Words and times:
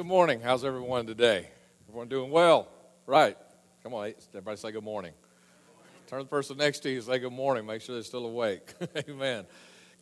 Good 0.00 0.06
morning. 0.06 0.40
How's 0.40 0.64
everyone 0.64 1.04
today? 1.04 1.46
Everyone 1.86 2.08
doing 2.08 2.30
well? 2.30 2.68
Right. 3.04 3.36
Come 3.82 3.92
on, 3.92 4.14
everybody 4.30 4.56
say 4.56 4.72
good 4.72 4.82
morning. 4.82 5.12
Turn 6.06 6.20
the 6.20 6.24
person 6.24 6.56
next 6.56 6.78
to 6.84 6.90
you 6.90 7.02
say 7.02 7.18
good 7.18 7.34
morning. 7.34 7.66
Make 7.66 7.82
sure 7.82 7.96
they're 7.96 8.02
still 8.02 8.24
awake. 8.24 8.72
Amen. 9.10 9.44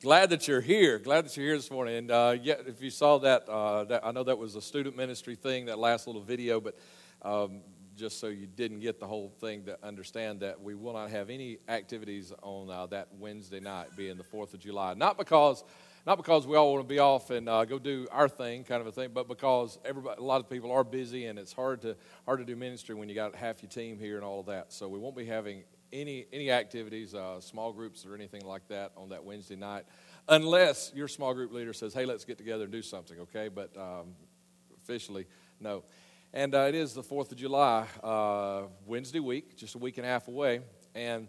Glad 0.01 0.31
that 0.31 0.47
you're 0.47 0.61
here. 0.61 1.01
Glad 1.01 1.25
that 1.25 1.37
you're 1.37 1.47
here 1.47 1.57
this 1.57 1.73
morning. 1.73 1.97
And 1.97 2.11
uh, 2.13 2.37
if 2.41 2.81
you 2.81 2.91
saw 2.91 3.19
that, 3.19 3.49
uh, 3.49 3.83
that, 3.87 4.07
I 4.07 4.13
know 4.13 4.23
that 4.23 4.39
was 4.39 4.55
a 4.55 4.63
student 4.63 4.97
ministry 4.97 5.35
thing, 5.35 5.67
that 5.67 5.81
last 5.81 6.07
little 6.07 6.23
video, 6.23 6.61
but 6.61 6.79
um, 7.23 7.63
just 7.97 8.21
so 8.21 8.29
you 8.29 8.47
didn't 8.47 8.79
get 8.79 9.01
the 9.01 9.07
whole 9.09 9.31
thing, 9.41 9.65
to 9.65 9.85
understand 9.85 10.39
that 10.43 10.63
we 10.63 10.77
will 10.77 10.93
not 10.93 11.11
have 11.11 11.29
any 11.29 11.59
activities 11.67 12.33
on 12.43 12.71
uh, 12.71 12.87
that 12.87 13.09
Wednesday 13.19 13.59
night, 13.59 13.89
being 13.97 14.17
the 14.17 14.23
4th 14.23 14.55
of 14.55 14.61
July. 14.61 14.95
Not 14.95 15.19
because 15.19 15.65
not 16.07 16.17
because 16.17 16.47
we 16.47 16.57
all 16.57 16.73
want 16.73 16.89
to 16.89 16.89
be 16.89 16.99
off 16.99 17.31
and 17.31 17.49
uh, 17.49 17.65
go 17.65 17.79
do 17.79 18.07
our 18.11 18.29
thing, 18.29 18.65
kind 18.65 18.81
of 18.81 18.87
a 18.87 18.93
thing, 18.93 19.11
but 19.13 19.29
because 19.29 19.79
everybody, 19.85 20.21
a 20.21 20.25
lot 20.25 20.41
of 20.41 20.49
people 20.49 20.71
are 20.73 20.85
busy 20.85 21.27
and 21.27 21.39
it's 21.39 21.53
hard 21.53 21.83
to 21.83 21.97
hard 22.25 22.39
to 22.39 22.45
do 22.45 22.57
ministry 22.57 22.95
when 22.95 23.09
you 23.09 23.15
got 23.15 23.35
half 23.35 23.63
your 23.63 23.71
team 23.71 23.99
here 23.99 24.17
and 24.17 24.25
all 24.25 24.41
of 24.41 24.47
that. 24.47 24.73
So 24.73 24.89
we 24.89 24.99
won't 24.99 25.17
be 25.17 25.27
having 25.27 25.65
any 25.93 26.27
any 26.33 26.51
activities, 26.51 27.15
uh, 27.15 27.41
small 27.41 27.73
groups 27.73 28.07
or 28.07 28.15
anything 28.15 28.45
like 28.45 28.67
that 28.69 28.93
on 28.97 29.11
that 29.11 29.25
Wednesday 29.25 29.57
night, 29.57 29.85
unless 30.29 30.93
your 30.95 31.09
small 31.09 31.35
group 31.35 31.53
leader 31.53 31.73
says, 31.73 31.95
"Hey, 31.95 32.05
let's 32.05 32.25
get 32.25 32.39
together 32.39 32.65
and 32.65 32.73
do 32.73 32.83
something." 32.83 33.19
Okay, 33.21 33.49
but 33.49 33.77
um, 33.77 34.15
officially, 34.83 35.27
no. 35.61 35.85
And 36.33 36.55
uh, 36.55 36.67
it 36.69 36.75
is 36.75 36.93
the 36.93 37.03
Fourth 37.03 37.33
of 37.33 37.39
July, 37.39 37.87
uh, 38.05 38.65
Wednesday 38.87 39.21
week, 39.21 39.57
just 39.57 39.75
a 39.77 39.79
week 39.79 39.97
and 39.97 40.07
a 40.07 40.11
half 40.11 40.29
away, 40.29 40.61
and 40.95 41.27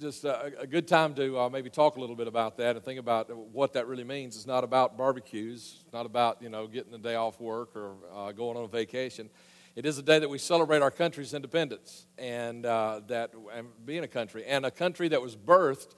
just 0.00 0.24
a, 0.24 0.52
a 0.58 0.66
good 0.66 0.88
time 0.88 1.12
to 1.14 1.38
uh, 1.38 1.48
maybe 1.50 1.68
talk 1.68 1.96
a 1.96 2.00
little 2.00 2.16
bit 2.16 2.26
about 2.26 2.56
that 2.56 2.74
and 2.74 2.82
think 2.82 2.98
about 2.98 3.36
what 3.36 3.74
that 3.74 3.86
really 3.86 4.02
means. 4.02 4.34
It's 4.34 4.46
not 4.46 4.64
about 4.64 4.96
barbecues, 4.96 5.84
not 5.92 6.06
about 6.06 6.40
you 6.40 6.48
know 6.48 6.66
getting 6.66 6.94
a 6.94 6.98
day 6.98 7.16
off 7.16 7.38
work 7.38 7.76
or 7.76 7.96
uh, 8.14 8.32
going 8.32 8.56
on 8.56 8.64
a 8.64 8.68
vacation. 8.68 9.28
It 9.76 9.84
is 9.84 9.98
a 9.98 10.02
day 10.02 10.18
that 10.18 10.28
we 10.28 10.38
celebrate 10.38 10.80
our 10.80 10.90
country's 10.90 11.34
independence 11.34 12.06
and 12.16 12.64
uh, 12.64 13.02
that 13.08 13.32
and 13.52 13.68
being 13.84 14.02
a 14.02 14.08
country 14.08 14.44
and 14.46 14.64
a 14.64 14.70
country 14.70 15.08
that 15.08 15.20
was 15.20 15.36
birthed, 15.36 15.94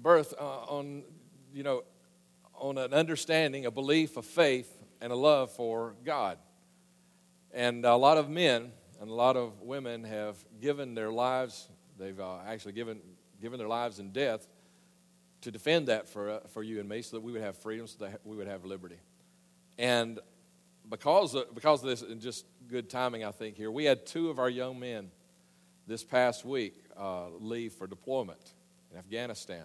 birthed 0.00 0.34
uh, 0.38 0.44
on 0.44 1.04
you 1.54 1.62
know 1.62 1.84
on 2.54 2.76
an 2.76 2.92
understanding, 2.92 3.64
a 3.64 3.70
belief, 3.70 4.18
a 4.18 4.22
faith, 4.22 4.70
and 5.00 5.10
a 5.10 5.16
love 5.16 5.50
for 5.52 5.94
God. 6.04 6.38
And 7.52 7.86
a 7.86 7.96
lot 7.96 8.18
of 8.18 8.28
men 8.28 8.72
and 9.00 9.08
a 9.08 9.14
lot 9.14 9.36
of 9.38 9.62
women 9.62 10.04
have 10.04 10.36
given 10.60 10.94
their 10.94 11.10
lives. 11.10 11.68
They've 11.98 12.18
uh, 12.20 12.38
actually 12.46 12.72
given 12.72 13.00
given 13.40 13.58
their 13.58 13.68
lives 13.68 13.98
and 13.98 14.12
death 14.12 14.46
to 15.42 15.50
defend 15.50 15.88
that 15.88 16.08
for, 16.08 16.30
uh, 16.30 16.40
for 16.52 16.62
you 16.62 16.80
and 16.80 16.88
me 16.88 17.02
so 17.02 17.16
that 17.16 17.22
we 17.22 17.32
would 17.32 17.42
have 17.42 17.56
freedom, 17.56 17.86
so 17.86 18.04
that 18.04 18.20
we 18.24 18.36
would 18.36 18.48
have 18.48 18.64
liberty. 18.64 18.98
And 19.78 20.18
because 20.88 21.34
of, 21.34 21.54
because 21.54 21.82
of 21.82 21.88
this, 21.88 22.02
and 22.02 22.20
just 22.20 22.44
good 22.68 22.90
timing, 22.90 23.24
I 23.24 23.30
think, 23.30 23.56
here, 23.56 23.70
we 23.70 23.84
had 23.84 24.06
two 24.06 24.30
of 24.30 24.38
our 24.38 24.50
young 24.50 24.78
men 24.78 25.10
this 25.86 26.02
past 26.02 26.44
week 26.44 26.74
uh, 26.96 27.28
leave 27.38 27.72
for 27.72 27.86
deployment 27.86 28.54
in 28.92 28.98
Afghanistan. 28.98 29.64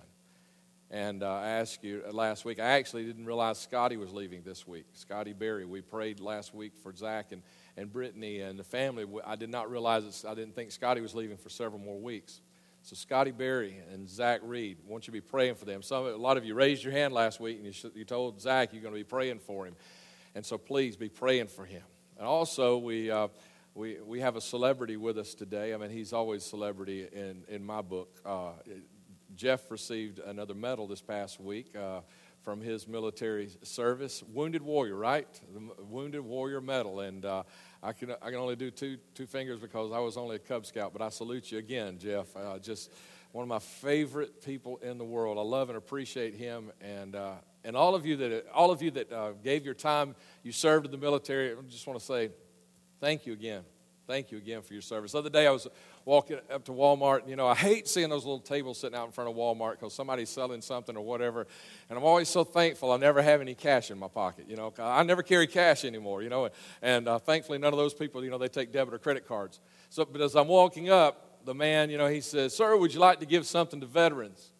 And 0.91 1.23
uh, 1.23 1.33
I 1.33 1.47
asked 1.47 1.83
you 1.83 2.03
uh, 2.07 2.11
last 2.11 2.45
week, 2.45 2.59
I 2.59 2.77
actually 2.77 3.05
didn't 3.05 3.25
realize 3.25 3.57
Scotty 3.57 3.97
was 3.97 4.13
leaving 4.13 4.43
this 4.43 4.67
week. 4.67 4.85
Scotty 4.93 5.33
Berry. 5.33 5.65
We 5.65 5.81
prayed 5.81 6.19
last 6.19 6.53
week 6.53 6.73
for 6.83 6.95
Zach 6.95 7.31
and, 7.31 7.41
and 7.75 7.91
Brittany 7.91 8.41
and 8.41 8.59
the 8.59 8.63
family. 8.63 9.07
I 9.25 9.35
did 9.35 9.49
not 9.49 9.71
realize, 9.71 10.23
I 10.27 10.35
didn't 10.35 10.53
think 10.53 10.71
Scotty 10.71 11.01
was 11.01 11.15
leaving 11.15 11.37
for 11.37 11.49
several 11.49 11.81
more 11.81 11.99
weeks. 11.99 12.41
So 12.85 12.97
Scotty 12.97 13.31
Berry 13.31 13.77
and 13.93 14.09
Zach 14.09 14.41
Reed, 14.43 14.77
I 14.85 14.91
want 14.91 15.05
you 15.07 15.13
to 15.13 15.13
be 15.13 15.21
praying 15.21 15.55
for 15.55 15.63
them. 15.63 15.81
Some, 15.81 16.05
a 16.05 16.17
lot 16.17 16.35
of 16.35 16.43
you 16.43 16.53
raised 16.53 16.83
your 16.83 16.91
hand 16.91 17.13
last 17.13 17.39
week 17.39 17.57
and 17.63 17.65
you, 17.65 17.91
you 17.95 18.03
told 18.03 18.41
Zach 18.41 18.73
you're 18.73 18.81
going 18.81 18.93
to 18.93 18.99
be 18.99 19.05
praying 19.05 19.39
for 19.39 19.65
him. 19.65 19.77
And 20.35 20.45
so 20.45 20.57
please 20.57 20.97
be 20.97 21.07
praying 21.07 21.47
for 21.47 21.63
him. 21.63 21.83
And 22.17 22.27
also, 22.27 22.77
we, 22.77 23.09
uh, 23.09 23.29
we, 23.73 24.01
we 24.01 24.19
have 24.19 24.35
a 24.35 24.41
celebrity 24.41 24.97
with 24.97 25.17
us 25.17 25.33
today. 25.33 25.73
I 25.73 25.77
mean, 25.77 25.91
he's 25.91 26.11
always 26.11 26.43
celebrity 26.43 27.07
in, 27.09 27.45
in 27.47 27.63
my 27.63 27.81
book. 27.81 28.19
Uh, 28.25 28.51
Jeff 29.33 29.71
received 29.71 30.19
another 30.19 30.53
medal 30.53 30.85
this 30.85 31.01
past 31.01 31.39
week 31.39 31.73
uh, 31.77 32.01
from 32.41 32.59
his 32.59 32.85
military 32.85 33.49
service. 33.61 34.21
Wounded 34.23 34.61
Warrior, 34.61 34.97
right? 34.97 35.27
The 35.53 35.83
Wounded 35.85 36.21
Warrior 36.21 36.59
Medal. 36.59 36.99
And 36.99 37.23
uh, 37.23 37.43
I 37.83 37.91
can, 37.91 38.11
I 38.11 38.29
can 38.29 38.35
only 38.35 38.55
do 38.55 38.71
two, 38.71 38.97
two 39.13 39.25
fingers 39.25 39.59
because 39.59 39.91
I 39.91 39.99
was 39.99 40.15
only 40.15 40.37
a 40.37 40.39
Cub 40.39 40.65
Scout, 40.65 40.93
but 40.93 41.01
I 41.01 41.09
salute 41.09 41.51
you 41.51 41.57
again, 41.57 41.97
Jeff. 41.99 42.33
Uh, 42.33 42.57
just 42.57 42.89
one 43.33 43.43
of 43.43 43.49
my 43.49 43.59
favorite 43.59 44.41
people 44.41 44.77
in 44.77 44.97
the 44.97 45.03
world. 45.03 45.37
I 45.37 45.41
love 45.41 45.67
and 45.69 45.77
appreciate 45.77 46.33
him, 46.33 46.71
and, 46.79 47.13
uh, 47.13 47.33
and 47.65 47.75
all 47.75 47.93
of 47.93 48.05
you 48.05 48.15
that, 48.15 48.45
all 48.53 48.71
of 48.71 48.81
you 48.81 48.91
that 48.91 49.11
uh, 49.11 49.31
gave 49.43 49.65
your 49.65 49.73
time, 49.73 50.15
you 50.43 50.53
served 50.53 50.85
in 50.85 50.91
the 50.91 50.97
military, 50.97 51.51
I 51.51 51.55
just 51.67 51.85
want 51.85 51.99
to 51.99 52.05
say 52.05 52.29
thank 53.01 53.25
you 53.25 53.33
again. 53.33 53.63
Thank 54.05 54.31
you 54.31 54.37
again 54.37 54.61
for 54.61 54.73
your 54.73 54.81
service. 54.81 55.13
The 55.13 55.19
other 55.19 55.29
day 55.29 55.47
I 55.47 55.51
was 55.51 55.65
walking 56.03 56.37
up 56.51 56.65
to 56.65 56.71
Walmart, 56.73 57.21
and 57.21 57.29
you 57.29 57.37
know, 57.37 57.47
I 57.47 57.55
hate 57.55 57.87
seeing 57.87 58.09
those 58.09 58.25
little 58.25 58.39
tables 58.39 58.77
sitting 58.77 58.97
out 58.97 59.05
in 59.05 59.13
front 59.13 59.29
of 59.29 59.35
Walmart 59.37 59.79
because 59.79 59.93
somebody's 59.93 60.29
selling 60.29 60.61
something 60.61 60.97
or 60.97 61.05
whatever. 61.05 61.47
And 61.89 61.97
I'm 61.97 62.03
always 62.03 62.27
so 62.27 62.43
thankful 62.43 62.91
I 62.91 62.97
never 62.97 63.21
have 63.21 63.39
any 63.39 63.55
cash 63.55 63.91
in 63.91 63.97
my 63.97 64.09
pocket, 64.09 64.45
you 64.49 64.57
know. 64.57 64.73
I 64.77 65.03
never 65.03 65.23
carry 65.23 65.47
cash 65.47 65.85
anymore, 65.85 66.21
you 66.21 66.29
know. 66.29 66.49
And 66.81 67.07
uh, 67.07 67.19
thankfully, 67.19 67.59
none 67.59 67.71
of 67.71 67.79
those 67.79 67.93
people, 67.93 68.25
you 68.25 68.29
know, 68.29 68.37
they 68.37 68.49
take 68.49 68.73
debit 68.73 68.93
or 68.93 68.99
credit 68.99 69.25
cards. 69.25 69.61
So, 69.89 70.03
but 70.03 70.19
as 70.19 70.35
I'm 70.35 70.49
walking 70.49 70.89
up, 70.89 71.45
the 71.45 71.53
man, 71.53 71.89
you 71.89 71.97
know, 71.97 72.07
he 72.07 72.19
says, 72.19 72.53
Sir, 72.53 72.75
would 72.75 72.93
you 72.93 72.99
like 72.99 73.21
to 73.21 73.25
give 73.25 73.45
something 73.45 73.79
to 73.79 73.85
veterans? 73.85 74.52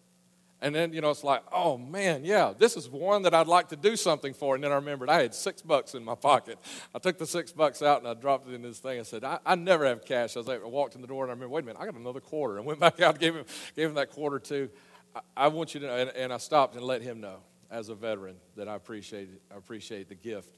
And 0.64 0.74
then, 0.74 0.94
you 0.94 1.02
know, 1.02 1.10
it's 1.10 1.22
like, 1.22 1.42
oh 1.52 1.76
man, 1.76 2.24
yeah, 2.24 2.54
this 2.58 2.74
is 2.74 2.88
one 2.88 3.20
that 3.24 3.34
I'd 3.34 3.46
like 3.46 3.68
to 3.68 3.76
do 3.76 3.96
something 3.96 4.32
for. 4.32 4.54
And 4.54 4.64
then 4.64 4.72
I 4.72 4.76
remembered 4.76 5.10
I 5.10 5.20
had 5.20 5.34
six 5.34 5.60
bucks 5.60 5.94
in 5.94 6.02
my 6.02 6.14
pocket. 6.14 6.58
I 6.94 6.98
took 6.98 7.18
the 7.18 7.26
six 7.26 7.52
bucks 7.52 7.82
out 7.82 7.98
and 7.98 8.08
I 8.08 8.14
dropped 8.14 8.48
it 8.48 8.54
in 8.54 8.62
this 8.62 8.78
thing. 8.78 8.98
I 8.98 9.02
said, 9.02 9.24
I, 9.24 9.40
I 9.44 9.56
never 9.56 9.84
have 9.84 10.06
cash. 10.06 10.34
I, 10.36 10.40
was 10.40 10.48
like, 10.48 10.64
I 10.64 10.66
walked 10.66 10.94
in 10.94 11.02
the 11.02 11.06
door 11.06 11.22
and 11.22 11.30
I 11.30 11.34
remember, 11.34 11.52
wait 11.52 11.64
a 11.64 11.66
minute, 11.66 11.82
I 11.82 11.84
got 11.84 11.94
another 11.96 12.20
quarter. 12.20 12.56
And 12.56 12.64
went 12.64 12.80
back 12.80 12.98
out 13.02 13.18
gave 13.18 13.34
him, 13.34 13.44
gave 13.76 13.90
him 13.90 13.94
that 13.96 14.08
quarter 14.08 14.38
too. 14.38 14.70
I, 15.14 15.20
I 15.36 15.48
want 15.48 15.74
you 15.74 15.80
to 15.80 15.86
know, 15.86 15.96
and, 15.96 16.08
and, 16.16 16.32
I 16.32 16.38
stopped 16.38 16.76
and 16.76 16.82
let 16.82 17.02
him 17.02 17.20
know 17.20 17.40
as 17.70 17.90
a 17.90 17.94
veteran 17.94 18.36
that 18.56 18.66
I 18.66 18.74
appreciate, 18.74 19.28
I 19.54 19.58
appreciate 19.58 20.08
the 20.08 20.14
gift 20.14 20.56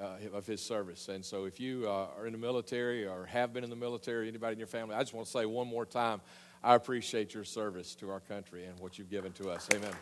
uh, 0.00 0.18
of 0.32 0.46
his 0.46 0.62
service. 0.62 1.08
And 1.08 1.24
so 1.24 1.46
if 1.46 1.58
you 1.58 1.88
uh, 1.88 2.06
are 2.16 2.28
in 2.28 2.32
the 2.32 2.38
military 2.38 3.08
or 3.08 3.26
have 3.26 3.52
been 3.52 3.64
in 3.64 3.70
the 3.70 3.76
military, 3.76 4.28
anybody 4.28 4.52
in 4.52 4.58
your 4.58 4.68
family, 4.68 4.94
I 4.94 5.00
just 5.00 5.14
want 5.14 5.26
to 5.26 5.32
say 5.32 5.46
one 5.46 5.66
more 5.66 5.84
time, 5.84 6.20
I 6.64 6.76
appreciate 6.76 7.34
your 7.34 7.42
service 7.42 7.96
to 7.96 8.10
our 8.10 8.20
country 8.20 8.66
and 8.66 8.78
what 8.78 8.96
you've 8.96 9.10
given 9.10 9.32
to 9.32 9.50
us. 9.50 9.68
Amen. 9.74 9.92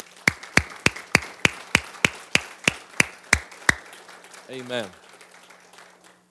Amen. 4.50 4.86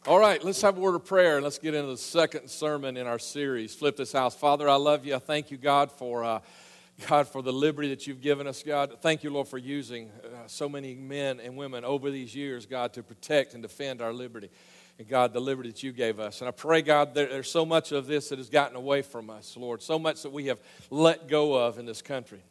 All 0.06 0.20
right, 0.20 0.44
let's 0.44 0.62
have 0.62 0.78
a 0.78 0.80
word 0.80 0.96
of 0.96 1.06
prayer 1.06 1.38
and 1.38 1.44
let's 1.44 1.58
get 1.58 1.74
into 1.74 1.90
the 1.90 1.98
second 1.98 2.50
sermon 2.50 2.96
in 2.96 3.08
our 3.08 3.18
series, 3.18 3.74
Flip 3.74 3.98
This 3.98 4.12
House. 4.12 4.36
Father, 4.36 4.70
I 4.70 4.76
love 4.76 5.04
you. 5.06 5.16
I 5.16 5.20
thank 5.20 5.52
you, 5.52 5.58
God, 5.58 5.92
for. 5.92 6.24
Uh, 6.24 6.40
God, 7.08 7.30
for 7.30 7.42
the 7.42 7.54
liberty 7.54 7.88
that 7.92 8.08
you've 8.08 8.20
given 8.20 8.46
us, 8.46 8.62
God. 8.62 8.98
Thank 9.00 9.24
you, 9.24 9.30
Lord, 9.30 9.48
for 9.48 9.58
using 9.58 10.10
uh, 10.22 10.48
so 10.48 10.68
many 10.68 10.96
men 10.96 11.40
and 11.40 11.56
women 11.56 11.86
over 11.86 12.12
these 12.12 12.36
years, 12.36 12.66
God, 12.66 12.92
to 12.92 13.04
protect 13.04 13.54
and 13.54 13.64
defend 13.64 14.02
our 14.02 14.12
liberty 14.12 14.50
and 15.00 15.08
God, 15.08 15.32
the 15.32 15.40
liberty 15.40 15.70
that 15.70 15.82
you 15.82 15.94
gave 15.94 16.20
us. 16.20 16.42
And 16.42 16.50
I 16.50 16.52
pray, 16.52 16.82
God, 16.82 17.14
there, 17.14 17.28
there's 17.28 17.50
so 17.50 17.66
much 17.66 17.94
of 17.94 18.06
this 18.06 18.30
that 18.30 18.38
has 18.38 18.50
gotten 18.50 18.76
away 18.76 19.02
from 19.02 19.30
us, 19.30 19.56
Lord, 19.56 19.82
so 19.82 19.98
much 19.98 20.24
that 20.24 20.32
we 20.32 20.48
have 20.48 20.60
let 20.90 21.30
go 21.30 21.56
of 21.56 21.80
in 21.80 21.86
this 21.86 22.02
country. 22.02 22.44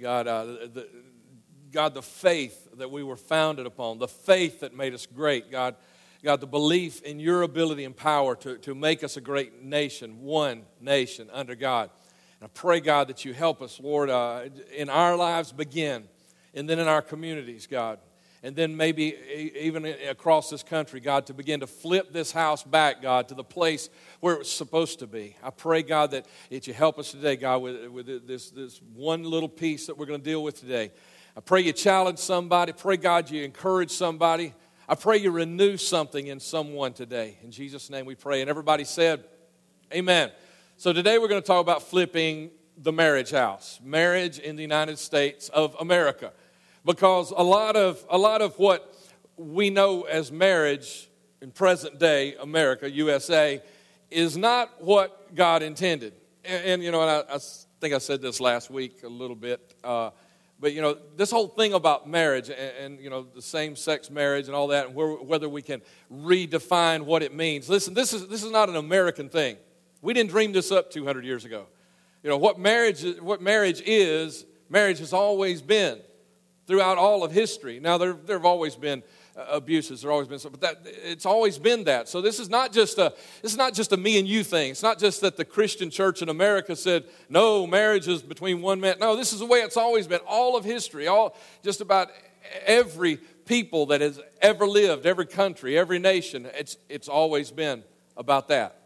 God, 0.00 0.26
uh, 0.26 0.44
the, 0.44 0.88
God, 1.70 1.94
the 1.94 2.02
faith 2.02 2.68
that 2.76 2.90
we 2.90 3.04
were 3.04 3.16
founded 3.16 3.66
upon, 3.66 4.00
the 4.00 4.08
faith 4.08 4.60
that 4.60 4.76
made 4.76 4.94
us 4.94 5.06
great, 5.06 5.48
God, 5.48 5.76
God, 6.24 6.40
the 6.40 6.46
belief 6.46 7.02
in 7.02 7.20
your 7.20 7.42
ability 7.42 7.84
and 7.84 7.96
power 7.96 8.34
to, 8.36 8.58
to 8.58 8.74
make 8.74 9.04
us 9.04 9.16
a 9.16 9.20
great 9.20 9.62
nation, 9.62 10.22
one 10.22 10.62
nation 10.80 11.30
under 11.32 11.54
God. 11.54 11.88
And 12.40 12.48
I 12.48 12.50
pray, 12.52 12.80
God, 12.80 13.08
that 13.08 13.24
you 13.24 13.32
help 13.32 13.62
us, 13.62 13.78
Lord, 13.78 14.10
uh, 14.10 14.46
in 14.76 14.88
our 14.88 15.16
lives 15.16 15.52
begin, 15.52 16.08
and 16.52 16.68
then 16.68 16.80
in 16.80 16.88
our 16.88 17.02
communities, 17.02 17.68
God 17.68 18.00
and 18.42 18.56
then 18.56 18.76
maybe 18.76 19.16
even 19.54 19.84
across 19.86 20.50
this 20.50 20.64
country, 20.64 20.98
God, 20.98 21.26
to 21.26 21.34
begin 21.34 21.60
to 21.60 21.66
flip 21.66 22.12
this 22.12 22.32
house 22.32 22.64
back, 22.64 23.00
God, 23.00 23.28
to 23.28 23.34
the 23.34 23.44
place 23.44 23.88
where 24.18 24.34
it 24.34 24.40
was 24.40 24.50
supposed 24.50 24.98
to 24.98 25.06
be. 25.06 25.36
I 25.42 25.50
pray, 25.50 25.82
God, 25.82 26.10
that, 26.10 26.26
that 26.50 26.66
you 26.66 26.74
help 26.74 26.98
us 26.98 27.12
today, 27.12 27.36
God, 27.36 27.58
with, 27.58 27.86
with 27.86 28.26
this, 28.26 28.50
this 28.50 28.80
one 28.94 29.22
little 29.22 29.48
piece 29.48 29.86
that 29.86 29.96
we're 29.96 30.06
going 30.06 30.20
to 30.20 30.24
deal 30.24 30.42
with 30.42 30.58
today. 30.58 30.90
I 31.36 31.40
pray 31.40 31.60
you 31.60 31.72
challenge 31.72 32.18
somebody. 32.18 32.72
Pray, 32.72 32.96
God, 32.96 33.30
you 33.30 33.44
encourage 33.44 33.92
somebody. 33.92 34.54
I 34.88 34.96
pray 34.96 35.18
you 35.18 35.30
renew 35.30 35.76
something 35.76 36.26
in 36.26 36.40
someone 36.40 36.94
today. 36.94 37.38
In 37.44 37.52
Jesus' 37.52 37.90
name 37.90 38.06
we 38.06 38.16
pray. 38.16 38.40
And 38.40 38.50
everybody 38.50 38.82
said, 38.84 39.24
Amen. 39.94 40.32
So 40.76 40.92
today 40.92 41.18
we're 41.18 41.28
going 41.28 41.40
to 41.40 41.46
talk 41.46 41.60
about 41.60 41.84
flipping 41.84 42.50
the 42.76 42.92
marriage 42.92 43.30
house, 43.30 43.78
marriage 43.84 44.40
in 44.40 44.56
the 44.56 44.62
United 44.62 44.98
States 44.98 45.48
of 45.50 45.76
America 45.78 46.32
because 46.84 47.30
a 47.30 47.42
lot 47.42 47.76
of, 47.76 48.04
a 48.10 48.18
lot 48.18 48.42
of 48.42 48.58
what 48.58 48.94
we 49.36 49.70
know 49.70 50.02
as 50.02 50.32
marriage 50.32 51.08
in 51.40 51.50
present 51.50 51.98
day 51.98 52.34
America, 52.36 52.90
USA, 52.90 53.62
is 54.10 54.36
not 54.36 54.82
what 54.82 55.34
God 55.34 55.62
intended. 55.62 56.14
And, 56.44 56.64
and 56.64 56.82
you 56.82 56.90
know, 56.90 57.02
and 57.02 57.10
I, 57.10 57.34
I, 57.34 57.38
think 57.80 57.94
I 57.94 57.98
said 57.98 58.20
this 58.20 58.40
last 58.40 58.70
week 58.70 59.02
a 59.02 59.08
little 59.08 59.34
bit, 59.34 59.74
uh, 59.82 60.10
but 60.60 60.72
you 60.72 60.80
know, 60.80 60.96
this 61.16 61.32
whole 61.32 61.48
thing 61.48 61.72
about 61.72 62.08
marriage 62.08 62.48
and, 62.48 62.58
and 62.58 63.00
you 63.00 63.10
know, 63.10 63.26
the 63.34 63.42
same 63.42 63.74
sex 63.74 64.08
marriage 64.08 64.46
and 64.46 64.54
all 64.54 64.68
that, 64.68 64.86
and 64.86 64.94
where, 64.94 65.14
whether 65.14 65.48
we 65.48 65.62
can 65.62 65.82
redefine 66.12 67.02
what 67.02 67.24
it 67.24 67.34
means. 67.34 67.68
Listen, 67.68 67.94
this 67.94 68.12
is, 68.12 68.28
this 68.28 68.44
is 68.44 68.52
not 68.52 68.68
an 68.68 68.76
American 68.76 69.28
thing. 69.28 69.56
We 70.00 70.14
didn't 70.14 70.30
dream 70.30 70.52
this 70.52 70.70
up 70.70 70.90
200 70.90 71.24
years 71.24 71.44
ago. 71.44 71.66
You 72.22 72.30
know, 72.30 72.36
what 72.36 72.58
marriage, 72.60 73.04
what 73.20 73.42
marriage 73.42 73.82
is, 73.84 74.44
marriage 74.68 75.00
has 75.00 75.12
always 75.12 75.60
been 75.60 75.98
throughout 76.72 76.96
all 76.96 77.22
of 77.22 77.30
history. 77.30 77.78
Now, 77.80 77.98
there, 77.98 78.14
there 78.14 78.34
have 78.38 78.46
always 78.46 78.76
been 78.76 79.02
uh, 79.36 79.44
abuses. 79.50 80.00
There 80.00 80.10
always 80.10 80.26
been, 80.26 80.38
but 80.42 80.62
that 80.62 80.80
it's 80.86 81.26
always 81.26 81.58
been 81.58 81.84
that. 81.84 82.08
So 82.08 82.22
this 82.22 82.40
is 82.40 82.48
not 82.48 82.72
just 82.72 82.96
a 82.96 83.12
this 83.42 83.52
is 83.52 83.58
not 83.58 83.74
just 83.74 83.92
a 83.92 83.98
me 83.98 84.18
and 84.18 84.26
you 84.26 84.42
thing. 84.42 84.70
It's 84.70 84.82
not 84.82 84.98
just 84.98 85.20
that 85.20 85.36
the 85.36 85.44
Christian 85.44 85.90
church 85.90 86.22
in 86.22 86.30
America 86.30 86.74
said 86.74 87.04
no, 87.28 87.66
marriage 87.66 88.08
is 88.08 88.22
between 88.22 88.62
one 88.62 88.80
man. 88.80 88.96
No, 89.00 89.16
this 89.16 89.34
is 89.34 89.40
the 89.40 89.44
way 89.44 89.58
it's 89.58 89.76
always 89.76 90.06
been. 90.06 90.20
All 90.26 90.56
of 90.56 90.64
history, 90.64 91.08
all 91.08 91.36
just 91.62 91.82
about 91.82 92.08
every 92.64 93.18
people 93.44 93.84
that 93.86 94.00
has 94.00 94.18
ever 94.40 94.66
lived, 94.66 95.04
every 95.04 95.26
country, 95.26 95.76
every 95.76 95.98
nation. 95.98 96.48
It's 96.54 96.78
it's 96.88 97.06
always 97.06 97.50
been 97.50 97.84
about 98.16 98.48
that. 98.48 98.78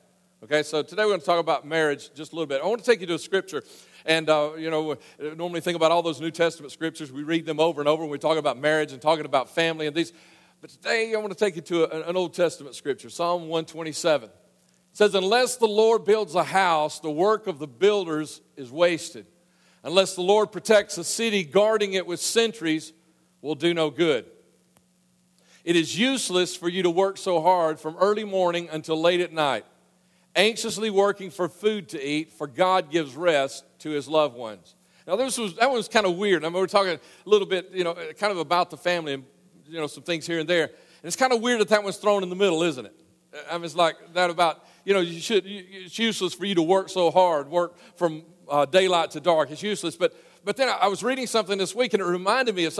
Okay, 0.43 0.63
so 0.65 0.83
today 0.83 1.03
we're 1.03 1.11
going 1.11 1.21
to 1.21 1.27
talk 1.27 1.41
about 1.41 1.65
marriage 1.67 2.13
just 2.15 2.33
a 2.33 2.35
little 2.35 2.47
bit. 2.47 2.61
I 2.61 2.67
want 2.67 2.85
to 2.85 2.91
take 2.91 3.01
you 3.01 3.07
to 3.07 3.15
a 3.15 3.19
scripture. 3.19 3.63
And, 4.07 4.31
uh, 4.31 4.53
you 4.57 4.71
know, 4.71 4.97
normally 5.37 5.61
think 5.61 5.77
about 5.77 5.91
all 5.91 6.03
those 6.03 6.21
New 6.21 6.31
Testament 6.31 6.73
scriptures. 6.73 7.11
We 7.11 7.25
read 7.25 7.45
them 7.45 7.59
over 7.59 7.81
and 7.81 7.89
over 7.89 8.03
when 8.03 8.11
we 8.11 8.19
talk 8.19 8.39
about 8.39 8.57
marriage 8.59 8.93
and 8.93 9.03
talking 9.03 9.25
about 9.25 9.51
family 9.51 9.87
and 9.87 9.97
these. 9.97 10.13
But 10.61 10.71
today 10.71 11.13
I 11.13 11.19
want 11.19 11.33
to 11.33 11.39
take 11.39 11.57
you 11.57 11.63
to 11.63 11.85
a, 11.85 12.09
an 12.09 12.17
Old 12.17 12.33
Testament 12.33 12.77
scripture, 12.77 13.11
Psalm 13.11 13.43
127. 13.43 14.29
It 14.29 14.33
says, 14.93 15.15
Unless 15.15 15.57
the 15.57 15.67
Lord 15.67 16.05
builds 16.05 16.37
a 16.37 16.45
house, 16.45 17.01
the 17.01 17.11
work 17.11 17.49
of 17.49 17.59
the 17.59 17.67
builders 17.67 18.41
is 18.57 18.71
wasted. 18.71 19.27
Unless 19.83 20.15
the 20.15 20.23
Lord 20.23 20.53
protects 20.53 20.97
a 20.99 21.05
city, 21.05 21.45
guarding 21.45 21.93
it 21.93 22.07
with 22.07 22.21
sentries 22.21 22.93
will 23.43 23.55
do 23.55 23.75
no 23.75 23.91
good. 23.91 24.25
It 25.65 25.75
is 25.75 25.99
useless 25.99 26.55
for 26.55 26.69
you 26.69 26.85
to 26.85 26.91
work 26.91 27.19
so 27.19 27.41
hard 27.41 27.81
from 27.81 27.97
early 27.97 28.25
morning 28.25 28.69
until 28.71 29.01
late 29.01 29.21
at 29.21 29.33
night, 29.33 29.65
anxiously 30.37 30.91
working 30.91 31.31
for 31.31 31.49
food 31.49 31.89
to 31.89 32.01
eat, 32.01 32.33
for 32.33 32.47
God 32.47 32.91
gives 32.91 33.17
rest 33.17 33.65
to 33.81 33.91
his 33.91 34.07
loved 34.07 34.37
ones. 34.37 34.75
Now, 35.07 35.17
this 35.17 35.39
was, 35.39 35.57
that 35.57 35.71
was 35.71 35.89
kind 35.89 36.05
of 36.05 36.17
weird. 36.17 36.45
I 36.45 36.49
mean, 36.49 36.59
we're 36.59 36.67
talking 36.67 36.93
a 36.93 37.29
little 37.29 37.47
bit, 37.47 37.71
you 37.73 37.85
know, 37.85 37.95
kind 38.19 38.33
of 38.33 38.39
about 38.39 38.71
the 38.71 38.77
family 38.77 39.15
and 39.15 39.25
you 39.67 39.79
know, 39.79 39.87
some 39.87 40.03
things 40.03 40.27
here 40.27 40.39
and 40.39 40.49
there. 40.49 40.65
And 40.65 41.05
it's 41.05 41.17
kind 41.17 41.33
of 41.33 41.41
weird 41.41 41.61
that 41.61 41.69
that 41.69 41.83
one's 41.83 41.97
thrown 41.97 42.23
in 42.23 42.29
the 42.29 42.37
middle, 42.37 42.63
isn't 42.63 42.87
it? 42.87 42.95
I 43.51 43.55
mean, 43.55 43.65
it's 43.65 43.75
like 43.75 43.97
that 44.15 44.31
about, 44.31 44.65
you 44.85 44.95
know, 44.95 45.01
you 45.01 45.21
should, 45.21 45.45
it's 45.47 45.99
useless 45.99 46.35
for 46.35 46.45
you 46.45 46.55
to 46.55 46.63
work 46.63 46.89
so 46.89 47.11
hard, 47.11 47.49
work 47.49 47.77
from 47.97 48.23
uh, 48.49 48.65
daylight 48.65 49.11
to 49.13 49.21
dark. 49.21 49.51
It's 49.51 49.63
useless. 49.63 49.97
But, 49.97 50.15
but 50.45 50.57
then 50.57 50.69
I 50.69 50.87
was 50.89 51.03
reading 51.03 51.27
something 51.27 51.59
this 51.59 51.75
week 51.75 51.95
and 51.95 52.01
it 52.01 52.07
reminded 52.07 52.55
me 52.55 52.65
of, 52.65 52.79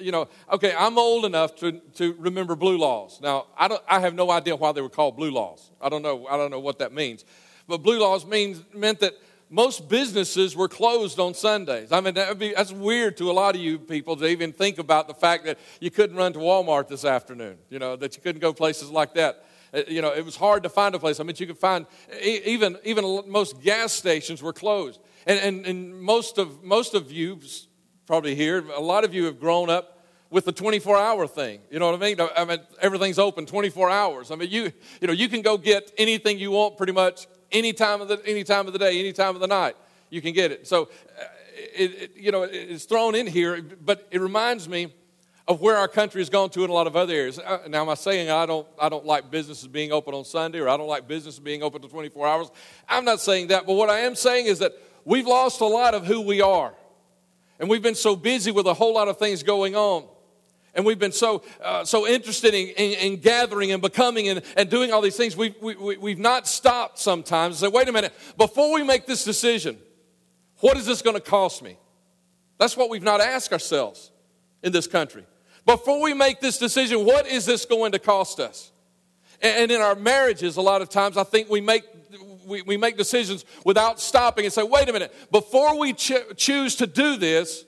you 0.00 0.12
know, 0.12 0.28
okay, 0.52 0.74
I'm 0.76 0.98
old 0.98 1.24
enough 1.24 1.56
to, 1.56 1.72
to 1.94 2.14
remember 2.18 2.56
blue 2.56 2.78
laws. 2.78 3.20
Now, 3.22 3.46
I, 3.56 3.68
don't, 3.68 3.82
I 3.88 4.00
have 4.00 4.14
no 4.14 4.30
idea 4.30 4.56
why 4.56 4.72
they 4.72 4.80
were 4.80 4.88
called 4.88 5.16
blue 5.16 5.30
laws. 5.30 5.70
I 5.80 5.88
don't 5.88 6.02
know, 6.02 6.26
I 6.26 6.36
don't 6.36 6.50
know 6.50 6.60
what 6.60 6.78
that 6.78 6.92
means. 6.92 7.24
But 7.66 7.78
blue 7.78 7.98
laws 7.98 8.24
means, 8.24 8.62
meant 8.74 9.00
that 9.00 9.14
most 9.50 9.88
businesses 9.88 10.54
were 10.54 10.68
closed 10.68 11.18
on 11.18 11.34
Sundays. 11.34 11.92
I 11.92 12.00
mean, 12.00 12.14
be, 12.38 12.52
that's 12.54 12.72
weird 12.72 13.16
to 13.18 13.30
a 13.30 13.32
lot 13.32 13.54
of 13.54 13.60
you 13.60 13.78
people 13.78 14.16
to 14.16 14.26
even 14.26 14.52
think 14.52 14.78
about 14.78 15.08
the 15.08 15.14
fact 15.14 15.44
that 15.44 15.58
you 15.80 15.90
couldn't 15.90 16.16
run 16.16 16.32
to 16.34 16.38
Walmart 16.38 16.88
this 16.88 17.04
afternoon, 17.04 17.56
you 17.70 17.78
know, 17.78 17.96
that 17.96 18.16
you 18.16 18.22
couldn't 18.22 18.40
go 18.40 18.52
places 18.52 18.90
like 18.90 19.14
that. 19.14 19.44
Uh, 19.72 19.82
you 19.86 20.02
know, 20.02 20.12
it 20.12 20.24
was 20.24 20.36
hard 20.36 20.62
to 20.62 20.68
find 20.68 20.94
a 20.94 20.98
place. 20.98 21.20
I 21.20 21.24
mean, 21.24 21.36
you 21.38 21.46
could 21.46 21.58
find, 21.58 21.86
even, 22.22 22.78
even 22.84 23.22
most 23.26 23.62
gas 23.62 23.92
stations 23.92 24.42
were 24.42 24.52
closed. 24.52 25.00
And, 25.26 25.38
and, 25.40 25.66
and 25.66 26.00
most, 26.00 26.38
of, 26.38 26.62
most 26.62 26.94
of 26.94 27.12
you, 27.12 27.40
probably 28.08 28.34
here, 28.34 28.64
a 28.74 28.80
lot 28.80 29.04
of 29.04 29.12
you 29.12 29.26
have 29.26 29.38
grown 29.38 29.68
up 29.68 29.98
with 30.30 30.46
the 30.46 30.52
24 30.52 30.96
hour 30.96 31.26
thing. 31.26 31.60
You 31.70 31.78
know 31.78 31.90
what 31.90 32.02
I 32.02 32.06
mean? 32.06 32.28
I 32.36 32.44
mean, 32.46 32.58
everything's 32.80 33.18
open 33.18 33.44
24 33.44 33.90
hours. 33.90 34.30
I 34.30 34.34
mean, 34.36 34.50
you, 34.50 34.72
you 35.02 35.06
know, 35.06 35.12
you 35.12 35.28
can 35.28 35.42
go 35.42 35.58
get 35.58 35.92
anything 35.98 36.38
you 36.38 36.50
want 36.50 36.78
pretty 36.78 36.94
much 36.94 37.26
any 37.52 37.74
time 37.74 38.00
of 38.00 38.08
the, 38.08 38.18
any 38.24 38.44
time 38.44 38.66
of 38.66 38.72
the 38.72 38.78
day, 38.78 38.98
any 38.98 39.12
time 39.12 39.34
of 39.34 39.42
the 39.42 39.46
night. 39.46 39.76
You 40.08 40.22
can 40.22 40.32
get 40.32 40.52
it. 40.52 40.66
So, 40.66 40.84
uh, 40.84 41.24
it, 41.54 42.02
it, 42.02 42.10
you 42.16 42.32
know, 42.32 42.44
it's 42.44 42.86
thrown 42.86 43.14
in 43.14 43.26
here, 43.26 43.60
but 43.60 44.08
it 44.10 44.22
reminds 44.22 44.70
me 44.70 44.90
of 45.46 45.60
where 45.60 45.76
our 45.76 45.88
country 45.88 46.22
has 46.22 46.30
gone 46.30 46.48
to 46.50 46.64
in 46.64 46.70
a 46.70 46.72
lot 46.72 46.86
of 46.86 46.96
other 46.96 47.12
areas. 47.12 47.38
Uh, 47.38 47.58
now, 47.68 47.82
am 47.82 47.90
I 47.90 47.94
saying 47.94 48.30
I 48.30 48.46
don't, 48.46 48.66
I 48.80 48.88
don't 48.88 49.04
like 49.04 49.30
businesses 49.30 49.68
being 49.68 49.92
open 49.92 50.14
on 50.14 50.24
Sunday 50.24 50.60
or 50.60 50.70
I 50.70 50.78
don't 50.78 50.88
like 50.88 51.06
businesses 51.06 51.40
being 51.40 51.62
open 51.62 51.82
to 51.82 51.88
24 51.88 52.26
hours? 52.26 52.50
I'm 52.88 53.04
not 53.04 53.20
saying 53.20 53.48
that, 53.48 53.66
but 53.66 53.74
what 53.74 53.90
I 53.90 54.00
am 54.00 54.14
saying 54.14 54.46
is 54.46 54.60
that 54.60 54.72
we've 55.04 55.26
lost 55.26 55.60
a 55.60 55.66
lot 55.66 55.92
of 55.92 56.06
who 56.06 56.22
we 56.22 56.40
are. 56.40 56.72
And 57.58 57.68
we've 57.68 57.82
been 57.82 57.94
so 57.94 58.14
busy 58.16 58.50
with 58.50 58.66
a 58.66 58.74
whole 58.74 58.94
lot 58.94 59.08
of 59.08 59.18
things 59.18 59.42
going 59.42 59.74
on 59.74 60.04
and 60.78 60.86
we've 60.86 60.98
been 60.98 61.12
so, 61.12 61.42
uh, 61.60 61.84
so 61.84 62.06
interested 62.06 62.54
in, 62.54 62.68
in, 62.68 63.12
in, 63.12 63.20
gathering 63.20 63.72
and 63.72 63.82
becoming 63.82 64.28
and, 64.28 64.42
and 64.56 64.70
doing 64.70 64.92
all 64.92 65.00
these 65.00 65.16
things, 65.16 65.36
we've, 65.36 65.60
we, 65.60 65.96
we've 65.96 66.20
not 66.20 66.46
stopped 66.46 67.00
sometimes 67.00 67.60
and 67.60 67.68
say, 67.68 67.76
wait 67.76 67.88
a 67.88 67.92
minute, 67.92 68.12
before 68.36 68.72
we 68.72 68.84
make 68.84 69.04
this 69.04 69.24
decision, 69.24 69.76
what 70.60 70.76
is 70.76 70.86
this 70.86 71.02
going 71.02 71.16
to 71.16 71.20
cost 71.20 71.64
me? 71.64 71.76
That's 72.58 72.76
what 72.76 72.90
we've 72.90 73.02
not 73.02 73.20
asked 73.20 73.52
ourselves 73.52 74.12
in 74.62 74.70
this 74.70 74.86
country. 74.86 75.24
Before 75.66 76.00
we 76.00 76.14
make 76.14 76.40
this 76.40 76.58
decision, 76.58 77.04
what 77.04 77.26
is 77.26 77.44
this 77.44 77.64
going 77.64 77.90
to 77.90 77.98
cost 77.98 78.38
us? 78.38 78.70
And 79.42 79.72
in 79.72 79.80
our 79.80 79.96
marriages, 79.96 80.56
a 80.58 80.62
lot 80.62 80.80
of 80.80 80.88
times, 80.88 81.16
I 81.16 81.24
think 81.24 81.50
we 81.50 81.60
make, 81.60 81.82
we, 82.48 82.62
we 82.62 82.76
make 82.76 82.96
decisions 82.96 83.44
without 83.64 84.00
stopping 84.00 84.44
and 84.44 84.52
say, 84.52 84.62
wait 84.62 84.88
a 84.88 84.92
minute, 84.92 85.14
before 85.30 85.78
we 85.78 85.92
cho- 85.92 86.32
choose 86.36 86.76
to 86.76 86.86
do 86.86 87.16
this, 87.16 87.64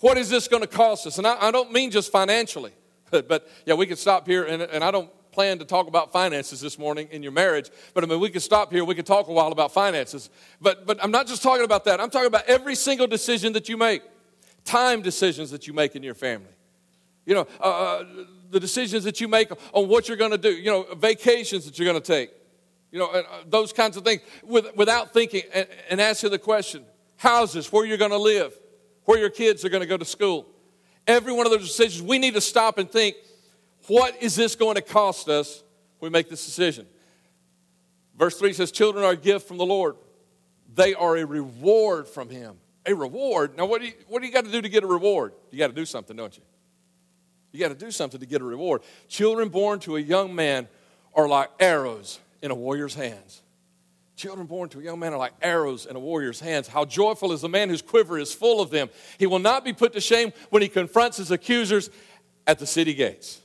what 0.00 0.18
is 0.18 0.28
this 0.28 0.48
going 0.48 0.62
to 0.62 0.68
cost 0.68 1.06
us? 1.06 1.18
And 1.18 1.26
I, 1.26 1.48
I 1.48 1.50
don't 1.50 1.72
mean 1.72 1.90
just 1.90 2.10
financially, 2.10 2.72
but, 3.10 3.28
but, 3.28 3.48
yeah, 3.64 3.74
we 3.74 3.86
could 3.86 3.98
stop 3.98 4.26
here, 4.26 4.44
and, 4.44 4.62
and 4.62 4.82
I 4.82 4.90
don't 4.90 5.10
plan 5.32 5.58
to 5.58 5.64
talk 5.64 5.88
about 5.88 6.12
finances 6.12 6.60
this 6.60 6.78
morning 6.78 7.08
in 7.10 7.22
your 7.22 7.32
marriage, 7.32 7.70
but 7.92 8.04
I 8.04 8.06
mean, 8.06 8.20
we 8.20 8.30
could 8.30 8.42
stop 8.42 8.70
here, 8.72 8.84
we 8.84 8.94
could 8.94 9.06
talk 9.06 9.28
a 9.28 9.32
while 9.32 9.50
about 9.50 9.72
finances. 9.72 10.30
But, 10.60 10.86
but 10.86 11.02
I'm 11.02 11.10
not 11.10 11.26
just 11.26 11.42
talking 11.42 11.64
about 11.64 11.84
that, 11.84 12.00
I'm 12.00 12.10
talking 12.10 12.28
about 12.28 12.44
every 12.46 12.74
single 12.74 13.06
decision 13.06 13.52
that 13.54 13.68
you 13.68 13.76
make, 13.76 14.02
time 14.64 15.02
decisions 15.02 15.50
that 15.50 15.66
you 15.66 15.72
make 15.72 15.96
in 15.96 16.02
your 16.02 16.14
family. 16.14 16.52
You 17.26 17.34
know, 17.34 17.46
uh, 17.60 17.64
uh 17.64 18.04
the 18.50 18.60
decisions 18.60 19.02
that 19.04 19.20
you 19.20 19.26
make 19.26 19.50
on 19.72 19.88
what 19.88 20.06
you're 20.06 20.16
going 20.16 20.30
to 20.30 20.38
do, 20.38 20.50
you 20.50 20.70
know, 20.70 20.86
vacations 20.94 21.64
that 21.64 21.78
you're 21.78 21.90
going 21.90 22.00
to 22.00 22.06
take, 22.06 22.30
you 22.94 23.00
know, 23.00 23.08
uh, 23.08 23.22
those 23.48 23.72
kinds 23.72 23.96
of 23.96 24.04
things 24.04 24.22
with, 24.44 24.76
without 24.76 25.12
thinking 25.12 25.42
and, 25.52 25.66
and 25.90 26.00
asking 26.00 26.30
the 26.30 26.38
question 26.38 26.84
houses, 27.16 27.72
where 27.72 27.84
you're 27.84 27.98
going 27.98 28.12
to 28.12 28.16
live, 28.16 28.56
where 29.04 29.18
your 29.18 29.30
kids 29.30 29.64
are 29.64 29.68
going 29.68 29.80
to 29.80 29.86
go 29.86 29.96
to 29.96 30.04
school. 30.04 30.46
Every 31.04 31.32
one 31.32 31.44
of 31.44 31.50
those 31.50 31.66
decisions, 31.66 32.06
we 32.06 32.20
need 32.20 32.34
to 32.34 32.40
stop 32.40 32.78
and 32.78 32.88
think 32.88 33.16
what 33.88 34.22
is 34.22 34.36
this 34.36 34.54
going 34.54 34.76
to 34.76 34.80
cost 34.80 35.28
us 35.28 35.64
when 35.98 36.12
we 36.12 36.16
make 36.16 36.30
this 36.30 36.44
decision? 36.44 36.86
Verse 38.16 38.38
3 38.38 38.52
says, 38.52 38.70
Children 38.70 39.04
are 39.04 39.12
a 39.12 39.16
gift 39.16 39.48
from 39.48 39.56
the 39.56 39.66
Lord, 39.66 39.96
they 40.72 40.94
are 40.94 41.16
a 41.16 41.26
reward 41.26 42.06
from 42.06 42.28
Him. 42.28 42.54
A 42.86 42.94
reward? 42.94 43.56
Now, 43.56 43.66
what 43.66 43.80
do 43.80 43.88
you, 43.88 43.94
what 44.06 44.20
do 44.20 44.28
you 44.28 44.32
got 44.32 44.44
to 44.44 44.52
do 44.52 44.62
to 44.62 44.68
get 44.68 44.84
a 44.84 44.86
reward? 44.86 45.32
You 45.50 45.58
got 45.58 45.68
to 45.68 45.74
do 45.74 45.86
something, 45.86 46.16
don't 46.16 46.36
you? 46.36 46.44
You 47.50 47.58
got 47.58 47.70
to 47.70 47.74
do 47.74 47.90
something 47.90 48.20
to 48.20 48.26
get 48.26 48.40
a 48.40 48.44
reward. 48.44 48.82
Children 49.08 49.48
born 49.48 49.80
to 49.80 49.96
a 49.96 50.00
young 50.00 50.32
man 50.32 50.68
are 51.12 51.26
like 51.26 51.50
arrows 51.58 52.20
in 52.44 52.50
a 52.50 52.54
warrior's 52.54 52.94
hands. 52.94 53.40
Children 54.16 54.46
born 54.46 54.68
to 54.68 54.78
a 54.78 54.82
young 54.82 54.98
man 54.98 55.14
are 55.14 55.18
like 55.18 55.32
arrows 55.40 55.86
in 55.86 55.96
a 55.96 55.98
warrior's 55.98 56.38
hands. 56.38 56.68
How 56.68 56.84
joyful 56.84 57.32
is 57.32 57.40
the 57.40 57.48
man 57.48 57.70
whose 57.70 57.80
quiver 57.80 58.18
is 58.18 58.34
full 58.34 58.60
of 58.60 58.68
them. 58.68 58.90
He 59.18 59.26
will 59.26 59.38
not 59.38 59.64
be 59.64 59.72
put 59.72 59.94
to 59.94 60.00
shame 60.00 60.30
when 60.50 60.60
he 60.60 60.68
confronts 60.68 61.16
his 61.16 61.30
accusers 61.30 61.88
at 62.46 62.58
the 62.58 62.66
city 62.66 62.92
gates. 62.92 63.40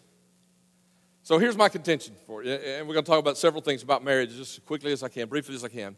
So 1.23 1.39
here's 1.39 1.55
my 1.55 1.69
contention 1.69 2.13
for 2.27 2.43
you, 2.43 2.51
and 2.51 2.87
we're 2.87 2.93
going 2.93 3.05
to 3.05 3.09
talk 3.09 3.19
about 3.19 3.37
several 3.37 3.61
things 3.61 3.83
about 3.83 4.03
marriage 4.03 4.35
just 4.35 4.57
as 4.57 4.63
quickly 4.65 4.91
as 4.91 5.01
I 5.01 5.07
can, 5.07 5.29
briefly 5.29 5.55
as 5.55 5.63
I 5.63 5.69
can. 5.69 5.95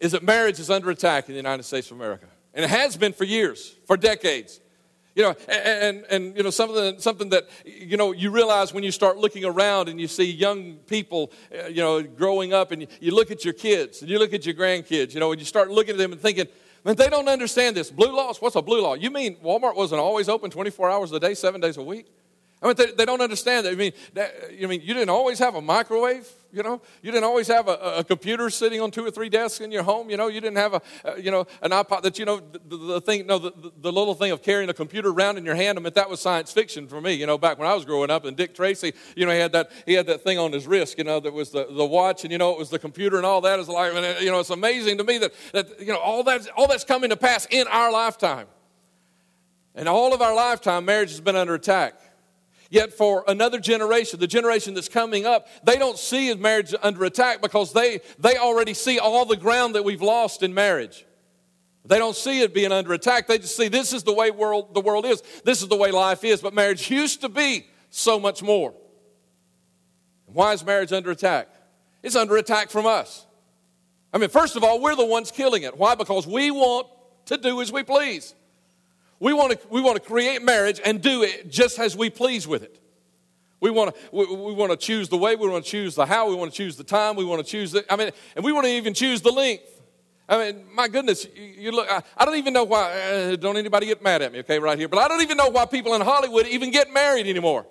Is 0.00 0.12
that 0.12 0.22
marriage 0.22 0.58
is 0.58 0.70
under 0.70 0.88
attack 0.88 1.28
in 1.28 1.34
the 1.34 1.38
United 1.38 1.64
States 1.64 1.90
of 1.90 1.98
America. 1.98 2.26
And 2.54 2.64
it 2.64 2.70
has 2.70 2.96
been 2.96 3.12
for 3.12 3.24
years, 3.24 3.76
for 3.86 3.98
decades. 3.98 4.60
You 5.18 5.24
know, 5.24 5.34
and, 5.48 6.04
and 6.10 6.36
you 6.36 6.44
know, 6.44 6.50
something, 6.50 7.00
something 7.00 7.28
that, 7.30 7.48
you 7.64 7.96
know, 7.96 8.12
you 8.12 8.30
realize 8.30 8.72
when 8.72 8.84
you 8.84 8.92
start 8.92 9.18
looking 9.18 9.44
around 9.44 9.88
and 9.88 10.00
you 10.00 10.06
see 10.06 10.30
young 10.30 10.74
people, 10.86 11.32
uh, 11.52 11.66
you 11.66 11.82
know, 11.82 12.00
growing 12.04 12.52
up 12.52 12.70
and 12.70 12.82
you, 12.82 12.88
you 13.00 13.12
look 13.12 13.32
at 13.32 13.44
your 13.44 13.52
kids 13.52 14.00
and 14.00 14.08
you 14.08 14.20
look 14.20 14.32
at 14.32 14.46
your 14.46 14.54
grandkids, 14.54 15.14
you 15.14 15.18
know, 15.18 15.32
and 15.32 15.40
you 15.40 15.44
start 15.44 15.72
looking 15.72 15.94
at 15.94 15.98
them 15.98 16.12
and 16.12 16.20
thinking, 16.20 16.46
man, 16.84 16.94
they 16.94 17.08
don't 17.08 17.28
understand 17.28 17.76
this. 17.76 17.90
Blue 17.90 18.14
laws, 18.14 18.40
what's 18.40 18.54
a 18.54 18.62
blue 18.62 18.80
law? 18.80 18.94
You 18.94 19.10
mean 19.10 19.38
Walmart 19.38 19.74
wasn't 19.74 20.00
always 20.00 20.28
open 20.28 20.52
24 20.52 20.88
hours 20.88 21.10
a 21.10 21.18
day, 21.18 21.34
seven 21.34 21.60
days 21.60 21.78
a 21.78 21.82
week? 21.82 22.06
I 22.60 22.66
mean, 22.66 22.76
they, 22.76 22.90
they 22.90 23.04
don't 23.04 23.20
understand 23.20 23.66
that. 23.66 23.72
I 23.72 23.76
mean, 23.76 23.92
that, 24.14 24.50
mean, 24.60 24.80
you 24.80 24.92
didn't 24.92 25.10
always 25.10 25.38
have 25.38 25.54
a 25.54 25.60
microwave, 25.60 26.28
you 26.52 26.64
know? 26.64 26.82
You 27.02 27.12
didn't 27.12 27.24
always 27.24 27.46
have 27.46 27.68
a, 27.68 27.98
a 27.98 28.04
computer 28.04 28.50
sitting 28.50 28.80
on 28.80 28.90
two 28.90 29.06
or 29.06 29.12
three 29.12 29.28
desks 29.28 29.60
in 29.60 29.70
your 29.70 29.84
home, 29.84 30.10
you 30.10 30.16
know? 30.16 30.26
You 30.26 30.40
didn't 30.40 30.56
have 30.56 30.74
a, 30.74 30.82
uh, 31.04 31.14
you 31.14 31.30
know, 31.30 31.46
an 31.62 31.70
iPod 31.70 32.02
that, 32.02 32.18
you 32.18 32.24
know, 32.24 32.40
the, 32.40 32.76
the 32.76 33.00
thing, 33.00 33.28
no, 33.28 33.38
the, 33.38 33.52
the, 33.80 33.92
little 33.92 34.14
thing 34.14 34.32
of 34.32 34.42
carrying 34.42 34.68
a 34.70 34.74
computer 34.74 35.10
around 35.10 35.38
in 35.38 35.44
your 35.44 35.54
hand, 35.54 35.78
I 35.78 35.82
mean, 35.82 35.92
that 35.94 36.10
was 36.10 36.20
science 36.20 36.52
fiction 36.52 36.88
for 36.88 37.00
me, 37.00 37.12
you 37.12 37.26
know, 37.26 37.38
back 37.38 37.60
when 37.60 37.68
I 37.68 37.74
was 37.74 37.84
growing 37.84 38.10
up. 38.10 38.24
And 38.24 38.36
Dick 38.36 38.56
Tracy, 38.56 38.92
you 39.14 39.24
know, 39.24 39.32
he 39.32 39.38
had 39.38 39.52
that, 39.52 39.70
he 39.86 39.92
had 39.92 40.06
that 40.06 40.24
thing 40.24 40.38
on 40.38 40.50
his 40.50 40.66
wrist, 40.66 40.98
you 40.98 41.04
know, 41.04 41.20
that 41.20 41.32
was 41.32 41.50
the, 41.50 41.68
the 41.70 41.86
watch, 41.86 42.24
and, 42.24 42.32
you 42.32 42.38
know, 42.38 42.50
it 42.50 42.58
was 42.58 42.70
the 42.70 42.78
computer 42.78 43.18
and 43.18 43.26
all 43.26 43.40
that. 43.42 43.60
Is 43.60 43.68
like, 43.68 43.92
you 44.20 44.32
know, 44.32 44.40
it's 44.40 44.50
amazing 44.50 44.98
to 44.98 45.04
me 45.04 45.18
that, 45.18 45.32
that, 45.52 45.80
you 45.80 45.92
know, 45.92 45.98
all 45.98 46.24
that's, 46.24 46.48
all 46.56 46.66
that's 46.66 46.84
coming 46.84 47.10
to 47.10 47.16
pass 47.16 47.46
in 47.50 47.68
our 47.68 47.92
lifetime. 47.92 48.48
And 49.76 49.88
all 49.88 50.12
of 50.12 50.20
our 50.20 50.34
lifetime, 50.34 50.86
marriage 50.86 51.10
has 51.10 51.20
been 51.20 51.36
under 51.36 51.54
attack. 51.54 51.94
Yet 52.70 52.92
for 52.92 53.24
another 53.26 53.58
generation, 53.58 54.20
the 54.20 54.26
generation 54.26 54.74
that's 54.74 54.88
coming 54.88 55.24
up, 55.24 55.48
they 55.64 55.76
don't 55.76 55.98
see 55.98 56.34
marriage 56.34 56.74
under 56.82 57.04
attack 57.04 57.40
because 57.40 57.72
they, 57.72 58.00
they 58.18 58.36
already 58.36 58.74
see 58.74 58.98
all 58.98 59.24
the 59.24 59.36
ground 59.36 59.74
that 59.74 59.84
we've 59.84 60.02
lost 60.02 60.42
in 60.42 60.52
marriage. 60.52 61.06
They 61.86 61.96
don't 61.96 62.16
see 62.16 62.42
it 62.42 62.52
being 62.52 62.70
under 62.70 62.92
attack. 62.92 63.26
They 63.26 63.38
just 63.38 63.56
see 63.56 63.68
this 63.68 63.94
is 63.94 64.02
the 64.02 64.12
way 64.12 64.30
world, 64.30 64.74
the 64.74 64.82
world 64.82 65.06
is. 65.06 65.22
This 65.44 65.62
is 65.62 65.68
the 65.68 65.76
way 65.76 65.90
life 65.90 66.22
is. 66.24 66.42
But 66.42 66.52
marriage 66.52 66.90
used 66.90 67.22
to 67.22 67.30
be 67.30 67.66
so 67.88 68.20
much 68.20 68.42
more. 68.42 68.74
Why 70.26 70.52
is 70.52 70.62
marriage 70.62 70.92
under 70.92 71.10
attack? 71.10 71.48
It's 72.02 72.16
under 72.16 72.36
attack 72.36 72.68
from 72.68 72.84
us. 72.84 73.26
I 74.12 74.18
mean, 74.18 74.28
first 74.28 74.56
of 74.56 74.64
all, 74.64 74.82
we're 74.82 74.94
the 74.94 75.06
ones 75.06 75.30
killing 75.30 75.62
it. 75.62 75.78
Why? 75.78 75.94
Because 75.94 76.26
we 76.26 76.50
want 76.50 76.86
to 77.26 77.38
do 77.38 77.62
as 77.62 77.72
we 77.72 77.82
please. 77.82 78.34
We 79.20 79.32
want 79.32 79.60
to, 79.60 79.68
we 79.68 79.80
want 79.80 79.96
to 79.96 80.02
create 80.02 80.42
marriage 80.42 80.80
and 80.84 81.02
do 81.02 81.22
it 81.22 81.50
just 81.50 81.78
as 81.78 81.96
we 81.96 82.10
please 82.10 82.46
with 82.46 82.62
it. 82.62 82.80
We 83.60 83.70
want 83.70 83.94
to 83.94 84.00
we, 84.12 84.24
we 84.26 84.52
want 84.52 84.70
to 84.70 84.76
choose 84.76 85.08
the 85.08 85.16
way, 85.16 85.34
we 85.34 85.48
want 85.48 85.64
to 85.64 85.70
choose 85.70 85.96
the 85.96 86.06
how, 86.06 86.28
we 86.28 86.36
want 86.36 86.52
to 86.52 86.56
choose 86.56 86.76
the 86.76 86.84
time, 86.84 87.16
we 87.16 87.24
want 87.24 87.44
to 87.44 87.50
choose 87.50 87.72
the 87.72 87.84
I 87.92 87.96
mean, 87.96 88.10
and 88.36 88.44
we 88.44 88.52
want 88.52 88.66
to 88.66 88.72
even 88.72 88.94
choose 88.94 89.20
the 89.20 89.32
length. 89.32 89.64
I 90.28 90.52
mean, 90.52 90.64
my 90.74 90.88
goodness, 90.88 91.26
you, 91.34 91.72
look. 91.72 91.90
I, 91.90 92.02
I, 92.16 92.26
don't 92.26 92.36
even 92.36 92.52
know 92.52 92.64
why. 92.64 92.92
Uh, 92.92 93.36
don't 93.36 93.56
anybody 93.56 93.86
get 93.86 94.02
mad 94.02 94.20
at 94.20 94.30
me, 94.30 94.40
okay, 94.40 94.58
right 94.58 94.78
here? 94.78 94.86
But 94.86 94.98
I 94.98 95.08
don't 95.08 95.22
even 95.22 95.38
know 95.38 95.48
why 95.48 95.64
people 95.64 95.94
in 95.94 96.02
Hollywood 96.02 96.46
even 96.46 96.70
get 96.70 96.92
married 96.92 97.26
anymore. 97.26 97.64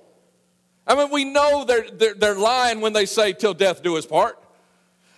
I 0.88 0.96
mean, 0.96 1.12
we 1.12 1.24
know 1.24 1.66
they're, 1.66 1.86
they're, 1.92 2.16
they're 2.16 2.36
lying 2.36 2.82
when 2.82 2.94
they 2.94 3.06
say, 3.06 3.34
till 3.34 3.54
death 3.54 3.84
do 3.84 3.96
us 3.96 4.08
part. 4.08 4.42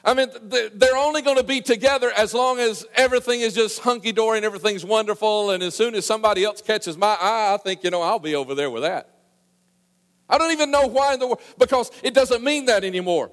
I 0.04 0.14
mean, 0.14 0.30
they're 0.44 0.96
only 0.96 1.22
going 1.22 1.38
to 1.38 1.44
be 1.44 1.60
together 1.62 2.12
as 2.16 2.34
long 2.34 2.60
as 2.60 2.86
everything 2.96 3.42
is 3.42 3.54
just 3.54 3.80
hunky 3.82 4.14
dory 4.14 4.38
and 4.38 4.46
everything's 4.46 4.86
wonderful. 4.86 5.52
And 5.52 5.62
as 5.62 5.76
soon 5.76 5.94
as 5.94 6.06
somebody 6.06 6.46
else 6.46 6.62
catches 6.62 6.98
my 6.98 7.18
eye, 7.20 7.54
I 7.54 7.58
think, 7.58 7.84
you 7.84 7.92
know, 7.92 8.02
I'll 8.02 8.20
be 8.20 8.36
over 8.36 8.56
there 8.56 8.70
with 8.70 8.84
that. 8.84 9.10
I 10.30 10.38
don't 10.38 10.52
even 10.52 10.72
know 10.72 10.88
why 10.88 11.16
in 11.16 11.20
the 11.20 11.28
world, 11.28 11.42
because 11.58 11.92
it 12.02 12.14
doesn't 12.14 12.44
mean 12.44 12.66
that 12.66 12.84
anymore. 12.84 13.32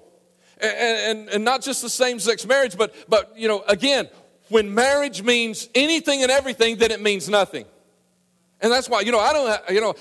And, 0.59 1.19
and, 1.19 1.29
and 1.29 1.45
not 1.45 1.63
just 1.63 1.83
the 1.83 1.91
same 1.91 2.19
sex 2.19 2.45
marriage, 2.47 2.77
but, 2.77 2.95
but, 3.09 3.33
you 3.37 3.47
know, 3.47 3.63
again, 3.69 4.09
when 4.49 4.75
marriage 4.75 5.23
means 5.23 5.69
anything 5.75 6.23
and 6.23 6.31
everything, 6.31 6.79
then 6.79 6.91
it 6.91 7.01
means 7.01 7.29
nothing. 7.29 7.67
And 8.61 8.73
that's 8.73 8.89
why, 8.89 9.03
you 9.03 9.13
know, 9.13 9.21
I 9.21 9.33
don't, 9.33 9.71
you 9.71 9.81
know, 9.81 9.95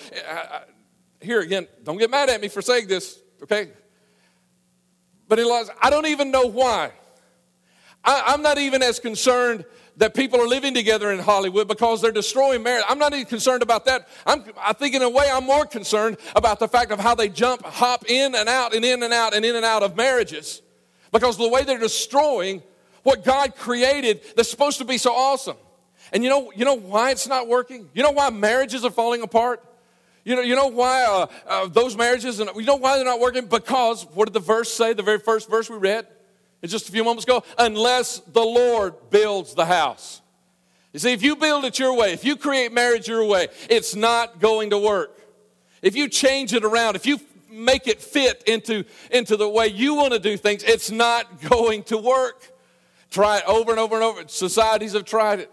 here 1.19 1.41
again, 1.41 1.67
don't 1.83 1.97
get 1.97 2.09
mad 2.09 2.29
at 2.29 2.41
me 2.41 2.47
for 2.47 2.61
saying 2.61 2.87
this, 2.87 3.19
okay? 3.43 3.71
But 5.27 5.39
laws, 5.39 5.69
I 5.81 5.89
don't 5.89 6.05
even 6.07 6.31
know 6.31 6.45
why. 6.45 6.91
I, 8.03 8.33
am 8.33 8.41
not 8.41 8.57
even 8.57 8.83
as 8.83 8.99
concerned 8.99 9.65
that 9.97 10.13
people 10.13 10.39
are 10.39 10.47
living 10.47 10.73
together 10.73 11.11
in 11.11 11.19
Hollywood 11.19 11.67
because 11.67 12.01
they're 12.01 12.11
destroying 12.11 12.61
marriage. 12.61 12.83
I'm 12.87 12.99
not 12.99 13.13
even 13.13 13.25
concerned 13.25 13.63
about 13.63 13.85
that. 13.85 14.07
I'm, 14.25 14.43
I 14.59 14.73
think, 14.73 14.93
in 14.93 15.01
a 15.01 15.09
way, 15.09 15.27
I'm 15.31 15.45
more 15.45 15.65
concerned 15.65 16.17
about 16.35 16.59
the 16.59 16.67
fact 16.67 16.91
of 16.91 16.99
how 16.99 17.15
they 17.15 17.29
jump, 17.29 17.63
hop 17.63 18.09
in 18.09 18.35
and 18.35 18.47
out, 18.47 18.75
and 18.75 18.85
in 18.85 19.01
and 19.01 19.13
out, 19.13 19.33
and 19.33 19.43
in 19.43 19.55
and 19.55 19.65
out 19.65 19.83
of 19.83 19.95
marriages 19.95 20.61
because 21.11 21.37
the 21.37 21.47
way 21.47 21.63
they're 21.63 21.79
destroying 21.79 22.61
what 23.03 23.23
God 23.23 23.55
created 23.55 24.21
that's 24.35 24.49
supposed 24.49 24.79
to 24.79 24.85
be 24.85 24.97
so 24.97 25.13
awesome. 25.13 25.57
And 26.11 26.23
you 26.23 26.29
know, 26.29 26.51
you 26.55 26.65
know 26.65 26.73
why 26.73 27.11
it's 27.11 27.27
not 27.27 27.47
working? 27.47 27.89
You 27.93 28.03
know 28.03 28.11
why 28.11 28.29
marriages 28.29 28.83
are 28.83 28.91
falling 28.91 29.21
apart? 29.21 29.63
You 30.25 30.35
know, 30.35 30.41
you 30.41 30.55
know 30.55 30.67
why 30.67 31.03
uh, 31.03 31.27
uh, 31.47 31.67
those 31.67 31.95
marriages, 31.95 32.39
and 32.39 32.49
you 32.55 32.63
know 32.63 32.75
why 32.75 32.95
they're 32.95 33.05
not 33.05 33.19
working? 33.19 33.45
Because 33.45 34.03
what 34.13 34.25
did 34.25 34.33
the 34.33 34.39
verse 34.39 34.73
say, 34.73 34.91
the 34.93 35.03
very 35.03 35.19
first 35.19 35.49
verse 35.49 35.69
we 35.69 35.77
read? 35.77 36.07
Just 36.63 36.89
a 36.89 36.91
few 36.91 37.03
moments 37.03 37.25
ago. 37.25 37.43
Unless 37.59 38.21
the 38.21 38.41
Lord 38.41 38.95
builds 39.11 39.53
the 39.53 39.67
house. 39.67 40.21
You 40.93 40.99
see, 40.99 41.13
if 41.13 41.21
you 41.21 41.35
build 41.35 41.63
it 41.63 41.77
your 41.77 41.95
way, 41.95 42.11
if 42.11 42.25
you 42.25 42.35
create 42.35 42.73
marriage 42.73 43.07
your 43.07 43.23
way, 43.23 43.49
it's 43.69 43.95
not 43.95 44.39
going 44.39 44.71
to 44.71 44.79
work. 44.79 45.19
If 45.83 45.95
you 45.95 46.09
change 46.09 46.53
it 46.53 46.63
around, 46.63 46.95
if 46.95 47.05
you 47.05 47.19
make 47.51 47.87
it 47.87 48.01
fit 48.01 48.43
into, 48.47 48.83
into 49.11 49.37
the 49.37 49.47
way 49.47 49.67
you 49.67 49.93
want 49.93 50.13
to 50.13 50.19
do 50.19 50.37
things, 50.37 50.63
it's 50.63 50.89
not 50.89 51.39
going 51.49 51.83
to 51.83 51.97
work. 51.97 52.51
Try 53.11 53.37
it 53.37 53.43
over 53.45 53.69
and 53.69 53.79
over 53.79 53.95
and 53.95 54.03
over. 54.03 54.23
Societies 54.27 54.93
have 54.93 55.05
tried 55.05 55.41
it. 55.41 55.51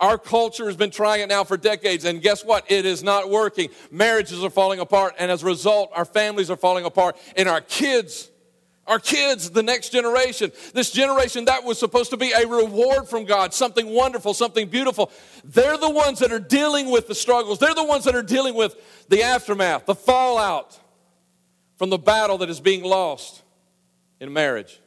Our 0.00 0.18
culture 0.18 0.66
has 0.66 0.76
been 0.76 0.90
trying 0.90 1.22
it 1.22 1.28
now 1.28 1.44
for 1.44 1.56
decades, 1.56 2.04
and 2.04 2.22
guess 2.22 2.44
what? 2.44 2.70
It 2.70 2.86
is 2.86 3.02
not 3.02 3.30
working. 3.30 3.70
Marriages 3.90 4.44
are 4.44 4.50
falling 4.50 4.80
apart, 4.80 5.14
and 5.18 5.30
as 5.30 5.42
a 5.42 5.46
result, 5.46 5.90
our 5.94 6.04
families 6.04 6.50
are 6.50 6.56
falling 6.56 6.84
apart, 6.84 7.16
and 7.36 7.48
our 7.48 7.60
kids, 7.60 8.30
our 8.86 8.98
kids, 8.98 9.50
the 9.50 9.62
next 9.62 9.90
generation, 9.90 10.52
this 10.72 10.90
generation 10.90 11.46
that 11.46 11.64
was 11.64 11.78
supposed 11.78 12.10
to 12.10 12.16
be 12.16 12.32
a 12.32 12.46
reward 12.46 13.08
from 13.08 13.24
God, 13.24 13.52
something 13.52 13.88
wonderful, 13.88 14.34
something 14.34 14.68
beautiful, 14.68 15.10
they're 15.44 15.76
the 15.76 15.90
ones 15.90 16.20
that 16.20 16.32
are 16.32 16.38
dealing 16.38 16.90
with 16.90 17.08
the 17.08 17.14
struggles. 17.14 17.58
They're 17.58 17.74
the 17.74 17.84
ones 17.84 18.04
that 18.04 18.14
are 18.14 18.22
dealing 18.22 18.54
with 18.54 18.76
the 19.08 19.22
aftermath, 19.22 19.86
the 19.86 19.94
fallout 19.94 20.78
from 21.76 21.90
the 21.90 21.98
battle 21.98 22.38
that 22.38 22.50
is 22.50 22.60
being 22.60 22.82
lost 22.82 23.42
in 24.20 24.32
marriage. 24.32 24.80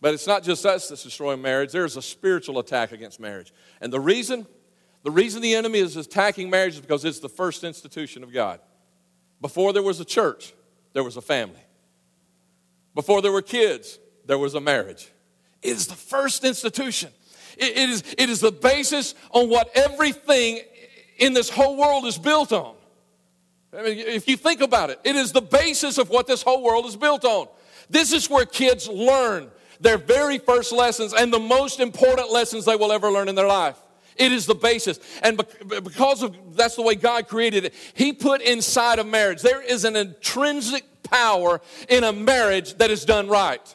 But 0.00 0.14
it's 0.14 0.26
not 0.26 0.42
just 0.42 0.66
us 0.66 0.88
that's 0.88 1.02
destroying 1.02 1.40
marriage, 1.40 1.72
there's 1.72 1.96
a 1.96 2.02
spiritual 2.02 2.58
attack 2.58 2.92
against 2.92 3.18
marriage. 3.18 3.52
And 3.80 3.92
the 3.92 4.00
reason, 4.00 4.46
the 5.02 5.10
reason 5.10 5.40
the 5.40 5.54
enemy 5.54 5.78
is 5.78 5.96
attacking 5.96 6.50
marriage 6.50 6.74
is 6.74 6.80
because 6.80 7.04
it's 7.04 7.20
the 7.20 7.28
first 7.28 7.64
institution 7.64 8.22
of 8.22 8.32
God. 8.32 8.60
Before 9.40 9.72
there 9.72 9.82
was 9.82 10.00
a 10.00 10.04
church, 10.04 10.54
there 10.92 11.04
was 11.04 11.16
a 11.16 11.22
family. 11.22 11.60
Before 12.94 13.22
there 13.22 13.32
were 13.32 13.42
kids, 13.42 13.98
there 14.26 14.38
was 14.38 14.54
a 14.54 14.60
marriage. 14.60 15.10
It 15.62 15.70
is 15.70 15.86
the 15.86 15.94
first 15.94 16.44
institution. 16.44 17.10
it, 17.56 17.76
it 17.76 17.90
is, 17.90 18.14
it 18.18 18.28
is 18.28 18.40
the 18.40 18.52
basis 18.52 19.14
on 19.30 19.48
what 19.48 19.70
everything 19.74 20.60
in 21.18 21.32
this 21.32 21.48
whole 21.48 21.76
world 21.76 22.04
is 22.04 22.18
built 22.18 22.52
on. 22.52 22.74
I 23.76 23.82
mean, 23.82 23.98
if 23.98 24.28
you 24.28 24.36
think 24.36 24.60
about 24.60 24.90
it, 24.90 25.00
it 25.04 25.16
is 25.16 25.32
the 25.32 25.42
basis 25.42 25.98
of 25.98 26.08
what 26.08 26.26
this 26.26 26.42
whole 26.42 26.62
world 26.62 26.86
is 26.86 26.96
built 26.96 27.24
on. 27.24 27.48
This 27.90 28.12
is 28.12 28.30
where 28.30 28.46
kids 28.46 28.88
learn 28.88 29.50
their 29.80 29.98
very 29.98 30.38
first 30.38 30.72
lessons 30.72 31.12
and 31.12 31.32
the 31.32 31.38
most 31.38 31.80
important 31.80 32.30
lessons 32.30 32.64
they 32.64 32.76
will 32.76 32.92
ever 32.92 33.10
learn 33.10 33.28
in 33.28 33.34
their 33.34 33.46
life. 33.46 33.76
It 34.16 34.32
is 34.32 34.46
the 34.46 34.54
basis. 34.54 34.98
And 35.22 35.40
because 35.68 36.22
of 36.22 36.56
that's 36.56 36.76
the 36.76 36.82
way 36.82 36.94
God 36.94 37.28
created 37.28 37.66
it, 37.66 37.74
He 37.94 38.12
put 38.12 38.40
inside 38.40 38.98
of 38.98 39.06
marriage, 39.06 39.42
there 39.42 39.62
is 39.62 39.84
an 39.84 39.96
intrinsic 39.96 40.84
power 41.02 41.60
in 41.88 42.04
a 42.04 42.12
marriage 42.12 42.74
that 42.74 42.90
is 42.90 43.04
done 43.04 43.28
right. 43.28 43.74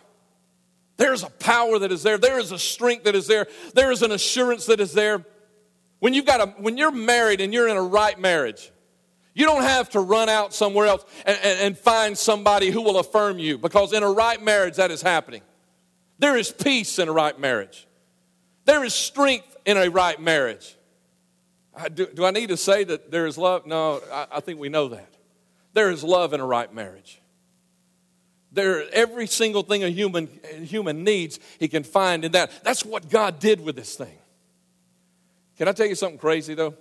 There's 0.97 1.23
a 1.23 1.29
power 1.29 1.79
that 1.79 1.91
is 1.91 2.03
there. 2.03 2.17
There 2.17 2.39
is 2.39 2.51
a 2.51 2.59
strength 2.59 3.05
that 3.05 3.15
is 3.15 3.27
there. 3.27 3.47
There 3.73 3.91
is 3.91 4.01
an 4.01 4.11
assurance 4.11 4.65
that 4.67 4.79
is 4.79 4.93
there. 4.93 5.25
When 5.99 6.13
you've 6.13 6.25
got 6.25 6.41
a, 6.41 6.51
when 6.61 6.77
you're 6.77 6.91
married 6.91 7.41
and 7.41 7.53
you're 7.53 7.67
in 7.67 7.77
a 7.77 7.81
right 7.81 8.19
marriage, 8.19 8.71
you 9.33 9.45
don't 9.45 9.63
have 9.63 9.89
to 9.91 9.99
run 9.99 10.29
out 10.29 10.53
somewhere 10.53 10.87
else 10.87 11.05
and, 11.25 11.37
and, 11.41 11.59
and 11.59 11.77
find 11.77 12.17
somebody 12.17 12.69
who 12.69 12.81
will 12.81 12.99
affirm 12.99 13.39
you 13.39 13.57
because 13.57 13.93
in 13.93 14.03
a 14.03 14.11
right 14.11 14.41
marriage 14.41 14.75
that 14.75 14.91
is 14.91 15.01
happening. 15.01 15.41
There 16.21 16.37
is 16.37 16.51
peace 16.51 16.99
in 16.99 17.09
a 17.09 17.11
right 17.11 17.37
marriage. 17.37 17.87
There 18.65 18.83
is 18.83 18.93
strength 18.93 19.57
in 19.65 19.75
a 19.75 19.89
right 19.89 20.21
marriage. 20.21 20.77
Do, 21.95 22.05
do 22.05 22.25
I 22.25 22.29
need 22.29 22.49
to 22.49 22.57
say 22.57 22.83
that 22.83 23.09
there 23.09 23.25
is 23.25 23.39
love? 23.39 23.65
No, 23.65 24.01
I, 24.13 24.27
I 24.33 24.39
think 24.39 24.59
we 24.59 24.69
know 24.69 24.89
that. 24.89 25.11
There 25.73 25.89
is 25.89 26.03
love 26.03 26.33
in 26.33 26.39
a 26.39 26.45
right 26.45 26.71
marriage. 26.71 27.19
There, 28.51 28.83
every 28.93 29.25
single 29.25 29.63
thing 29.63 29.83
a 29.83 29.89
human, 29.89 30.29
human 30.61 31.03
needs, 31.03 31.39
he 31.57 31.67
can 31.67 31.83
find 31.83 32.23
in 32.23 32.33
that. 32.33 32.51
That's 32.63 32.85
what 32.85 33.09
God 33.09 33.39
did 33.39 33.59
with 33.59 33.75
this 33.75 33.95
thing. 33.95 34.19
Can 35.57 35.67
I 35.67 35.71
tell 35.71 35.87
you 35.87 35.95
something 35.95 36.19
crazy, 36.19 36.53
though? 36.53 36.75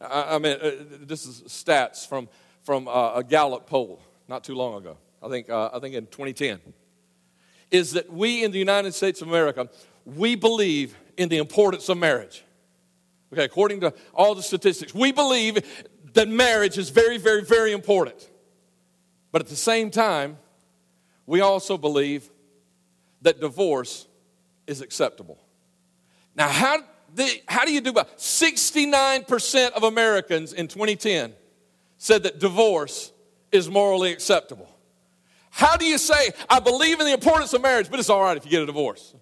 I, 0.00 0.36
I 0.36 0.38
mean, 0.38 0.56
uh, 0.58 0.70
this 1.02 1.26
is 1.26 1.42
stats 1.48 2.08
from, 2.08 2.30
from 2.64 2.88
uh, 2.88 3.16
a 3.16 3.24
Gallup 3.24 3.66
poll 3.66 4.00
not 4.26 4.42
too 4.42 4.54
long 4.54 4.78
ago. 4.78 4.96
I 5.22 5.28
think, 5.28 5.50
uh, 5.50 5.68
I 5.74 5.80
think 5.80 5.94
in 5.94 6.06
2010 6.06 6.72
is 7.70 7.92
that 7.92 8.12
we 8.12 8.44
in 8.44 8.52
the 8.52 8.58
United 8.58 8.94
States 8.94 9.22
of 9.22 9.28
America, 9.28 9.68
we 10.04 10.34
believe 10.34 10.96
in 11.16 11.28
the 11.28 11.38
importance 11.38 11.88
of 11.88 11.98
marriage. 11.98 12.44
Okay, 13.32 13.44
according 13.44 13.80
to 13.80 13.92
all 14.14 14.34
the 14.34 14.42
statistics, 14.42 14.94
we 14.94 15.12
believe 15.12 15.58
that 16.14 16.28
marriage 16.28 16.78
is 16.78 16.90
very, 16.90 17.18
very, 17.18 17.42
very 17.42 17.72
important. 17.72 18.28
But 19.32 19.42
at 19.42 19.48
the 19.48 19.56
same 19.56 19.90
time, 19.90 20.38
we 21.26 21.40
also 21.40 21.76
believe 21.76 22.30
that 23.22 23.40
divorce 23.40 24.06
is 24.66 24.80
acceptable. 24.80 25.38
Now, 26.34 26.48
how, 26.48 26.78
the, 27.14 27.28
how 27.48 27.64
do 27.64 27.72
you 27.72 27.80
do 27.80 27.90
about 27.90 28.18
69% 28.18 29.70
of 29.72 29.82
Americans 29.82 30.52
in 30.52 30.68
2010 30.68 31.34
said 31.98 32.22
that 32.22 32.38
divorce 32.38 33.12
is 33.50 33.68
morally 33.68 34.12
acceptable? 34.12 34.70
How 35.56 35.78
do 35.78 35.86
you 35.86 35.96
say, 35.96 36.32
I 36.50 36.60
believe 36.60 37.00
in 37.00 37.06
the 37.06 37.14
importance 37.14 37.54
of 37.54 37.62
marriage, 37.62 37.90
but 37.90 37.98
it's 37.98 38.10
all 38.10 38.20
right 38.20 38.36
if 38.36 38.44
you 38.44 38.50
get 38.50 38.60
a 38.60 38.66
divorce? 38.66 39.14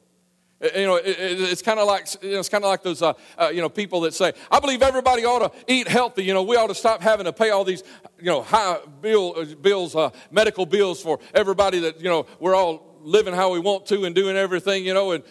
Uh, 0.60 0.66
you 0.74 0.84
know, 0.84 0.96
it, 0.96 1.06
it, 1.06 1.40
it's 1.40 1.62
kind 1.62 1.78
of 1.78 1.86
like 1.86 2.08
you 2.20 2.32
know, 2.32 2.40
it's 2.40 2.48
kind 2.48 2.64
of 2.64 2.70
like 2.70 2.82
those 2.82 3.02
uh, 3.02 3.12
uh, 3.38 3.52
you 3.54 3.60
know 3.60 3.68
people 3.68 4.00
that 4.00 4.14
say, 4.14 4.32
"I 4.50 4.58
believe 4.58 4.82
everybody 4.82 5.24
ought 5.24 5.38
to 5.38 5.72
eat 5.72 5.86
healthy." 5.86 6.24
You 6.24 6.34
know, 6.34 6.42
we 6.42 6.56
ought 6.56 6.66
to 6.66 6.74
stop 6.74 7.02
having 7.02 7.26
to 7.26 7.32
pay 7.32 7.50
all 7.50 7.62
these 7.62 7.84
you 8.18 8.24
know 8.24 8.42
high 8.42 8.78
bill, 9.00 9.34
uh, 9.36 9.44
bills, 9.44 9.94
uh, 9.94 10.10
medical 10.32 10.66
bills 10.66 11.00
for 11.00 11.20
everybody 11.34 11.78
that 11.78 12.00
you 12.00 12.10
know 12.10 12.26
we're 12.40 12.56
all 12.56 12.98
living 13.02 13.32
how 13.32 13.52
we 13.52 13.60
want 13.60 13.86
to 13.86 14.04
and 14.04 14.12
doing 14.12 14.36
everything. 14.36 14.84
You 14.84 14.94
know, 14.94 15.12
and 15.12 15.22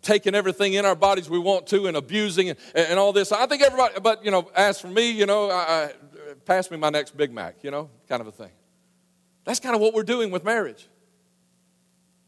taking 0.00 0.36
everything 0.36 0.74
in 0.74 0.84
our 0.84 0.94
bodies 0.94 1.28
we 1.28 1.40
want 1.40 1.66
to 1.68 1.88
and 1.88 1.96
abusing 1.96 2.50
and, 2.50 2.58
and 2.76 3.00
all 3.00 3.12
this. 3.12 3.32
I 3.32 3.46
think 3.46 3.62
everybody, 3.62 3.94
but 4.00 4.24
you 4.24 4.30
know, 4.30 4.48
as 4.54 4.80
for 4.80 4.86
me, 4.86 5.10
you 5.10 5.26
know, 5.26 5.50
I, 5.50 5.54
I, 5.56 5.92
pass 6.44 6.70
me 6.70 6.76
my 6.76 6.90
next 6.90 7.16
Big 7.16 7.32
Mac, 7.32 7.56
you 7.62 7.72
know, 7.72 7.90
kind 8.08 8.20
of 8.20 8.28
a 8.28 8.32
thing. 8.32 8.50
That's 9.44 9.60
kind 9.60 9.74
of 9.74 9.80
what 9.80 9.94
we're 9.94 10.02
doing 10.04 10.30
with 10.30 10.44
marriage. 10.44 10.88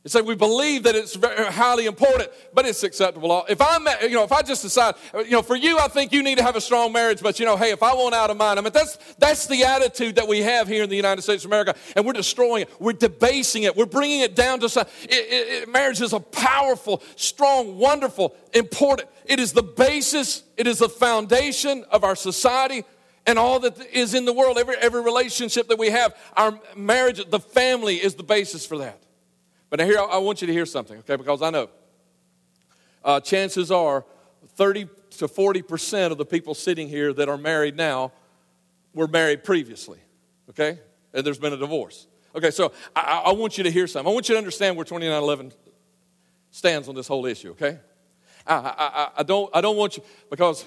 It's 0.04 0.14
like 0.14 0.26
we 0.26 0.34
believe 0.34 0.82
that 0.82 0.94
it's 0.94 1.16
very 1.16 1.50
highly 1.50 1.86
important, 1.86 2.28
but 2.52 2.66
it's 2.66 2.82
acceptable. 2.82 3.42
If 3.48 3.62
I'm, 3.62 3.86
you 4.02 4.10
know, 4.10 4.22
if 4.22 4.32
I 4.32 4.42
just 4.42 4.60
decide, 4.60 4.96
you 5.14 5.30
know, 5.30 5.40
for 5.40 5.56
you, 5.56 5.78
I 5.78 5.88
think 5.88 6.12
you 6.12 6.22
need 6.22 6.36
to 6.36 6.44
have 6.44 6.56
a 6.56 6.60
strong 6.60 6.92
marriage, 6.92 7.22
but 7.22 7.40
you 7.40 7.46
know, 7.46 7.56
hey, 7.56 7.70
if 7.70 7.82
I 7.82 7.94
want 7.94 8.14
out 8.14 8.28
of 8.28 8.36
mine, 8.36 8.58
I 8.58 8.60
mean, 8.60 8.74
that's 8.74 8.98
that's 9.18 9.46
the 9.46 9.64
attitude 9.64 10.16
that 10.16 10.28
we 10.28 10.40
have 10.40 10.68
here 10.68 10.82
in 10.82 10.90
the 10.90 10.96
United 10.96 11.22
States 11.22 11.46
of 11.46 11.50
America, 11.50 11.74
and 11.96 12.04
we're 12.04 12.12
destroying 12.12 12.62
it. 12.62 12.70
We're 12.78 12.92
debasing 12.92 13.62
it. 13.62 13.74
We're 13.78 13.86
bringing 13.86 14.20
it 14.20 14.36
down 14.36 14.60
to 14.60 14.86
it, 15.04 15.68
marriage 15.70 16.02
is 16.02 16.12
a 16.12 16.20
powerful, 16.20 17.02
strong, 17.16 17.78
wonderful, 17.78 18.36
important. 18.52 19.08
It 19.24 19.40
is 19.40 19.52
the 19.52 19.62
basis. 19.62 20.42
It 20.58 20.66
is 20.66 20.80
the 20.80 20.90
foundation 20.90 21.82
of 21.90 22.04
our 22.04 22.14
society 22.14 22.84
and 23.26 23.38
all 23.38 23.60
that 23.60 23.78
is 23.92 24.14
in 24.14 24.24
the 24.24 24.32
world. 24.32 24.58
Every 24.58 24.76
every 24.76 25.02
relationship 25.02 25.68
that 25.68 25.78
we 25.78 25.90
have, 25.90 26.16
our 26.36 26.58
marriage, 26.76 27.22
the 27.28 27.40
family 27.40 27.96
is 27.96 28.14
the 28.14 28.22
basis 28.22 28.66
for 28.66 28.78
that. 28.78 29.02
But 29.70 29.80
here, 29.80 29.98
I 29.98 30.18
want 30.18 30.40
you 30.40 30.46
to 30.46 30.52
hear 30.52 30.66
something, 30.66 30.98
okay? 30.98 31.16
Because 31.16 31.42
I 31.42 31.50
know 31.50 31.68
uh, 33.04 33.20
chances 33.20 33.70
are 33.70 34.04
30 34.56 34.88
to 35.18 35.28
40% 35.28 36.10
of 36.12 36.18
the 36.18 36.24
people 36.24 36.54
sitting 36.54 36.88
here 36.88 37.12
that 37.12 37.28
are 37.28 37.36
married 37.36 37.76
now 37.76 38.12
were 38.94 39.08
married 39.08 39.44
previously, 39.44 39.98
okay? 40.50 40.78
And 41.12 41.26
there's 41.26 41.38
been 41.38 41.52
a 41.52 41.56
divorce. 41.56 42.06
Okay, 42.34 42.50
so 42.50 42.72
I, 42.94 43.24
I 43.26 43.32
want 43.32 43.58
you 43.58 43.64
to 43.64 43.70
hear 43.70 43.86
something. 43.86 44.10
I 44.10 44.14
want 44.14 44.28
you 44.28 44.34
to 44.34 44.38
understand 44.38 44.76
where 44.76 44.84
2911 44.84 45.52
stands 46.50 46.88
on 46.88 46.94
this 46.94 47.06
whole 47.06 47.26
issue, 47.26 47.50
okay? 47.50 47.78
I, 48.46 48.54
I, 48.54 49.08
I, 49.18 49.22
don't, 49.22 49.50
I 49.54 49.60
don't 49.60 49.76
want 49.76 49.96
you, 49.96 50.04
because 50.30 50.64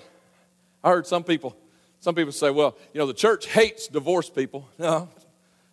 I 0.84 0.90
heard 0.90 1.08
some 1.08 1.24
people, 1.24 1.56
some 2.00 2.16
people 2.16 2.32
say, 2.32 2.50
well, 2.50 2.78
you 2.94 3.00
know, 3.00 3.08
the 3.08 3.14
church 3.14 3.48
hates 3.48 3.88
divorced 3.88 4.36
people. 4.36 4.68
No, 4.78 5.10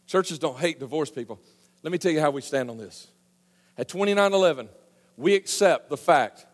churches 0.06 0.38
don't 0.38 0.58
hate 0.58 0.78
divorced 0.78 1.14
people. 1.14 1.40
Let 1.82 1.92
me 1.92 1.98
tell 1.98 2.12
you 2.12 2.20
how 2.20 2.30
we 2.30 2.40
stand 2.40 2.70
on 2.70 2.78
this. 2.78 3.08
At 3.76 3.88
2911, 3.88 4.68
we 5.16 5.34
accept 5.34 5.90
the 5.90 5.96
fact 5.96 6.46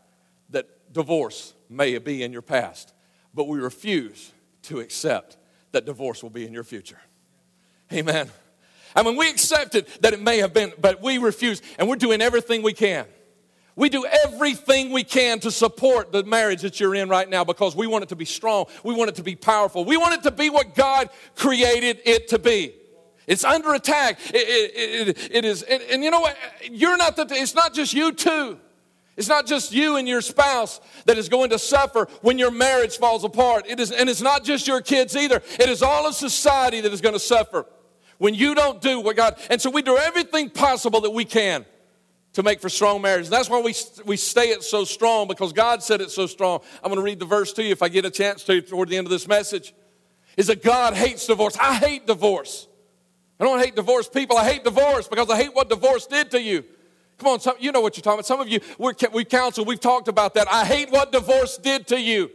that 0.50 0.93
divorce 0.93 1.55
may 1.69 1.97
be 1.99 2.23
in 2.23 2.33
your 2.33 2.43
past, 2.43 2.93
but 3.33 3.47
we 3.47 3.59
refuse 3.59 4.33
to 4.62 4.81
accept 4.81 5.37
that 5.73 5.87
divorce 5.87 6.23
will 6.23 6.31
be 6.31 6.47
in 6.47 6.53
your 6.53 6.65
future. 6.65 7.00
Amen. 7.93 8.29
I 8.95 9.03
mean, 9.03 9.17
we 9.17 9.29
accepted 9.29 9.87
that 10.00 10.12
it 10.12 10.21
may 10.21 10.39
have 10.39 10.53
been, 10.53 10.73
but 10.81 11.00
we 11.00 11.19
refuse, 11.19 11.62
and 11.79 11.89
we're 11.89 11.97
doing 11.97 12.21
everything 12.21 12.62
we 12.62 12.73
can. 12.73 13.07
We 13.77 13.89
do 13.89 14.05
everything 14.05 14.91
we 14.91 15.05
can 15.05 15.41
to 15.41 15.50
support 15.50 16.12
the 16.12 16.25
marriage 16.25 16.62
that 16.62 16.81
you're 16.81 16.95
in 16.95 17.09
right 17.09 17.29
now 17.29 17.45
because 17.45 17.77
we 17.77 17.87
want 17.87 18.03
it 18.03 18.09
to 18.09 18.17
be 18.17 18.25
strong. 18.25 18.67
We 18.85 18.95
want 18.95 19.11
it 19.11 19.15
to 19.17 19.23
be 19.23 19.37
powerful. 19.37 19.85
We 19.85 19.97
want 19.97 20.15
it 20.15 20.23
to 20.25 20.31
be 20.31 20.50
what 20.50 20.75
God 20.75 21.09
created 21.37 22.00
it 22.05 22.29
to 22.29 22.39
be. 22.39 22.75
It's 23.27 23.45
under 23.45 23.75
attack. 23.75 24.19
It, 24.31 24.35
it, 24.35 25.09
it, 25.09 25.31
it 25.31 25.45
is, 25.45 25.62
and, 25.62 25.83
and 25.83 26.03
you 26.03 26.11
know 26.11 26.21
what? 26.21 26.37
You're 26.69 26.97
not 26.97 27.17
the, 27.17 27.27
it's 27.31 27.55
not 27.55 27.73
just 27.73 27.95
you 27.95 28.12
two. 28.12 28.59
It's 29.17 29.29
not 29.29 29.47
just 29.47 29.73
you 29.73 29.97
and 29.97 30.09
your 30.09 30.21
spouse 30.21 30.81
that 31.05 31.19
is 31.19 31.29
going 31.29 31.50
to 31.50 31.59
suffer 31.59 32.09
when 32.23 32.39
your 32.39 32.50
marriage 32.50 32.97
falls 32.97 33.23
apart. 33.23 33.67
It 33.69 33.79
is, 33.79 33.93
and 33.93 34.09
it's 34.09 34.23
not 34.23 34.45
just 34.45 34.67
your 34.67 34.81
kids 34.81 35.15
either. 35.15 35.43
It 35.59 35.69
is 35.69 35.83
all 35.83 36.07
of 36.07 36.15
society 36.15 36.81
that 36.81 36.93
is 36.93 37.00
going 37.00 37.12
to 37.12 37.21
suffer 37.21 37.67
when 38.19 38.35
you 38.35 38.55
don't 38.55 38.81
do 38.81 39.00
what 39.00 39.17
God. 39.17 39.39
And 39.50 39.61
so 39.61 39.71
we 39.71 39.83
do 39.83 39.97
everything 39.97 40.50
possible 40.50 41.03
that 41.03 41.11
we 41.11 41.25
can 41.25 41.67
to 42.34 42.42
make 42.42 42.60
for 42.60 42.68
strong 42.68 43.02
marriage. 43.02 43.25
And 43.25 43.32
that's 43.32 43.50
why 43.50 43.60
we, 43.60 43.75
we 44.04 44.16
stay 44.16 44.50
it 44.50 44.62
so 44.62 44.84
strong 44.84 45.26
because 45.26 45.52
God 45.52 45.82
said 45.82 46.00
it 46.00 46.10
so 46.10 46.26
strong. 46.26 46.60
I'm 46.82 46.90
going 46.90 46.96
to 46.96 47.02
read 47.02 47.18
the 47.18 47.26
verse 47.26 47.52
to 47.54 47.62
you 47.62 47.72
if 47.72 47.82
I 47.82 47.88
get 47.88 48.04
a 48.04 48.10
chance 48.10 48.44
to 48.44 48.60
toward 48.60 48.88
the 48.88 48.96
end 48.96 49.06
of 49.06 49.10
this 49.10 49.26
message. 49.26 49.75
Is 50.37 50.46
that 50.46 50.62
God 50.62 50.94
hates 50.94 51.26
divorce. 51.26 51.56
I 51.58 51.75
hate 51.75 52.06
divorce. 52.06 52.68
I 53.40 53.44
don't 53.44 53.58
hate 53.58 53.75
divorced 53.75 54.14
people. 54.14 54.37
I 54.37 54.44
hate 54.49 54.64
divorce 54.64 55.08
because 55.08 55.28
I 55.28 55.37
hate 55.37 55.54
what 55.54 55.68
divorce 55.68 56.06
did 56.06 56.30
to 56.30 56.40
you. 56.40 56.64
Come 57.18 57.32
on, 57.32 57.40
some, 57.40 57.56
you 57.58 57.72
know 57.72 57.80
what 57.80 57.96
you're 57.96 58.02
talking 58.02 58.20
about. 58.20 58.26
Some 58.26 58.40
of 58.40 58.49
you, 58.49 58.60
we 58.78 58.92
we 59.12 59.25
counsel, 59.25 59.64
we've 59.64 59.80
talked 59.80 60.08
about 60.08 60.34
that. 60.34 60.47
I 60.50 60.64
hate 60.64 60.90
what 60.90 61.12
divorce 61.12 61.58
did 61.58 61.86
to 61.88 62.00
you. 62.00 62.30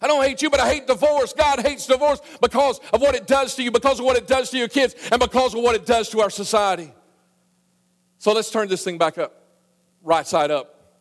I 0.00 0.08
don't 0.08 0.24
hate 0.24 0.42
you, 0.42 0.50
but 0.50 0.60
I 0.60 0.68
hate 0.68 0.86
divorce. 0.86 1.32
God 1.32 1.60
hates 1.60 1.86
divorce 1.86 2.20
because 2.40 2.80
of 2.92 3.00
what 3.00 3.14
it 3.14 3.26
does 3.26 3.54
to 3.56 3.62
you, 3.62 3.70
because 3.70 3.98
of 3.98 4.04
what 4.04 4.16
it 4.16 4.26
does 4.26 4.50
to 4.50 4.58
your 4.58 4.68
kids, 4.68 4.94
and 5.10 5.20
because 5.20 5.54
of 5.54 5.62
what 5.62 5.74
it 5.74 5.86
does 5.86 6.10
to 6.10 6.20
our 6.20 6.30
society. 6.30 6.92
So 8.26 8.32
let's 8.32 8.50
turn 8.50 8.66
this 8.66 8.82
thing 8.82 8.98
back 8.98 9.18
up, 9.18 9.40
right 10.02 10.26
side 10.26 10.50
up. 10.50 10.98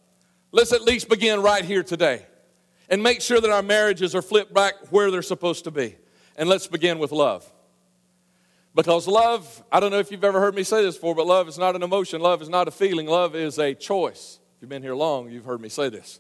Let's 0.51 0.71
at 0.73 0.83
least 0.83 1.09
begin 1.09 1.41
right 1.41 1.65
here 1.65 1.81
today 1.81 2.23
and 2.87 3.01
make 3.01 3.19
sure 3.19 3.41
that 3.41 3.49
our 3.49 3.63
marriages 3.63 4.13
are 4.13 4.21
flipped 4.21 4.53
back 4.53 4.75
where 4.91 5.09
they're 5.09 5.23
supposed 5.23 5.63
to 5.63 5.71
be. 5.71 5.95
And 6.37 6.47
let's 6.47 6.67
begin 6.67 6.99
with 6.99 7.11
love. 7.11 7.51
Because 8.75 9.07
love, 9.07 9.63
I 9.71 9.79
don't 9.79 9.89
know 9.89 9.97
if 9.97 10.11
you've 10.11 10.23
ever 10.23 10.39
heard 10.39 10.53
me 10.53 10.61
say 10.61 10.83
this 10.83 10.97
before, 10.97 11.15
but 11.15 11.25
love 11.25 11.47
is 11.47 11.57
not 11.57 11.75
an 11.75 11.81
emotion. 11.81 12.21
Love 12.21 12.43
is 12.43 12.49
not 12.49 12.67
a 12.67 12.71
feeling. 12.71 13.07
Love 13.07 13.33
is 13.33 13.57
a 13.57 13.73
choice. 13.73 14.37
If 14.57 14.61
you've 14.61 14.69
been 14.69 14.83
here 14.83 14.93
long, 14.93 15.31
you've 15.31 15.45
heard 15.45 15.61
me 15.61 15.69
say 15.69 15.89
this. 15.89 16.19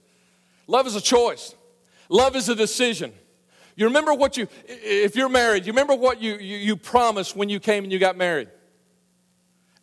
Love 0.65 0.87
is 0.87 0.95
a 0.95 1.01
choice. 1.01 1.53
Love 2.09 2.35
is 2.35 2.49
a 2.49 2.55
decision. 2.55 3.13
You 3.75 3.85
remember 3.85 4.15
what 4.15 4.37
you, 4.37 4.47
if 4.67 5.15
you're 5.15 5.29
married, 5.29 5.67
you 5.67 5.71
remember 5.71 5.93
what 5.93 6.19
you, 6.19 6.37
you, 6.37 6.57
you 6.57 6.75
promised 6.75 7.35
when 7.35 7.47
you 7.47 7.59
came 7.59 7.83
and 7.83 7.93
you 7.93 7.99
got 7.99 8.17
married. 8.17 8.49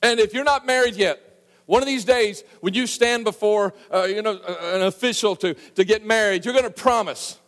And 0.03 0.21
if 0.21 0.35
you're 0.35 0.45
not 0.45 0.67
married 0.67 0.97
yet, 0.97 1.21
one 1.67 1.81
of 1.81 1.87
these 1.87 2.05
days, 2.05 2.43
when 2.61 2.75
you 2.75 2.87
stand 2.87 3.25
before 3.25 3.73
uh, 3.93 4.03
you 4.03 4.21
know, 4.21 4.41
an 4.43 4.83
official 4.83 5.37
to, 5.37 5.55
to 5.55 5.85
get 5.85 6.05
married, 6.05 6.45
you're 6.45 6.55
going 6.55 6.65
to 6.65 6.71
promise 6.71 7.39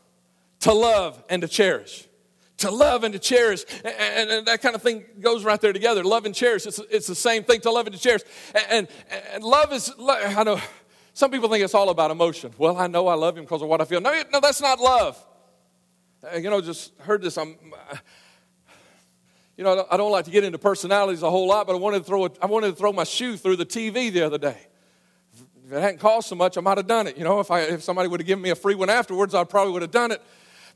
to 0.60 0.72
love 0.72 1.22
and 1.28 1.42
to 1.42 1.48
cherish 1.48 2.08
to 2.56 2.70
love 2.70 3.04
and 3.04 3.12
to 3.12 3.18
cherish. 3.18 3.64
And, 3.84 4.30
and, 4.30 4.46
that 4.46 4.62
kind 4.62 4.74
of 4.74 4.82
thing 4.82 5.04
goes 5.20 5.44
right 5.44 5.60
there 5.60 5.72
together. 5.72 6.04
Love 6.04 6.24
and 6.24 6.34
cherish, 6.34 6.66
it's, 6.66 6.78
it's 6.90 7.06
the 7.06 7.14
same 7.14 7.44
thing 7.44 7.60
to 7.62 7.70
love 7.70 7.86
and 7.86 7.94
to 7.94 8.00
cherish. 8.00 8.22
And, 8.54 8.64
and, 8.70 8.88
and 9.34 9.44
love 9.44 9.72
is, 9.72 9.92
I 9.98 10.42
know, 10.44 10.60
some 11.12 11.30
people 11.30 11.48
think 11.48 11.64
it's 11.64 11.74
all 11.74 11.90
about 11.90 12.10
emotion. 12.10 12.52
Well, 12.58 12.76
I 12.76 12.86
know 12.86 13.06
I 13.08 13.14
love 13.14 13.36
him 13.36 13.44
because 13.44 13.62
of 13.62 13.68
what 13.68 13.80
I 13.80 13.84
feel. 13.84 14.00
No, 14.00 14.22
no, 14.32 14.40
that's 14.40 14.60
not 14.60 14.80
love. 14.80 15.24
Uh, 16.22 16.36
you 16.36 16.50
know, 16.50 16.60
just 16.60 16.92
heard 17.00 17.22
this. 17.22 17.36
I'm, 17.38 17.56
you 19.56 19.62
know, 19.64 19.86
I 19.90 19.96
don't 19.96 20.10
like 20.10 20.24
to 20.24 20.30
get 20.30 20.44
into 20.44 20.58
personalities 20.58 21.22
a 21.22 21.30
whole 21.30 21.46
lot, 21.46 21.66
but 21.66 21.74
I 21.74 21.78
wanted 21.78 21.98
to 21.98 22.04
throw, 22.04 22.26
a, 22.26 22.30
I 22.42 22.46
wanted 22.46 22.70
to 22.70 22.76
throw 22.76 22.92
my 22.92 23.04
shoe 23.04 23.36
through 23.36 23.56
the 23.56 23.66
TV 23.66 24.12
the 24.12 24.22
other 24.22 24.38
day. 24.38 24.56
If 25.66 25.72
it 25.72 25.80
hadn't 25.80 26.00
cost 26.00 26.28
so 26.28 26.34
much, 26.34 26.58
I 26.58 26.60
might 26.60 26.76
have 26.76 26.86
done 26.86 27.06
it. 27.06 27.16
You 27.16 27.24
know, 27.24 27.40
if, 27.40 27.50
I, 27.50 27.60
if 27.60 27.82
somebody 27.82 28.08
would 28.08 28.20
have 28.20 28.26
given 28.26 28.42
me 28.42 28.50
a 28.50 28.56
free 28.56 28.74
one 28.74 28.90
afterwards, 28.90 29.34
I 29.34 29.44
probably 29.44 29.72
would 29.72 29.82
have 29.82 29.92
done 29.92 30.12
it. 30.12 30.20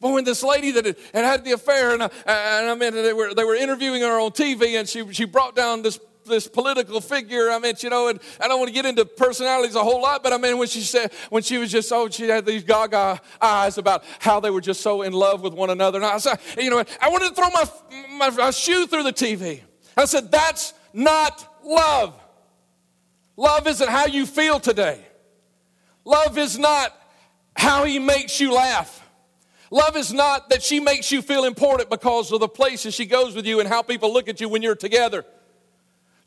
But 0.01 0.13
when 0.13 0.25
this 0.25 0.45
lady 0.45 0.71
that 0.73 0.85
had, 0.85 0.97
had 1.13 1.45
the 1.45 1.53
affair, 1.53 1.93
and, 1.93 2.03
uh, 2.03 2.09
and 2.25 2.71
I 2.71 2.75
mean, 2.75 2.95
they 2.95 3.13
were, 3.13 3.35
they 3.35 3.45
were 3.45 3.57
interviewing 3.57 4.03
her 4.03 4.21
on 4.21 4.31
TV, 4.31 4.79
and 4.79 4.89
she, 4.89 5.13
she 5.13 5.25
brought 5.25 5.57
down 5.57 5.83
this 5.83 5.99
this 6.29 6.47
political 6.47 7.01
figure. 7.01 7.51
I 7.51 7.59
mean, 7.59 7.75
you 7.81 7.91
know, 7.91 8.09
and 8.09 8.21
I 8.41 8.49
don't 8.49 8.59
want 8.59 8.69
to 8.69 8.75
get 8.75 8.87
into 8.87 9.05
personalities 9.05 9.75
a 9.75 9.83
whole 9.83 10.01
lot, 10.01 10.23
but 10.23 10.33
I 10.33 10.39
mean, 10.39 10.59
when 10.59 10.69
she 10.69 10.81
said, 10.81 11.13
when 11.31 11.43
she 11.43 11.59
was 11.59 11.71
just, 11.71 11.91
oh, 11.93 12.09
she 12.09 12.29
had 12.29 12.47
these 12.47 12.63
gaga 12.63 13.21
eyes 13.41 13.79
about 13.79 14.05
how 14.19 14.41
they 14.41 14.51
were 14.51 14.61
just 14.61 14.81
so 14.81 15.03
in 15.03 15.13
love 15.13 15.43
with 15.43 15.55
one 15.55 15.71
another. 15.71 15.99
And 15.99 16.07
I 16.07 16.19
said, 16.19 16.39
you 16.57 16.71
know, 16.71 16.83
I 17.01 17.09
wanted 17.09 17.31
to 17.31 17.35
throw 17.35 17.51
my, 17.51 17.65
my, 18.17 18.31
my 18.31 18.51
shoe 18.51 18.87
through 18.87 19.05
the 19.05 19.13
TV. 19.13 19.63
I 19.97 20.05
said, 20.05 20.31
that's 20.31 20.75
not 20.93 21.59
love. 21.65 22.15
Love 23.37 23.67
isn't 23.67 23.89
how 23.89 24.07
you 24.07 24.27
feel 24.27 24.61
today. 24.61 25.05
Love 26.05 26.39
is 26.39 26.59
not 26.59 26.95
how 27.57 27.85
he 27.85 27.99
makes 27.99 28.41
you 28.41 28.53
laugh. 28.53 29.05
Love 29.71 29.97
is 29.97 30.13
not 30.13 30.49
that 30.51 30.63
she 30.63 30.81
makes 30.81 31.13
you 31.13 31.21
feel 31.21 31.45
important 31.45 31.91
because 31.91 32.33
of 32.33 32.41
the 32.41 32.49
places 32.49 32.95
she 32.95 33.05
goes 33.05 33.35
with 33.35 33.47
you 33.47 33.61
and 33.61 33.69
how 33.69 33.83
people 33.83 34.13
look 34.13 34.29
at 34.29 34.41
you 34.41 34.49
when 34.49 34.63
you're 34.63 34.75
together. 34.75 35.25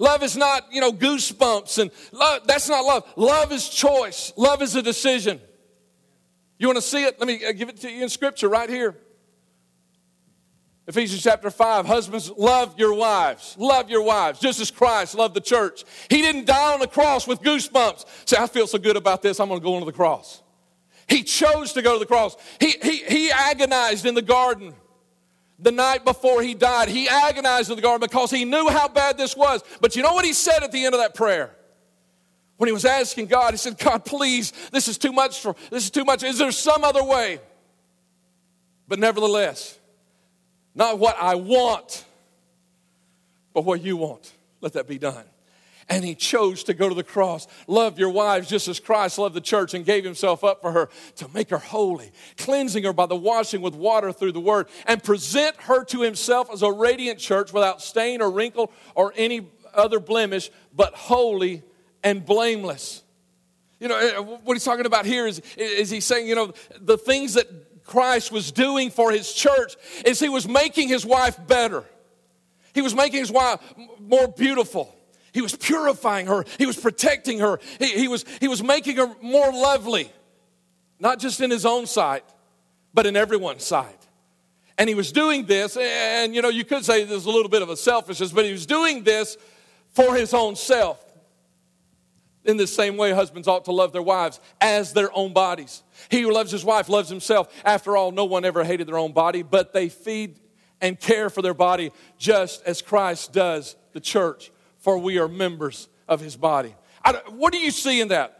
Love 0.01 0.23
is 0.23 0.35
not, 0.35 0.65
you 0.71 0.81
know, 0.81 0.91
goosebumps 0.91 1.77
and 1.77 1.91
love, 2.11 2.41
that's 2.47 2.67
not 2.67 2.83
love. 2.83 3.03
Love 3.15 3.51
is 3.51 3.69
choice. 3.69 4.33
Love 4.35 4.63
is 4.63 4.75
a 4.75 4.81
decision. 4.81 5.39
You 6.57 6.65
want 6.67 6.77
to 6.77 6.81
see 6.81 7.03
it? 7.03 7.19
Let 7.19 7.27
me 7.27 7.45
uh, 7.45 7.51
give 7.51 7.69
it 7.69 7.77
to 7.81 7.91
you 7.91 8.01
in 8.01 8.09
scripture 8.09 8.49
right 8.49 8.67
here. 8.67 8.97
Ephesians 10.87 11.21
chapter 11.21 11.51
5 11.51 11.85
Husbands, 11.85 12.31
love 12.35 12.79
your 12.79 12.95
wives. 12.95 13.55
Love 13.59 13.91
your 13.91 14.01
wives, 14.01 14.39
just 14.39 14.59
as 14.59 14.71
Christ 14.71 15.13
loved 15.13 15.35
the 15.35 15.39
church. 15.41 15.83
He 16.09 16.23
didn't 16.23 16.47
die 16.47 16.73
on 16.73 16.79
the 16.79 16.87
cross 16.87 17.27
with 17.27 17.39
goosebumps. 17.43 18.05
Say, 18.25 18.37
I 18.39 18.47
feel 18.47 18.65
so 18.65 18.79
good 18.79 18.97
about 18.97 19.21
this, 19.21 19.39
I'm 19.39 19.49
going 19.49 19.59
to 19.59 19.63
go 19.63 19.75
on 19.75 19.81
to 19.81 19.85
the 19.85 19.91
cross. 19.91 20.41
He 21.07 21.21
chose 21.21 21.73
to 21.73 21.83
go 21.83 21.93
to 21.93 21.99
the 21.99 22.07
cross. 22.07 22.35
He, 22.59 22.73
he, 22.81 22.97
he 23.03 23.31
agonized 23.31 24.07
in 24.07 24.15
the 24.15 24.23
garden 24.23 24.73
the 25.61 25.71
night 25.71 26.03
before 26.03 26.41
he 26.41 26.53
died. 26.53 26.89
He 26.89 27.07
agonized 27.07 27.69
in 27.69 27.75
the 27.75 27.81
garden 27.81 28.05
because 28.09 28.31
he 28.31 28.45
knew 28.45 28.67
how 28.67 28.87
bad 28.87 29.17
this 29.17 29.37
was. 29.37 29.63
But 29.79 29.95
you 29.95 30.01
know 30.01 30.13
what 30.13 30.25
he 30.25 30.33
said 30.33 30.63
at 30.63 30.71
the 30.71 30.83
end 30.83 30.95
of 30.95 31.01
that 31.01 31.13
prayer? 31.13 31.55
When 32.57 32.67
he 32.67 32.73
was 32.73 32.85
asking 32.85 33.27
God, 33.27 33.51
he 33.51 33.57
said, 33.57 33.77
God, 33.77 34.05
please, 34.05 34.53
this 34.71 34.87
is 34.87 34.97
too 34.97 35.11
much 35.11 35.39
for 35.39 35.55
this 35.69 35.83
is 35.85 35.91
too 35.91 36.03
much. 36.03 36.23
Is 36.23 36.37
there 36.37 36.51
some 36.51 36.83
other 36.83 37.03
way? 37.03 37.39
But 38.87 38.99
nevertheless, 38.99 39.79
not 40.75 40.99
what 40.99 41.15
I 41.19 41.35
want, 41.35 42.05
but 43.53 43.65
what 43.65 43.81
you 43.81 43.97
want. 43.97 44.31
Let 44.61 44.73
that 44.73 44.87
be 44.87 44.97
done. 44.97 45.25
And 45.91 46.05
he 46.05 46.15
chose 46.15 46.63
to 46.63 46.73
go 46.73 46.87
to 46.87 46.95
the 46.95 47.03
cross. 47.03 47.47
Love 47.67 47.99
your 47.99 48.09
wives 48.09 48.47
just 48.47 48.69
as 48.69 48.79
Christ 48.79 49.17
loved 49.17 49.35
the 49.35 49.41
church 49.41 49.73
and 49.73 49.85
gave 49.85 50.05
himself 50.05 50.41
up 50.41 50.61
for 50.61 50.71
her 50.71 50.89
to 51.17 51.27
make 51.33 51.49
her 51.49 51.57
holy, 51.57 52.13
cleansing 52.37 52.85
her 52.85 52.93
by 52.93 53.05
the 53.05 53.15
washing 53.15 53.61
with 53.61 53.75
water 53.75 54.13
through 54.13 54.31
the 54.31 54.39
word, 54.39 54.69
and 54.87 55.03
present 55.03 55.57
her 55.63 55.83
to 55.85 56.01
himself 56.01 56.49
as 56.51 56.61
a 56.61 56.71
radiant 56.71 57.19
church 57.19 57.51
without 57.51 57.81
stain 57.81 58.21
or 58.21 58.31
wrinkle 58.31 58.71
or 58.95 59.13
any 59.17 59.49
other 59.73 59.99
blemish, 59.99 60.49
but 60.73 60.93
holy 60.93 61.61
and 62.03 62.25
blameless. 62.25 63.03
You 63.81 63.89
know, 63.89 63.97
eh, 63.97 64.17
what 64.17 64.53
he's 64.53 64.63
talking 64.63 64.85
about 64.85 65.05
here 65.05 65.27
is, 65.27 65.41
is 65.57 65.89
he's 65.89 66.05
saying, 66.05 66.25
you 66.25 66.35
know, 66.35 66.53
the 66.79 66.97
things 66.97 67.33
that 67.33 67.83
Christ 67.83 68.31
was 68.31 68.53
doing 68.53 68.91
for 68.91 69.11
his 69.11 69.33
church 69.33 69.75
is 70.05 70.21
he 70.21 70.29
was 70.29 70.47
making 70.47 70.87
his 70.87 71.05
wife 71.05 71.37
better. 71.47 71.83
He 72.73 72.81
was 72.81 72.95
making 72.95 73.19
his 73.19 73.31
wife 73.31 73.59
more 73.99 74.29
beautiful. 74.29 74.95
He 75.33 75.41
was 75.41 75.55
purifying 75.55 76.27
her. 76.27 76.45
He 76.57 76.65
was 76.65 76.77
protecting 76.77 77.39
her. 77.39 77.59
He, 77.79 77.87
he, 77.87 78.07
was, 78.07 78.25
he 78.39 78.47
was 78.47 78.61
making 78.61 78.97
her 78.97 79.13
more 79.21 79.51
lovely, 79.51 80.11
not 80.99 81.19
just 81.19 81.39
in 81.41 81.49
his 81.49 81.65
own 81.65 81.85
sight, 81.85 82.23
but 82.93 83.05
in 83.05 83.15
everyone's 83.15 83.63
sight. 83.63 84.07
And 84.77 84.89
he 84.89 84.95
was 84.95 85.11
doing 85.11 85.45
this, 85.45 85.77
and 85.77 86.33
you 86.33 86.41
know, 86.41 86.49
you 86.49 86.65
could 86.65 86.83
say 86.83 87.03
there's 87.03 87.25
a 87.25 87.29
little 87.29 87.49
bit 87.49 87.61
of 87.61 87.69
a 87.69 87.77
selfishness, 87.77 88.31
but 88.31 88.45
he 88.45 88.51
was 88.51 88.65
doing 88.65 89.03
this 89.03 89.37
for 89.93 90.15
his 90.15 90.33
own 90.33 90.55
self. 90.55 91.05
In 92.43 92.57
the 92.57 92.65
same 92.65 92.97
way, 92.97 93.11
husbands 93.11 93.47
ought 93.47 93.65
to 93.65 93.71
love 93.71 93.91
their 93.91 94.01
wives 94.01 94.39
as 94.59 94.93
their 94.93 95.15
own 95.15 95.31
bodies. 95.33 95.83
He 96.09 96.21
who 96.21 96.33
loves 96.33 96.51
his 96.51 96.65
wife 96.65 96.89
loves 96.89 97.09
himself. 97.09 97.53
After 97.63 97.95
all, 97.95 98.11
no 98.11 98.25
one 98.25 98.45
ever 98.45 98.63
hated 98.63 98.87
their 98.87 98.97
own 98.97 99.11
body, 99.11 99.43
but 99.43 99.73
they 99.73 99.89
feed 99.89 100.39
and 100.81 100.99
care 100.99 101.29
for 101.29 101.43
their 101.43 101.53
body 101.53 101.91
just 102.17 102.63
as 102.65 102.81
Christ 102.81 103.31
does 103.31 103.75
the 103.93 103.99
church, 103.99 104.50
for 104.81 104.97
we 104.97 105.17
are 105.17 105.27
members 105.27 105.87
of 106.07 106.19
his 106.19 106.35
body. 106.35 106.75
what 107.29 107.53
do 107.53 107.59
you 107.59 107.71
see 107.71 108.01
in 108.01 108.09
that? 108.09 108.37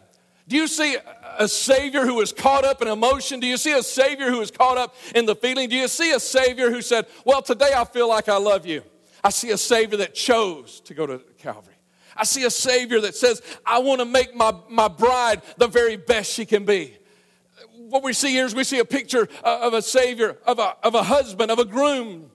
Do 0.48 0.58
you 0.58 0.68
see 0.68 0.98
a 1.38 1.48
Savior 1.48 2.06
who 2.06 2.20
is 2.20 2.34
caught 2.34 2.66
up 2.66 2.82
in 2.82 2.88
emotion? 2.90 3.40
Do 3.40 3.48
you 3.48 3.58
see 3.58 3.72
a 3.72 3.84
Savior 3.84 4.30
who 4.30 4.42
is 4.42 4.52
caught 4.52 4.78
up 4.78 4.96
in 5.16 5.26
the 5.26 5.36
feeling? 5.36 5.70
Do 5.70 5.78
you 5.78 5.88
see 5.88 6.12
a 6.12 6.20
Savior 6.20 6.70
who 6.70 6.82
said, 6.82 7.06
Well, 7.24 7.42
today 7.42 7.72
I 7.76 7.86
feel 7.86 8.10
like 8.10 8.28
I 8.28 8.38
love 8.38 8.66
you? 8.66 8.84
I 9.24 9.30
see 9.30 9.52
a 9.52 9.58
Savior 9.58 9.98
that 10.00 10.14
chose 10.14 10.82
to 10.82 10.94
go 10.94 11.06
to 11.06 11.20
Calvary. 11.38 11.76
I 12.18 12.26
see 12.26 12.44
a 12.44 12.50
Savior 12.50 13.00
that 13.02 13.16
says, 13.16 13.42
I 13.66 13.80
want 13.80 14.00
to 14.00 14.06
make 14.06 14.36
my, 14.36 14.54
my 14.70 14.88
bride 14.88 15.42
the 15.58 15.68
very 15.68 15.96
best 15.96 16.34
she 16.34 16.46
can 16.46 16.66
be. 16.66 16.98
What 17.74 18.04
we 18.04 18.14
see 18.14 18.32
here 18.32 18.46
is 18.46 18.54
we 18.54 18.64
see 18.64 18.80
a 18.80 18.86
picture 18.86 19.28
of 19.44 19.74
a 19.74 19.82
Savior, 19.82 20.38
of 20.46 20.60
a, 20.60 20.76
of 20.84 20.96
a 20.96 21.04
husband, 21.04 21.52
of 21.52 21.60
a 21.60 21.66
groom 21.66 22.32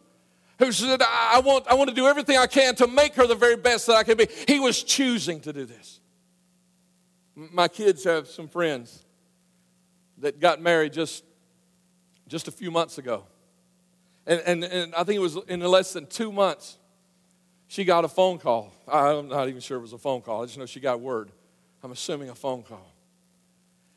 who 0.59 0.73
said, 0.73 1.03
I 1.03 1.41
want, 1.45 1.67
I 1.69 1.75
want 1.75 1.91
to 1.91 1.97
do 1.97 2.07
everything 2.07 2.39
I 2.39 2.47
can 2.47 2.75
to 2.77 2.87
make 2.87 3.15
her 3.15 3.27
the 3.27 3.35
very 3.35 3.57
best 3.57 3.87
that 3.87 3.97
I 3.97 4.05
can 4.05 4.17
be. 4.17 4.29
He 4.47 4.59
was 4.59 4.83
choosing 4.83 5.41
to 5.41 5.53
do 5.53 5.65
this. 5.65 6.01
My 7.35 7.69
kids 7.69 8.05
have 8.05 8.29
some 8.29 8.49
friends 8.49 9.05
that 10.19 10.41
got 10.41 10.61
married 10.61 10.93
just, 10.93 11.25
just 12.29 12.49
a 12.49 12.51
few 12.51 12.71
months 12.71 12.99
ago. 12.99 13.25
And, 14.27 14.41
and, 14.41 14.65
and 14.65 14.95
I 14.95 15.05
think 15.05 15.17
it 15.17 15.21
was 15.21 15.37
in 15.49 15.61
less 15.61 15.93
than 15.93 16.07
two 16.07 16.33
months 16.33 16.79
she 17.69 17.85
got 17.85 18.05
a 18.05 18.09
phone 18.09 18.39
call. 18.39 18.73
I'm 18.87 19.29
not 19.29 19.49
even 19.49 19.61
sure 19.61 19.79
it 19.79 19.81
was 19.81 19.93
a 19.93 19.99
phone 19.99 20.23
call. 20.23 20.43
I 20.43 20.47
just 20.47 20.59
know 20.59 20.67
she 20.67 20.81
got 20.81 21.01
word. 21.01 21.31
I'm 21.83 21.91
assuming 21.91 22.31
a 22.31 22.35
phone 22.35 22.63
call. 22.63 22.93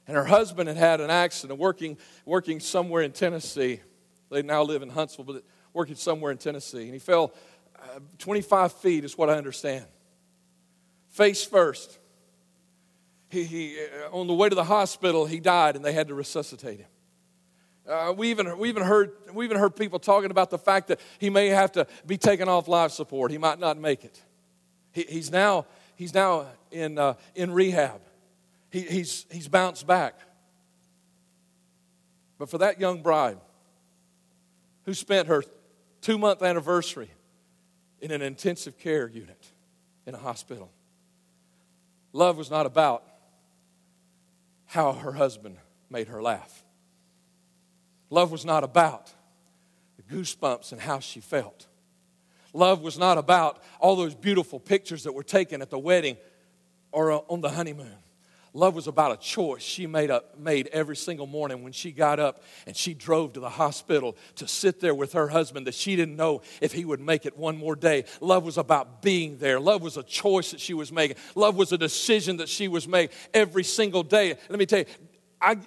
And 0.08 0.18
her 0.18 0.26
husband 0.26 0.68
had 0.68 0.78
had 0.78 1.02
an 1.02 1.12
accident 1.12 1.60
working, 1.60 1.98
working 2.26 2.60
somewhere 2.60 3.04
in 3.04 3.12
Tennessee. 3.12 3.80
They 4.32 4.42
now 4.42 4.64
live 4.64 4.82
in 4.82 4.90
Huntsville, 4.90 5.26
but 5.26 5.44
working 5.74 5.96
somewhere 5.96 6.32
in 6.32 6.38
Tennessee. 6.38 6.84
And 6.84 6.94
he 6.94 7.00
fell 7.00 7.34
uh, 7.78 8.00
25 8.18 8.74
feet, 8.74 9.04
is 9.04 9.18
what 9.18 9.30
I 9.30 9.34
understand. 9.34 9.86
Face 11.10 11.44
first. 11.44 11.98
He, 13.30 13.44
he, 13.44 13.78
uh, 13.80 14.16
on 14.16 14.28
the 14.28 14.34
way 14.34 14.50
to 14.50 14.56
the 14.56 14.64
hospital, 14.64 15.26
he 15.26 15.40
died 15.40 15.76
and 15.76 15.86
they 15.86 15.94
had 15.94 16.08
to 16.08 16.16
resuscitate 16.16 16.80
him. 16.80 16.88
Uh, 17.88 18.14
we, 18.16 18.30
even, 18.30 18.58
we, 18.58 18.70
even 18.70 18.84
heard, 18.84 19.12
we 19.34 19.46
even 19.46 19.58
heard 19.58 19.76
people 19.76 19.98
talking 19.98 20.30
about 20.30 20.50
the 20.52 20.60
fact 20.60 20.90
that 20.90 21.00
he 21.18 21.30
may 21.30 21.48
have 21.48 21.72
to 21.72 21.88
be 22.06 22.18
taken 22.18 22.48
off 22.48 22.68
life 22.68 22.92
support. 22.92 23.32
He 23.32 23.38
might 23.38 23.60
not 23.60 23.78
make 23.78 24.04
it. 24.04 24.22
He, 24.92 25.04
he's 25.04 25.32
now, 25.32 25.66
he's 25.96 26.14
now 26.14 26.48
in, 26.72 26.98
uh, 26.98 27.16
in 27.36 27.52
rehab. 27.52 28.02
He, 28.72 28.82
he's, 28.82 29.26
he's 29.32 29.48
bounced 29.48 29.88
back. 29.88 30.20
But 32.38 32.50
for 32.50 32.60
that 32.60 32.80
young 32.80 33.02
bride 33.02 33.38
who 34.86 34.94
spent 34.94 35.28
her 35.28 35.44
two 36.02 36.18
month 36.18 36.42
anniversary 36.42 37.10
in 38.02 38.12
an 38.12 38.22
intensive 38.22 38.78
care 38.78 39.08
unit 39.08 39.52
in 40.06 40.16
a 40.16 40.18
hospital, 40.18 40.72
love 42.14 42.38
was 42.38 42.50
not 42.50 42.66
about 42.66 43.04
how 44.66 44.94
her 44.94 45.12
husband 45.12 45.58
made 45.90 46.08
her 46.08 46.22
laugh. 46.22 46.64
Love 48.10 48.32
was 48.32 48.46
not 48.46 48.64
about 48.64 49.12
the 49.98 50.04
goosebumps 50.04 50.72
and 50.72 50.82
how 50.82 51.00
she 51.00 51.20
felt. 51.20 51.68
Love 52.54 52.82
was 52.82 52.98
not 52.98 53.18
about 53.18 53.62
all 53.80 53.96
those 53.96 54.16
beautiful 54.16 54.60
pictures 54.60 55.04
that 55.04 55.14
were 55.14 55.24
taken 55.24 55.62
at 55.62 55.70
the 55.70 55.78
wedding 55.78 56.18
or 56.92 57.24
on 57.32 57.42
the 57.42 57.50
honeymoon. 57.50 57.98
Love 58.54 58.76
was 58.76 58.88
about 58.88 59.12
a 59.12 59.18
choice 59.18 59.62
she 59.62 59.86
made, 59.88 60.10
up, 60.10 60.38
made 60.40 60.68
every 60.68 60.96
single 60.96 61.28
morning 61.28 61.64
when 61.64 61.72
she 61.72 61.92
got 61.92 62.20
up 62.20 62.44
and 62.66 62.76
she 62.76 62.94
drove 62.94 63.34
to 63.34 63.40
the 63.40 63.50
hospital 63.50 64.18
to 64.36 64.48
sit 64.48 64.80
there 64.80 64.96
with 64.96 65.14
her 65.14 65.28
husband 65.28 65.68
that 65.68 65.76
she 65.76 65.96
didn't 65.96 66.16
know 66.16 66.42
if 66.62 66.72
he 66.72 66.86
would 66.86 67.00
make 67.00 67.26
it 67.26 67.38
one 67.38 67.58
more 67.58 67.76
day. 67.76 68.06
Love 68.22 68.44
was 68.44 68.58
about 68.58 69.02
being 69.02 69.38
there. 69.38 69.60
Love 69.60 69.82
was 69.82 69.98
a 69.98 70.04
choice 70.04 70.52
that 70.52 70.60
she 70.60 70.74
was 70.74 70.92
making. 70.92 71.18
Love 71.36 71.56
was 71.56 71.72
a 71.72 71.78
decision 71.78 72.38
that 72.38 72.50
she 72.50 72.68
was 72.68 72.88
making 72.88 73.16
every 73.34 73.64
single 73.64 74.04
day. 74.04 74.36
Let 74.50 74.60
me 74.60 74.66
tell 74.66 74.80
you, 74.80 74.86
I, 75.42 75.58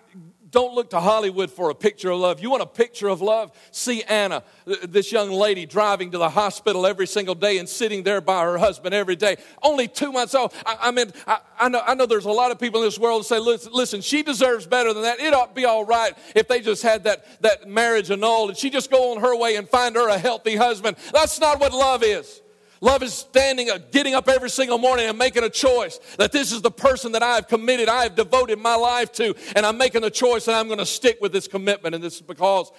don't 0.53 0.75
look 0.75 0.91
to 0.91 1.01
Hollywood 1.01 1.51
for 1.51 1.71
a 1.71 1.75
picture 1.75 2.11
of 2.11 2.21
love. 2.21 2.41
You 2.41 2.51
want 2.51 2.63
a 2.63 2.67
picture 2.67 3.09
of 3.09 3.23
love? 3.23 3.51
See 3.71 4.03
Anna, 4.03 4.45
this 4.67 5.11
young 5.11 5.31
lady 5.31 5.65
driving 5.65 6.11
to 6.13 6.19
the 6.19 6.29
hospital 6.29 6.87
every 6.87 7.07
single 7.07 7.35
day 7.35 7.57
and 7.57 7.69
sitting 7.69 8.03
there 8.03 8.21
by 8.21 8.45
her 8.45 8.59
husband 8.59 8.95
every 8.95 9.17
day. 9.17 9.39
Only 9.63 9.89
two 9.89 10.13
months 10.13 10.35
old. 10.35 10.53
I, 10.67 10.77
I 10.83 10.91
mean, 10.91 11.11
I, 11.27 11.41
I, 11.59 11.69
know, 11.71 11.83
I 11.85 11.95
know 11.95 12.05
there's 12.05 12.27
a 12.27 12.31
lot 12.31 12.51
of 12.51 12.61
people 12.61 12.83
in 12.83 12.87
this 12.87 12.99
world 12.99 13.23
that 13.23 13.27
say, 13.27 13.39
listen, 13.39 13.73
listen, 13.73 14.01
she 14.03 14.23
deserves 14.23 14.67
better 14.67 14.93
than 14.93 15.03
that. 15.05 15.21
It 15.21 15.33
ought 15.33 15.49
to 15.49 15.55
be 15.55 15.65
all 15.65 15.87
right 15.87 16.13
if 16.37 16.49
they 16.49 16.61
just 16.61 16.83
had 16.83 17.05
that, 17.05 17.25
that 17.41 17.67
marriage 17.67 18.11
annulled 18.11 18.51
and 18.51 18.59
she 18.59 18.69
just 18.69 18.91
go 18.91 19.13
on 19.13 19.23
her 19.23 19.35
way 19.35 19.57
and 19.57 19.67
find 19.67 19.97
her 19.97 20.09
a 20.09 20.19
healthy 20.19 20.57
husband. 20.57 20.99
That's 21.15 21.41
not 21.41 21.61
what 21.61 21.73
love 21.73 22.03
is. 22.03 22.42
Love 22.83 23.05
is 23.05 23.15
standing 23.15 23.71
up, 23.71 23.93
getting 23.93 24.13
up 24.13 24.29
every 24.29 24.51
single 24.51 24.77
morning 24.77 25.09
and 25.09 25.17
making 25.17 25.45
a 25.45 25.49
choice 25.49 26.01
that 26.19 26.33
this 26.33 26.51
is 26.51 26.63
the 26.63 26.71
person 26.71 27.13
that 27.13 27.23
I 27.23 27.37
have 27.37 27.47
committed, 27.47 27.89
I 27.89 28.03
have 28.03 28.17
devoted 28.17 28.59
my 28.59 28.75
life 28.75 29.13
to, 29.13 29.37
and 29.55 29.65
I'm 29.65 29.79
making 29.79 30.03
a 30.03 30.11
choice 30.11 30.49
and 30.49 30.57
I'm 30.57 30.67
going 30.67 30.81
to 30.81 30.85
stick 30.87 31.19
with 31.21 31.33
this 31.33 31.47
commitment. 31.47 31.95
And 31.95 32.03
this 32.03 32.17
is 32.17 32.23
because 32.23 32.73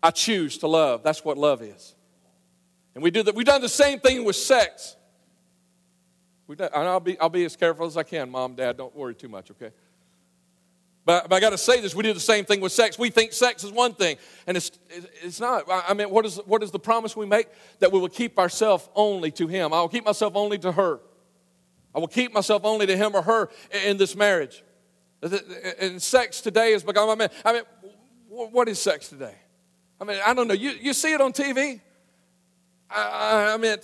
I 0.00 0.12
choose 0.12 0.56
to 0.58 0.68
love. 0.68 1.02
That's 1.02 1.24
what 1.24 1.36
love 1.36 1.62
is. 1.62 1.96
And 2.94 3.02
we 3.02 3.10
do 3.10 3.24
that. 3.24 3.34
We've 3.34 3.44
done 3.44 3.60
the 3.60 3.68
same 3.68 3.98
thing 3.98 4.24
with 4.24 4.36
sex. 4.36 4.94
done, 6.48 6.70
and 6.72 6.88
I'll 6.88 7.00
be, 7.00 7.18
I'll 7.18 7.28
be 7.28 7.44
as 7.44 7.56
careful 7.56 7.86
as 7.86 7.96
I 7.96 8.04
can, 8.04 8.30
mom, 8.30 8.54
dad. 8.54 8.76
Don't 8.76 8.94
worry 8.94 9.16
too 9.16 9.28
much, 9.28 9.50
okay? 9.50 9.72
But, 11.06 11.28
but 11.28 11.36
I 11.36 11.40
got 11.40 11.50
to 11.50 11.58
say 11.58 11.80
this, 11.80 11.94
we 11.94 12.02
do 12.02 12.12
the 12.12 12.20
same 12.20 12.44
thing 12.44 12.60
with 12.60 12.72
sex. 12.72 12.98
We 12.98 13.10
think 13.10 13.32
sex 13.32 13.64
is 13.64 13.72
one 13.72 13.94
thing, 13.94 14.16
and 14.46 14.56
it's, 14.56 14.70
it's 15.22 15.40
not. 15.40 15.64
I 15.68 15.94
mean, 15.94 16.10
what 16.10 16.26
is, 16.26 16.36
what 16.46 16.62
is 16.62 16.70
the 16.70 16.78
promise 16.78 17.16
we 17.16 17.26
make? 17.26 17.48
That 17.78 17.90
we 17.90 17.98
will 17.98 18.08
keep 18.08 18.38
ourselves 18.38 18.88
only 18.94 19.30
to 19.32 19.46
Him. 19.46 19.72
I 19.72 19.80
will 19.80 19.88
keep 19.88 20.04
myself 20.04 20.36
only 20.36 20.58
to 20.58 20.72
her. 20.72 21.00
I 21.94 21.98
will 21.98 22.08
keep 22.08 22.32
myself 22.32 22.64
only 22.64 22.86
to 22.86 22.96
him 22.96 23.14
or 23.14 23.22
her 23.22 23.48
in 23.84 23.96
this 23.96 24.14
marriage. 24.14 24.62
And 25.80 26.00
sex 26.00 26.40
today 26.40 26.72
has 26.72 26.82
become, 26.82 27.10
I 27.10 27.14
mean, 27.14 27.28
I 27.44 27.52
mean 27.52 27.62
what 28.28 28.68
is 28.68 28.80
sex 28.80 29.08
today? 29.08 29.34
I 30.00 30.04
mean, 30.04 30.18
I 30.24 30.32
don't 30.32 30.48
know. 30.48 30.54
You, 30.54 30.70
you 30.70 30.94
see 30.94 31.12
it 31.12 31.20
on 31.20 31.32
TV? 31.32 31.80
I, 32.88 33.52
I 33.54 33.56
mean, 33.56 33.76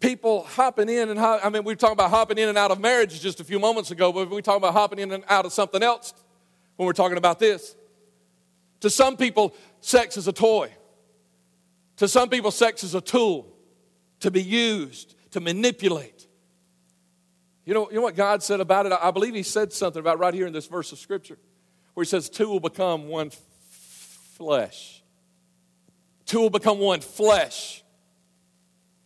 people 0.00 0.44
hopping 0.44 0.88
in 0.88 1.10
and, 1.10 1.20
I 1.20 1.48
mean, 1.50 1.64
we 1.64 1.72
were 1.72 1.76
talking 1.76 1.92
about 1.92 2.10
hopping 2.10 2.38
in 2.38 2.48
and 2.48 2.58
out 2.58 2.70
of 2.70 2.80
marriage 2.80 3.20
just 3.20 3.40
a 3.40 3.44
few 3.44 3.58
moments 3.58 3.90
ago, 3.90 4.10
but 4.10 4.30
we 4.30 4.42
talking 4.42 4.62
about 4.62 4.72
hopping 4.72 4.98
in 4.98 5.12
and 5.12 5.24
out 5.28 5.44
of 5.44 5.52
something 5.52 5.82
else 5.82 6.14
when 6.78 6.86
we're 6.86 6.92
talking 6.92 7.18
about 7.18 7.40
this. 7.40 7.74
To 8.80 8.88
some 8.88 9.16
people, 9.16 9.52
sex 9.80 10.16
is 10.16 10.28
a 10.28 10.32
toy. 10.32 10.72
To 11.96 12.06
some 12.06 12.28
people, 12.28 12.52
sex 12.52 12.84
is 12.84 12.94
a 12.94 13.00
tool 13.00 13.52
to 14.20 14.30
be 14.30 14.42
used, 14.42 15.16
to 15.32 15.40
manipulate. 15.40 16.28
You 17.64 17.74
know, 17.74 17.90
you 17.90 17.96
know 17.96 18.02
what 18.02 18.14
God 18.14 18.44
said 18.44 18.60
about 18.60 18.86
it? 18.86 18.92
I 18.92 19.10
believe 19.10 19.34
He 19.34 19.42
said 19.42 19.72
something 19.72 19.98
about 19.98 20.20
right 20.20 20.32
here 20.32 20.46
in 20.46 20.52
this 20.52 20.66
verse 20.66 20.92
of 20.92 20.98
Scripture 20.98 21.36
where 21.94 22.04
He 22.04 22.08
says, 22.08 22.30
Two 22.30 22.48
will 22.48 22.60
become 22.60 23.08
one 23.08 23.30
flesh. 24.36 25.02
Two 26.26 26.38
will 26.38 26.50
become 26.50 26.78
one 26.78 27.00
flesh. 27.00 27.82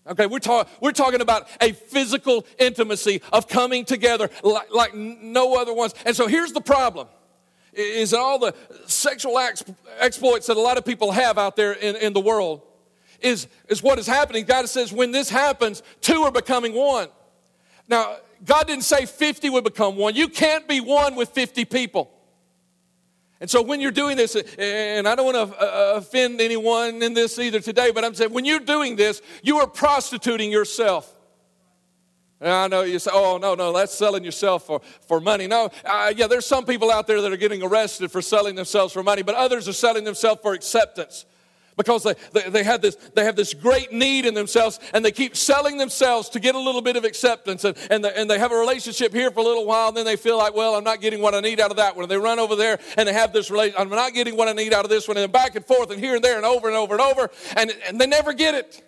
Okay, 0.07 0.27
we're, 0.27 0.41
talk, 0.41 0.69
we're 0.83 0.93
talking 0.93 1.23
about 1.23 1.49
a 1.63 1.73
physical 1.73 2.45
intimacy 2.59 3.23
of 3.33 3.49
coming 3.49 3.87
together 3.87 4.29
like, 4.43 4.71
like 4.75 4.95
no 4.95 5.55
other 5.55 5.73
ones. 5.73 5.95
And 6.05 6.15
so 6.15 6.27
here's 6.27 6.53
the 6.53 6.61
problem 6.61 7.09
is 7.73 8.11
that 8.11 8.19
all 8.19 8.39
the 8.39 8.55
sexual 8.87 9.39
acts, 9.39 9.65
exploits 9.99 10.47
that 10.47 10.57
a 10.57 10.61
lot 10.61 10.79
of 10.79 10.85
people 10.85 11.13
have 11.13 11.39
out 11.39 11.57
there 11.57 11.73
in, 11.73 11.97
in 11.97 12.13
the 12.13 12.21
world 12.21 12.63
is, 13.21 13.47
is 13.69 13.83
what 13.83 13.99
is 13.99 14.07
happening. 14.07 14.45
God 14.45 14.69
says 14.69 14.93
when 14.93 15.13
this 15.13 15.31
happens, 15.31 15.83
two 16.01 16.23
are 16.23 16.33
becoming 16.33 16.75
one. 16.75 17.09
Now, 17.89 18.17
God 18.45 18.67
didn't 18.67 18.85
say 18.85 19.07
50 19.07 19.51
would 19.51 19.65
become 19.65 19.97
one. 19.97 20.15
You 20.15 20.29
can't 20.29 20.67
be 20.67 20.81
one 20.81 21.15
with 21.15 21.31
50 21.31 21.65
people. 21.67 22.11
And 23.41 23.51
so 23.51 23.61
when 23.61 23.81
you're 23.81 23.91
doing 23.91 24.17
this, 24.17 24.37
and 24.37 25.09
I 25.09 25.15
don't 25.15 25.35
want 25.35 25.51
to 25.51 25.61
uh, 25.61 25.95
offend 25.97 26.41
anyone 26.41 27.03
in 27.03 27.13
this 27.13 27.39
either 27.39 27.59
today, 27.59 27.91
but 27.91 28.05
I'm 28.05 28.15
saying 28.15 28.33
when 28.33 28.45
you're 28.45 28.61
doing 28.61 28.95
this, 28.95 29.21
you 29.43 29.59
are 29.59 29.67
prostituting 29.67 30.51
yourself. 30.53 31.13
And 32.43 32.51
I 32.51 32.67
know 32.67 32.83
you 32.83 32.99
say, 32.99 33.13
oh, 33.15 33.39
no, 33.41 33.55
no, 33.55 33.73
that's 33.73 33.95
selling 33.95 34.25
yourself 34.25 34.67
for, 34.67 34.81
for 35.07 35.21
money. 35.21 35.47
No, 35.47 35.71
uh, 35.85 36.13
yeah, 36.17 36.27
there's 36.27 36.45
some 36.45 36.65
people 36.65 36.91
out 36.91 37.07
there 37.07 37.21
that 37.21 37.33
are 37.33 37.37
getting 37.37 37.63
arrested 37.63 38.11
for 38.11 38.21
selling 38.21 38.57
themselves 38.57 38.93
for 38.93 39.05
money, 39.05 39.23
but 39.23 39.37
others 39.37 39.69
are 39.69 39.73
selling 39.73 40.03
themselves 40.03 40.41
for 40.43 40.53
acceptance. 40.53 41.25
Because 41.77 42.03
they, 42.03 42.15
they, 42.33 42.51
they, 42.51 42.65
have 42.65 42.83
this, 42.83 42.97
they 43.15 43.25
have 43.25 43.37
this 43.37 43.55
great 43.55 43.93
need 43.93 44.27
in 44.27 44.35
themselves 44.35 44.81
and 44.93 45.05
they 45.05 45.13
keep 45.13 45.37
selling 45.37 45.79
themselves 45.79 46.29
to 46.31 46.41
get 46.41 46.55
a 46.55 46.59
little 46.59 46.83
bit 46.83 46.97
of 46.97 47.05
acceptance 47.05 47.65
and, 47.65 47.79
and, 47.91 48.05
they, 48.05 48.13
and 48.13 48.29
they 48.29 48.39
have 48.39 48.53
a 48.53 48.57
relationship 48.57 49.15
here 49.15 49.31
for 49.31 49.41
a 49.41 49.43
little 49.43 49.65
while 49.65 49.89
and 49.89 49.97
then 49.97 50.05
they 50.05 50.17
feel 50.17 50.37
like 50.37 50.55
well 50.55 50.75
i'm 50.75 50.85
not 50.85 51.01
getting 51.01 51.23
what 51.23 51.35
i 51.35 51.41
need 51.41 51.61
out 51.61 51.71
of 51.71 51.79
that 51.79 51.97
one. 51.97 52.03
And 52.05 52.11
they 52.11 52.19
run 52.19 52.39
over 52.39 52.57
there 52.57 52.79
and 52.99 53.09
they 53.09 53.15
have 53.15 53.33
this 53.33 53.51
relationship 53.51 53.81
i'm 53.81 53.89
not 53.89 54.13
getting 54.13 54.37
what 54.37 54.49
i 54.49 54.53
need 54.53 54.75
out 54.75 54.85
of 54.85 54.91
this 54.91 55.09
one 55.09 55.17
and 55.17 55.33
back 55.33 55.57
and 55.57 55.65
forth 55.65 55.91
and 55.91 55.99
here 55.99 56.15
and 56.15 56.23
there 56.23 56.37
and 56.37 56.45
over 56.45 56.69
and 56.69 56.77
over 56.77 56.93
and 56.93 57.01
over 57.01 57.31
and, 57.57 57.73
and 57.89 57.99
they 57.99 58.07
never 58.07 58.35
get 58.35 58.55
it 58.55 58.85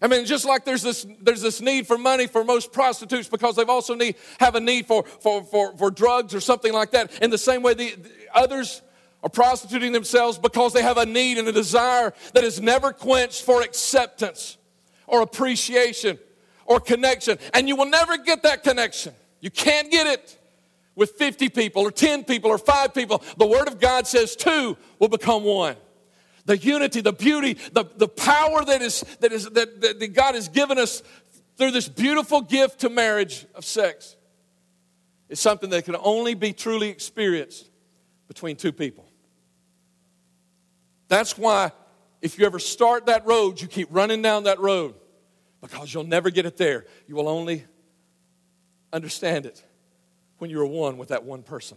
I 0.00 0.06
mean, 0.06 0.24
just 0.26 0.44
like 0.44 0.64
there's 0.64 0.82
this, 0.82 1.06
there's 1.20 1.42
this 1.42 1.60
need 1.60 1.86
for 1.86 1.98
money 1.98 2.26
for 2.26 2.44
most 2.44 2.72
prostitutes 2.72 3.28
because 3.28 3.56
they've 3.56 3.68
also 3.68 3.94
need, 3.94 4.16
have 4.38 4.54
a 4.54 4.60
need 4.60 4.86
for, 4.86 5.02
for, 5.02 5.42
for, 5.44 5.76
for 5.76 5.90
drugs 5.90 6.34
or 6.34 6.40
something 6.40 6.72
like 6.72 6.92
that. 6.92 7.20
In 7.22 7.30
the 7.30 7.38
same 7.38 7.62
way, 7.62 7.74
the, 7.74 7.94
the 7.96 8.10
others 8.32 8.82
are 9.22 9.28
prostituting 9.28 9.92
themselves 9.92 10.38
because 10.38 10.72
they 10.72 10.82
have 10.82 10.98
a 10.98 11.06
need 11.06 11.38
and 11.38 11.48
a 11.48 11.52
desire 11.52 12.14
that 12.34 12.44
is 12.44 12.60
never 12.60 12.92
quenched 12.92 13.42
for 13.42 13.62
acceptance 13.62 14.56
or 15.06 15.22
appreciation 15.22 16.18
or 16.66 16.78
connection. 16.78 17.38
And 17.52 17.66
you 17.68 17.74
will 17.74 17.88
never 17.88 18.16
get 18.18 18.44
that 18.44 18.62
connection. 18.62 19.14
You 19.40 19.50
can't 19.50 19.90
get 19.90 20.06
it 20.06 20.38
with 20.94 21.12
50 21.12 21.48
people 21.48 21.82
or 21.82 21.90
10 21.90 22.24
people 22.24 22.50
or 22.50 22.58
5 22.58 22.94
people. 22.94 23.22
The 23.36 23.46
Word 23.46 23.66
of 23.66 23.80
God 23.80 24.06
says 24.06 24.36
two 24.36 24.76
will 24.98 25.08
become 25.08 25.44
one. 25.44 25.76
The 26.48 26.56
unity, 26.56 27.02
the 27.02 27.12
beauty, 27.12 27.58
the, 27.72 27.84
the 27.98 28.08
power 28.08 28.64
that, 28.64 28.80
is, 28.80 29.02
that, 29.20 29.32
is, 29.32 29.50
that, 29.50 29.82
that 29.82 30.14
God 30.14 30.34
has 30.34 30.48
given 30.48 30.78
us 30.78 31.02
through 31.58 31.72
this 31.72 31.90
beautiful 31.90 32.40
gift 32.40 32.80
to 32.80 32.88
marriage 32.88 33.44
of 33.54 33.66
sex 33.66 34.16
is 35.28 35.38
something 35.38 35.68
that 35.68 35.84
can 35.84 35.94
only 36.02 36.32
be 36.32 36.54
truly 36.54 36.88
experienced 36.88 37.68
between 38.28 38.56
two 38.56 38.72
people. 38.72 39.06
That's 41.08 41.36
why 41.36 41.70
if 42.22 42.38
you 42.38 42.46
ever 42.46 42.58
start 42.58 43.04
that 43.06 43.26
road, 43.26 43.60
you 43.60 43.68
keep 43.68 43.88
running 43.90 44.22
down 44.22 44.44
that 44.44 44.58
road 44.58 44.94
because 45.60 45.92
you'll 45.92 46.04
never 46.04 46.30
get 46.30 46.46
it 46.46 46.56
there. 46.56 46.86
You 47.06 47.14
will 47.14 47.28
only 47.28 47.66
understand 48.90 49.44
it 49.44 49.62
when 50.38 50.48
you're 50.48 50.64
one 50.64 50.96
with 50.96 51.10
that 51.10 51.24
one 51.24 51.42
person. 51.42 51.76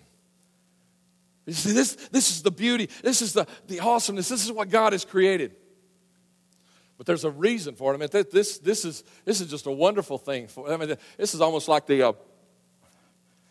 You 1.51 1.55
see, 1.55 1.73
this, 1.73 1.95
this 2.11 2.29
is 2.29 2.43
the 2.43 2.49
beauty, 2.49 2.89
this 3.03 3.21
is 3.21 3.33
the, 3.33 3.45
the 3.67 3.81
awesomeness, 3.81 4.29
this 4.29 4.45
is 4.45 4.53
what 4.53 4.69
God 4.69 4.93
has 4.93 5.03
created. 5.03 5.53
But 6.97 7.05
there's 7.05 7.25
a 7.25 7.29
reason 7.29 7.75
for 7.75 7.91
it. 7.91 7.95
I 7.95 7.99
mean, 7.99 8.07
this, 8.31 8.59
this, 8.59 8.85
is, 8.85 9.03
this 9.25 9.41
is 9.41 9.49
just 9.49 9.65
a 9.65 9.71
wonderful 9.71 10.17
thing. 10.17 10.47
For, 10.47 10.71
I 10.71 10.77
mean, 10.77 10.95
this 11.17 11.33
is 11.33 11.41
almost 11.41 11.67
like 11.67 11.87
the, 11.87 12.03
uh, 12.03 12.13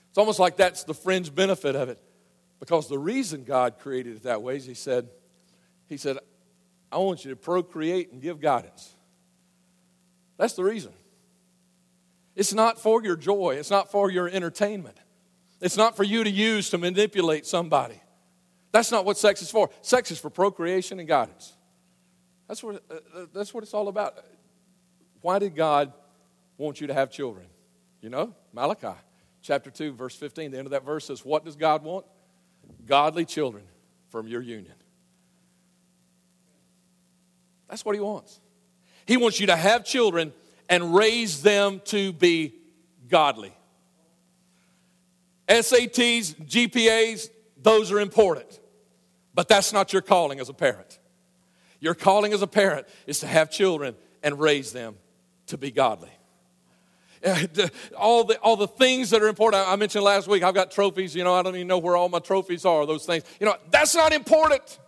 it's 0.08 0.16
almost 0.16 0.38
like 0.38 0.56
that's 0.56 0.84
the 0.84 0.94
fringe 0.94 1.34
benefit 1.34 1.76
of 1.76 1.90
it. 1.90 2.00
Because 2.58 2.88
the 2.88 2.98
reason 2.98 3.44
God 3.44 3.78
created 3.78 4.16
it 4.16 4.22
that 4.22 4.40
way 4.40 4.56
is 4.56 4.64
He 4.64 4.72
said, 4.72 5.06
he 5.86 5.98
said, 5.98 6.16
I 6.90 6.96
want 6.96 7.26
you 7.26 7.32
to 7.32 7.36
procreate 7.36 8.12
and 8.12 8.22
give 8.22 8.40
guidance. 8.40 8.94
That's 10.38 10.54
the 10.54 10.64
reason. 10.64 10.92
It's 12.34 12.54
not 12.54 12.80
for 12.80 13.02
your 13.02 13.16
joy, 13.16 13.56
it's 13.58 13.70
not 13.70 13.92
for 13.92 14.10
your 14.10 14.26
entertainment, 14.26 14.96
it's 15.60 15.76
not 15.76 15.96
for 15.96 16.04
you 16.04 16.24
to 16.24 16.30
use 16.30 16.70
to 16.70 16.78
manipulate 16.78 17.46
somebody. 17.46 18.00
That's 18.72 18.90
not 18.90 19.04
what 19.04 19.18
sex 19.18 19.42
is 19.42 19.50
for. 19.50 19.70
Sex 19.82 20.10
is 20.10 20.18
for 20.18 20.30
procreation 20.30 20.98
and 20.98 21.08
guidance. 21.08 21.54
That's 22.48 22.62
what, 22.62 22.82
uh, 22.90 22.94
uh 23.14 23.26
that's 23.32 23.52
what 23.52 23.62
it's 23.62 23.74
all 23.74 23.88
about. 23.88 24.14
Why 25.20 25.38
did 25.38 25.54
God 25.54 25.92
want 26.56 26.80
you 26.80 26.86
to 26.86 26.94
have 26.94 27.10
children? 27.10 27.46
You 28.00 28.08
know, 28.08 28.34
Malachi 28.52 28.96
chapter 29.42 29.70
2, 29.70 29.92
verse 29.92 30.14
15, 30.14 30.50
the 30.50 30.58
end 30.58 30.66
of 30.66 30.72
that 30.72 30.84
verse 30.84 31.06
says, 31.06 31.24
What 31.24 31.44
does 31.44 31.56
God 31.56 31.82
want? 31.82 32.06
Godly 32.86 33.24
children 33.24 33.64
from 34.08 34.26
your 34.26 34.40
union. 34.40 34.74
That's 37.68 37.84
what 37.84 37.94
he 37.94 38.00
wants. 38.00 38.40
He 39.06 39.16
wants 39.16 39.40
you 39.40 39.46
to 39.46 39.56
have 39.56 39.84
children 39.84 40.32
and 40.68 40.94
raise 40.94 41.42
them 41.42 41.80
to 41.86 42.12
be 42.12 42.54
godly. 43.08 43.54
SATs, 45.50 46.34
GPAs, 46.46 47.28
those 47.60 47.90
are 47.90 48.00
important. 48.00 48.60
But 49.34 49.48
that's 49.48 49.72
not 49.72 49.92
your 49.92 50.02
calling 50.02 50.40
as 50.40 50.48
a 50.48 50.54
parent. 50.54 50.98
Your 51.80 51.94
calling 51.94 52.32
as 52.32 52.42
a 52.42 52.46
parent 52.46 52.86
is 53.06 53.20
to 53.20 53.26
have 53.26 53.50
children 53.50 53.96
and 54.22 54.38
raise 54.38 54.72
them 54.72 54.96
to 55.46 55.58
be 55.58 55.70
godly. 55.70 56.10
All 57.98 58.24
the, 58.24 58.38
all 58.38 58.56
the 58.56 58.68
things 58.68 59.10
that 59.10 59.22
are 59.22 59.28
important. 59.28 59.66
I 59.66 59.76
mentioned 59.76 60.04
last 60.04 60.26
week, 60.26 60.42
I've 60.42 60.54
got 60.54 60.70
trophies. 60.70 61.14
You 61.14 61.24
know, 61.24 61.34
I 61.34 61.42
don't 61.42 61.54
even 61.54 61.66
know 61.66 61.78
where 61.78 61.96
all 61.96 62.08
my 62.08 62.18
trophies 62.18 62.64
are, 62.64 62.86
those 62.86 63.04
things. 63.04 63.24
You 63.38 63.46
know, 63.46 63.56
that's 63.70 63.94
not 63.94 64.12
important. 64.12 64.78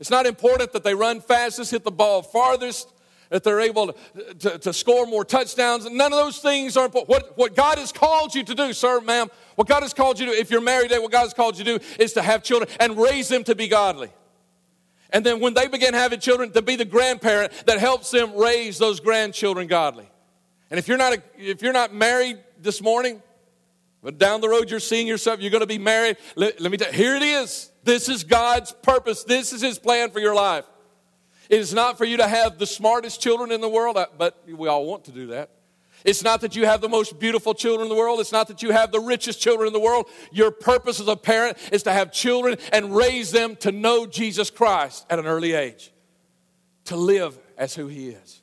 It's 0.00 0.10
not 0.10 0.26
important 0.26 0.72
that 0.72 0.84
they 0.84 0.94
run 0.94 1.20
fastest, 1.20 1.70
hit 1.70 1.84
the 1.84 1.90
ball 1.90 2.22
farthest, 2.22 2.92
that 3.30 3.44
they're 3.44 3.60
able 3.60 3.92
to, 3.92 4.34
to, 4.34 4.58
to, 4.58 4.72
score 4.72 5.06
more 5.06 5.24
touchdowns. 5.24 5.88
None 5.88 6.12
of 6.12 6.18
those 6.18 6.38
things 6.38 6.76
are 6.76 6.84
important. 6.84 7.08
What, 7.08 7.38
what 7.38 7.56
God 7.56 7.78
has 7.78 7.92
called 7.92 8.34
you 8.34 8.42
to 8.42 8.54
do, 8.54 8.72
sir, 8.72 9.00
ma'am, 9.00 9.28
what 9.54 9.68
God 9.68 9.82
has 9.82 9.94
called 9.94 10.18
you 10.18 10.26
to 10.26 10.32
do, 10.32 10.38
if 10.38 10.50
you're 10.50 10.60
married, 10.60 10.90
today, 10.90 10.98
what 10.98 11.12
God 11.12 11.22
has 11.22 11.34
called 11.34 11.56
you 11.56 11.64
to 11.64 11.78
do 11.78 11.84
is 11.98 12.12
to 12.14 12.22
have 12.22 12.42
children 12.42 12.68
and 12.78 12.98
raise 12.98 13.28
them 13.28 13.44
to 13.44 13.54
be 13.54 13.68
godly. 13.68 14.10
And 15.12 15.24
then 15.24 15.40
when 15.40 15.54
they 15.54 15.68
begin 15.68 15.94
having 15.94 16.20
children, 16.20 16.52
to 16.52 16.62
be 16.62 16.76
the 16.76 16.84
grandparent 16.84 17.52
that 17.66 17.78
helps 17.78 18.10
them 18.10 18.36
raise 18.36 18.78
those 18.78 19.00
grandchildren 19.00 19.66
godly. 19.66 20.08
And 20.70 20.78
if 20.78 20.86
you're 20.86 20.98
not, 20.98 21.14
a, 21.14 21.22
if 21.36 21.62
you're 21.62 21.72
not 21.72 21.94
married 21.94 22.38
this 22.60 22.82
morning, 22.82 23.22
but 24.02 24.18
down 24.18 24.40
the 24.40 24.48
road 24.48 24.70
you're 24.70 24.80
seeing 24.80 25.06
yourself, 25.06 25.40
you're 25.40 25.50
going 25.50 25.60
to 25.60 25.66
be 25.66 25.78
married. 25.78 26.16
Let, 26.36 26.60
let 26.60 26.70
me 26.70 26.78
tell 26.78 26.90
you, 26.90 26.96
here 26.96 27.16
it 27.16 27.22
is. 27.22 27.70
This 27.84 28.08
is 28.08 28.24
God's 28.24 28.72
purpose. 28.72 29.24
This 29.24 29.52
is 29.52 29.60
His 29.60 29.78
plan 29.78 30.10
for 30.10 30.20
your 30.20 30.34
life. 30.34 30.64
It 31.50 31.58
is 31.58 31.74
not 31.74 31.98
for 31.98 32.04
you 32.04 32.16
to 32.18 32.28
have 32.28 32.58
the 32.58 32.66
smartest 32.66 33.20
children 33.20 33.50
in 33.50 33.60
the 33.60 33.68
world, 33.68 33.96
uh, 33.96 34.06
but 34.16 34.40
we 34.46 34.68
all 34.68 34.86
want 34.86 35.04
to 35.06 35.12
do 35.12 35.26
that. 35.26 35.50
It's 36.04 36.22
not 36.22 36.40
that 36.42 36.54
you 36.54 36.64
have 36.64 36.80
the 36.80 36.88
most 36.88 37.18
beautiful 37.18 37.54
children 37.54 37.86
in 37.86 37.88
the 37.90 37.98
world. 37.98 38.20
It's 38.20 38.30
not 38.30 38.46
that 38.48 38.62
you 38.62 38.70
have 38.70 38.92
the 38.92 39.00
richest 39.00 39.40
children 39.40 39.66
in 39.66 39.72
the 39.72 39.80
world. 39.80 40.06
Your 40.30 40.52
purpose 40.52 41.00
as 41.00 41.08
a 41.08 41.16
parent 41.16 41.58
is 41.72 41.82
to 41.82 41.92
have 41.92 42.12
children 42.12 42.56
and 42.72 42.94
raise 42.94 43.32
them 43.32 43.56
to 43.56 43.72
know 43.72 44.06
Jesus 44.06 44.48
Christ 44.48 45.04
at 45.10 45.18
an 45.18 45.26
early 45.26 45.52
age, 45.52 45.92
to 46.84 46.96
live 46.96 47.36
as 47.58 47.74
who 47.74 47.88
He 47.88 48.10
is. 48.10 48.40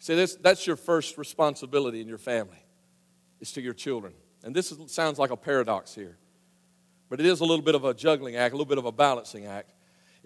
See, 0.00 0.16
this, 0.16 0.34
that's 0.34 0.66
your 0.66 0.76
first 0.76 1.16
responsibility 1.16 2.00
in 2.00 2.08
your 2.08 2.18
family, 2.18 2.62
is 3.40 3.52
to 3.52 3.62
your 3.62 3.74
children. 3.74 4.12
And 4.42 4.54
this 4.54 4.72
is, 4.72 4.92
sounds 4.92 5.20
like 5.20 5.30
a 5.30 5.36
paradox 5.36 5.94
here 5.94 6.18
but 7.08 7.20
it 7.20 7.26
is 7.26 7.40
a 7.40 7.44
little 7.44 7.62
bit 7.64 7.74
of 7.74 7.84
a 7.84 7.94
juggling 7.94 8.36
act, 8.36 8.52
a 8.52 8.56
little 8.56 8.68
bit 8.68 8.78
of 8.78 8.84
a 8.84 8.92
balancing 8.92 9.46
act, 9.46 9.70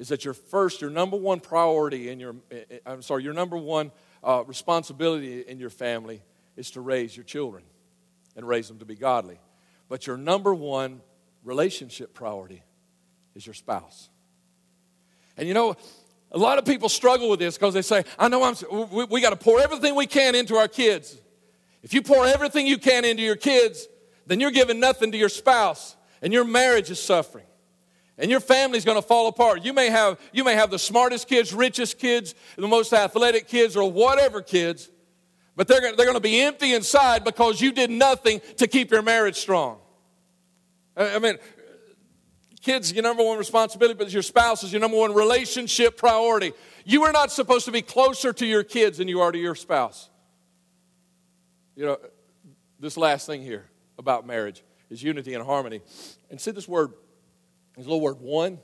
is 0.00 0.08
that 0.08 0.24
your 0.24 0.32
first, 0.32 0.80
your 0.80 0.88
number 0.88 1.16
one 1.18 1.40
priority 1.40 2.08
in 2.08 2.18
your, 2.18 2.34
eh, 2.50 2.62
eh, 2.70 2.78
I'm 2.86 3.02
sorry, 3.02 3.22
your 3.22 3.34
number 3.34 3.58
one 3.58 3.92
uh, 4.24 4.42
responsibility 4.46 5.42
in 5.42 5.58
your 5.58 5.68
family 5.68 6.22
is 6.56 6.70
to 6.70 6.80
raise 6.80 7.14
your 7.14 7.24
children 7.24 7.62
and 8.34 8.48
raise 8.48 8.66
them 8.66 8.78
to 8.78 8.86
be 8.86 8.94
godly. 8.94 9.38
But 9.90 10.06
your 10.06 10.16
number 10.16 10.54
one 10.54 11.02
relationship 11.44 12.14
priority 12.14 12.62
is 13.34 13.46
your 13.46 13.52
spouse. 13.52 14.08
And 15.36 15.46
you 15.46 15.52
know, 15.52 15.76
a 16.32 16.38
lot 16.38 16.56
of 16.56 16.64
people 16.64 16.88
struggle 16.88 17.28
with 17.28 17.38
this 17.38 17.58
because 17.58 17.74
they 17.74 17.82
say, 17.82 18.04
I 18.18 18.28
know 18.28 18.42
I'm, 18.42 18.54
we, 18.90 19.04
we 19.04 19.20
got 19.20 19.30
to 19.30 19.36
pour 19.36 19.60
everything 19.60 19.94
we 19.94 20.06
can 20.06 20.34
into 20.34 20.56
our 20.56 20.68
kids. 20.68 21.20
If 21.82 21.92
you 21.92 22.00
pour 22.00 22.26
everything 22.26 22.66
you 22.66 22.78
can 22.78 23.04
into 23.04 23.22
your 23.22 23.36
kids, 23.36 23.86
then 24.26 24.40
you're 24.40 24.50
giving 24.50 24.80
nothing 24.80 25.12
to 25.12 25.18
your 25.18 25.28
spouse 25.28 25.94
and 26.22 26.32
your 26.32 26.44
marriage 26.44 26.90
is 26.90 27.02
suffering 27.02 27.44
and 28.20 28.30
your 28.30 28.40
family's 28.40 28.84
going 28.84 29.00
to 29.00 29.06
fall 29.06 29.26
apart. 29.26 29.64
You 29.64 29.72
may 29.72 29.88
have 29.90 30.20
you 30.32 30.44
may 30.44 30.54
have 30.54 30.70
the 30.70 30.78
smartest 30.78 31.26
kids 31.26 31.52
richest 31.52 31.98
kids 31.98 32.34
the 32.56 32.68
most 32.68 32.92
athletic 32.92 33.48
kids 33.48 33.76
or 33.76 33.90
whatever 33.90 34.42
kids 34.42 34.90
but 35.56 35.68
they're, 35.68 35.80
they're 35.80 36.06
going 36.06 36.14
to 36.14 36.20
be 36.20 36.40
empty 36.40 36.72
inside 36.72 37.24
because 37.24 37.60
you 37.60 37.72
did 37.72 37.90
nothing 37.90 38.40
to 38.56 38.66
keep 38.66 38.90
your 38.90 39.02
marriage 39.02 39.36
strong. 39.36 39.78
I 40.96 41.18
mean 41.18 41.38
kids 42.62 42.92
your 42.92 43.02
number 43.02 43.24
one 43.24 43.38
responsibility 43.38 43.96
but 43.98 44.12
your 44.12 44.22
spouse 44.22 44.62
is 44.62 44.72
your 44.72 44.80
number 44.80 44.98
one 44.98 45.14
relationship 45.14 45.96
priority. 45.96 46.52
You 46.84 47.04
are 47.04 47.12
not 47.12 47.32
supposed 47.32 47.64
to 47.64 47.72
be 47.72 47.82
closer 47.82 48.32
to 48.34 48.46
your 48.46 48.62
kids 48.62 48.98
than 48.98 49.08
you 49.08 49.20
are 49.20 49.32
to 49.32 49.38
your 49.38 49.54
spouse. 49.54 50.10
You 51.74 51.86
know 51.86 51.98
this 52.78 52.96
last 52.96 53.26
thing 53.26 53.42
here 53.42 53.66
about 53.98 54.26
marriage 54.26 54.62
is 54.90 55.02
unity 55.02 55.34
and 55.34 55.44
harmony. 55.44 55.80
And 56.30 56.40
see 56.40 56.50
this 56.50 56.68
word, 56.68 56.92
this 57.76 57.86
little 57.86 58.00
word 58.00 58.20
one. 58.20 58.58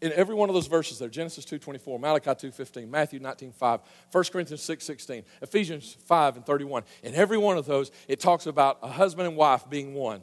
in 0.00 0.12
every 0.12 0.34
one 0.34 0.48
of 0.48 0.54
those 0.54 0.66
verses 0.66 0.98
there 0.98 1.08
genesis 1.08 1.44
2.24 1.44 2.00
malachi 2.00 2.30
2.15 2.30 2.88
matthew 2.88 3.20
19.5 3.20 3.80
1 4.12 4.24
corinthians 4.32 4.62
6.16 4.62 5.24
ephesians 5.42 5.96
5 6.06 6.36
and 6.36 6.46
31 6.46 6.84
in 7.02 7.14
every 7.14 7.38
one 7.38 7.56
of 7.56 7.66
those 7.66 7.90
it 8.08 8.20
talks 8.20 8.46
about 8.46 8.78
a 8.82 8.88
husband 8.88 9.28
and 9.28 9.36
wife 9.36 9.68
being 9.68 9.94
one 9.94 10.22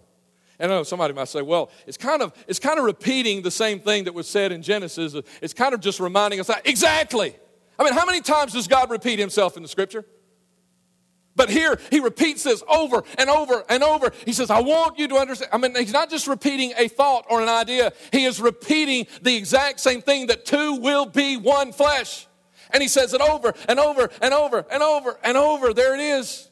and 0.60 0.72
I 0.72 0.76
know 0.76 0.84
somebody 0.84 1.14
might 1.14 1.28
say, 1.28 1.42
well, 1.42 1.70
it's 1.86 1.98
kind 1.98 2.22
of 2.22 2.34
it's 2.48 2.60
kind 2.60 2.80
of 2.80 2.86
repeating 2.86 3.42
the 3.44 3.52
same 3.52 3.80
thing 3.80 4.06
that 4.06 4.14
was 4.14 4.28
said 4.28 4.52
in 4.52 4.62
Genesis. 4.62 5.16
It's 5.42 5.54
kind 5.54 5.74
of 5.74 5.82
just 5.82 6.00
reminding 6.00 6.40
us 6.40 6.48
that 6.48 6.68
exactly. 6.68 7.36
I 7.78 7.84
mean, 7.84 7.94
how 7.94 8.06
many 8.06 8.22
times 8.22 8.54
does 8.54 8.68
God 8.68 8.90
repeat 8.90 9.20
himself 9.20 9.56
in 9.56 9.62
the 9.62 9.70
scripture? 9.70 10.04
But 11.38 11.52
here 11.52 11.80
he 11.92 12.00
repeats 12.00 12.44
this 12.44 12.64
over 12.68 13.04
and 13.18 13.30
over 13.30 13.64
and 13.70 13.84
over. 13.84 14.12
He 14.26 14.34
says, 14.34 14.50
I 14.50 14.60
want 14.60 14.98
you 14.98 15.08
to 15.08 15.16
understand. 15.16 15.52
I 15.54 15.58
mean, 15.60 15.76
he's 15.76 15.94
not 15.94 16.10
just 16.10 16.28
repeating 16.28 16.74
a 16.76 16.88
thought 16.88 17.26
or 17.30 17.42
an 17.42 17.48
idea, 17.48 17.94
he 18.12 18.26
is 18.26 18.42
repeating 18.42 19.06
the 19.22 19.38
exact 19.38 19.80
same 19.80 20.02
thing 20.02 20.28
that 20.28 20.46
two 20.46 20.74
will 20.74 21.06
be 21.06 21.38
one 21.38 21.72
flesh. 21.72 22.28
And 22.72 22.82
he 22.82 22.90
says 22.90 23.14
it 23.14 23.22
over 23.22 23.54
and 23.70 23.80
over 23.80 24.10
and 24.22 24.34
over 24.34 24.66
and 24.70 24.84
over 24.84 25.18
and 25.24 25.38
over. 25.38 25.74
There 25.74 25.94
it 25.94 26.02
is. 26.02 26.50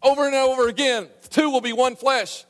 Over 0.00 0.26
and 0.26 0.34
over 0.34 0.68
again. 0.68 1.08
Two 1.28 1.50
will 1.50 1.60
be 1.60 1.74
one 1.74 1.96
flesh. 1.96 2.46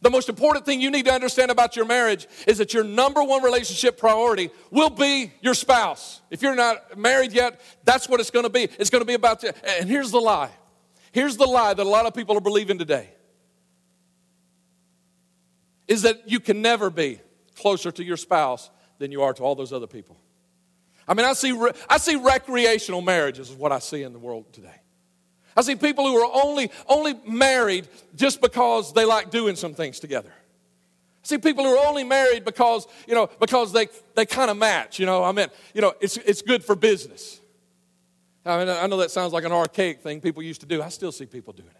The 0.00 0.10
most 0.10 0.28
important 0.28 0.64
thing 0.64 0.80
you 0.80 0.90
need 0.90 1.04
to 1.06 1.12
understand 1.12 1.50
about 1.50 1.76
your 1.76 1.84
marriage 1.84 2.26
is 2.46 2.58
that 2.58 2.72
your 2.72 2.84
number 2.84 3.22
one 3.22 3.42
relationship 3.42 3.98
priority 3.98 4.50
will 4.70 4.90
be 4.90 5.32
your 5.40 5.54
spouse. 5.54 6.20
If 6.30 6.40
you're 6.40 6.54
not 6.54 6.96
married 6.96 7.32
yet, 7.32 7.60
that's 7.84 8.08
what 8.08 8.18
it's 8.18 8.30
going 8.30 8.44
to 8.44 8.50
be. 8.50 8.62
It's 8.78 8.90
going 8.90 9.02
to 9.02 9.06
be 9.06 9.14
about, 9.14 9.42
you. 9.42 9.50
and 9.64 9.88
here's 9.88 10.10
the 10.10 10.20
lie 10.20 10.50
Here's 11.12 11.36
the 11.36 11.46
lie 11.46 11.74
that 11.74 11.84
a 11.84 11.88
lot 11.88 12.06
of 12.06 12.14
people 12.14 12.36
are 12.36 12.40
believing 12.40 12.78
today 12.78 13.10
is 15.86 16.02
that 16.02 16.28
you 16.30 16.38
can 16.38 16.60
never 16.62 16.90
be 16.90 17.20
closer 17.56 17.90
to 17.90 18.04
your 18.04 18.16
spouse 18.16 18.70
than 18.98 19.10
you 19.10 19.22
are 19.22 19.32
to 19.32 19.42
all 19.42 19.54
those 19.54 19.72
other 19.72 19.86
people. 19.86 20.16
I 21.06 21.14
mean, 21.14 21.24
I 21.24 21.32
see, 21.32 21.58
I 21.88 21.96
see 21.96 22.16
recreational 22.16 23.00
marriages 23.00 23.50
is 23.50 23.56
what 23.56 23.72
I 23.72 23.78
see 23.78 24.02
in 24.02 24.12
the 24.12 24.18
world 24.18 24.52
today. 24.52 24.74
I 25.56 25.62
see 25.62 25.74
people 25.74 26.06
who 26.06 26.16
are 26.22 26.44
only, 26.44 26.70
only 26.86 27.14
married 27.26 27.88
just 28.14 28.40
because 28.40 28.92
they 28.92 29.04
like 29.04 29.30
doing 29.30 29.56
some 29.56 29.74
things 29.74 29.98
together. 29.98 30.30
I 30.30 31.26
see 31.26 31.38
people 31.38 31.64
who 31.64 31.76
are 31.76 31.88
only 31.88 32.04
married 32.04 32.44
because, 32.44 32.86
you 33.08 33.14
know, 33.14 33.28
because 33.40 33.72
they, 33.72 33.88
they 34.14 34.26
kind 34.26 34.50
of 34.50 34.56
match, 34.56 34.98
you 34.98 35.06
know. 35.06 35.24
I 35.24 35.32
mean, 35.32 35.48
you 35.74 35.80
know, 35.80 35.94
it's, 36.00 36.16
it's 36.18 36.42
good 36.42 36.62
for 36.62 36.76
business. 36.76 37.37
I 38.44 38.58
mean, 38.58 38.68
I 38.68 38.86
know 38.86 38.98
that 38.98 39.10
sounds 39.10 39.32
like 39.32 39.44
an 39.44 39.52
archaic 39.52 40.00
thing 40.00 40.20
people 40.20 40.42
used 40.42 40.60
to 40.62 40.66
do. 40.66 40.82
I 40.82 40.88
still 40.88 41.12
see 41.12 41.26
people 41.26 41.52
doing 41.52 41.68
it. 41.68 41.74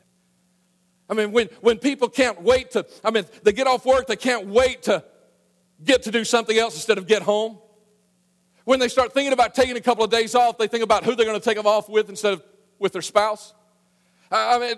I 1.10 1.14
mean, 1.14 1.32
when, 1.32 1.48
when 1.60 1.78
people 1.78 2.08
can't 2.08 2.42
wait 2.42 2.72
to, 2.72 2.86
I 3.02 3.10
mean, 3.10 3.24
they 3.42 3.52
get 3.52 3.66
off 3.66 3.86
work, 3.86 4.06
they 4.06 4.16
can't 4.16 4.46
wait 4.46 4.82
to 4.82 5.02
get 5.82 6.02
to 6.02 6.10
do 6.10 6.24
something 6.24 6.56
else 6.58 6.74
instead 6.74 6.98
of 6.98 7.06
get 7.06 7.22
home. 7.22 7.58
When 8.64 8.78
they 8.78 8.88
start 8.88 9.14
thinking 9.14 9.32
about 9.32 9.54
taking 9.54 9.76
a 9.76 9.80
couple 9.80 10.04
of 10.04 10.10
days 10.10 10.34
off, 10.34 10.58
they 10.58 10.66
think 10.66 10.84
about 10.84 11.04
who 11.04 11.14
they're 11.14 11.24
going 11.24 11.40
to 11.40 11.44
take 11.44 11.56
them 11.56 11.66
off 11.66 11.88
with 11.88 12.10
instead 12.10 12.34
of 12.34 12.42
with 12.78 12.92
their 12.92 13.02
spouse. 13.02 13.54
I 14.30 14.58
mean, 14.58 14.74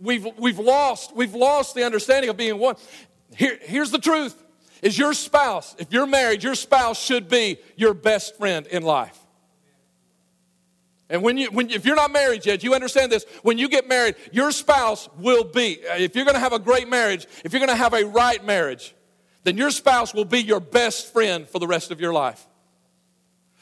we've, 0.00 0.26
we've, 0.36 0.58
lost, 0.58 1.16
we've 1.16 1.34
lost 1.34 1.74
the 1.74 1.84
understanding 1.84 2.28
of 2.28 2.36
being 2.36 2.58
one. 2.58 2.76
Here, 3.34 3.58
here's 3.62 3.90
the 3.90 3.98
truth 3.98 4.42
is 4.82 4.98
your 4.98 5.14
spouse, 5.14 5.74
if 5.78 5.90
you're 5.90 6.06
married, 6.06 6.42
your 6.42 6.54
spouse 6.54 7.02
should 7.02 7.28
be 7.28 7.58
your 7.76 7.94
best 7.94 8.36
friend 8.36 8.66
in 8.66 8.82
life. 8.82 9.18
And 11.08 11.22
when 11.22 11.38
you, 11.38 11.50
when, 11.50 11.70
if 11.70 11.86
you're 11.86 11.96
not 11.96 12.12
married 12.12 12.44
yet, 12.44 12.64
you 12.64 12.74
understand 12.74 13.12
this. 13.12 13.24
When 13.42 13.58
you 13.58 13.68
get 13.68 13.86
married, 13.86 14.16
your 14.32 14.50
spouse 14.50 15.08
will 15.18 15.44
be, 15.44 15.78
if 15.82 16.16
you're 16.16 16.24
going 16.24 16.34
to 16.34 16.40
have 16.40 16.52
a 16.52 16.58
great 16.58 16.88
marriage, 16.88 17.26
if 17.44 17.52
you're 17.52 17.60
going 17.60 17.70
to 17.70 17.76
have 17.76 17.94
a 17.94 18.04
right 18.04 18.44
marriage, 18.44 18.94
then 19.44 19.56
your 19.56 19.70
spouse 19.70 20.12
will 20.12 20.24
be 20.24 20.42
your 20.42 20.58
best 20.58 21.12
friend 21.12 21.48
for 21.48 21.60
the 21.60 21.66
rest 21.66 21.92
of 21.92 22.00
your 22.00 22.12
life. 22.12 22.44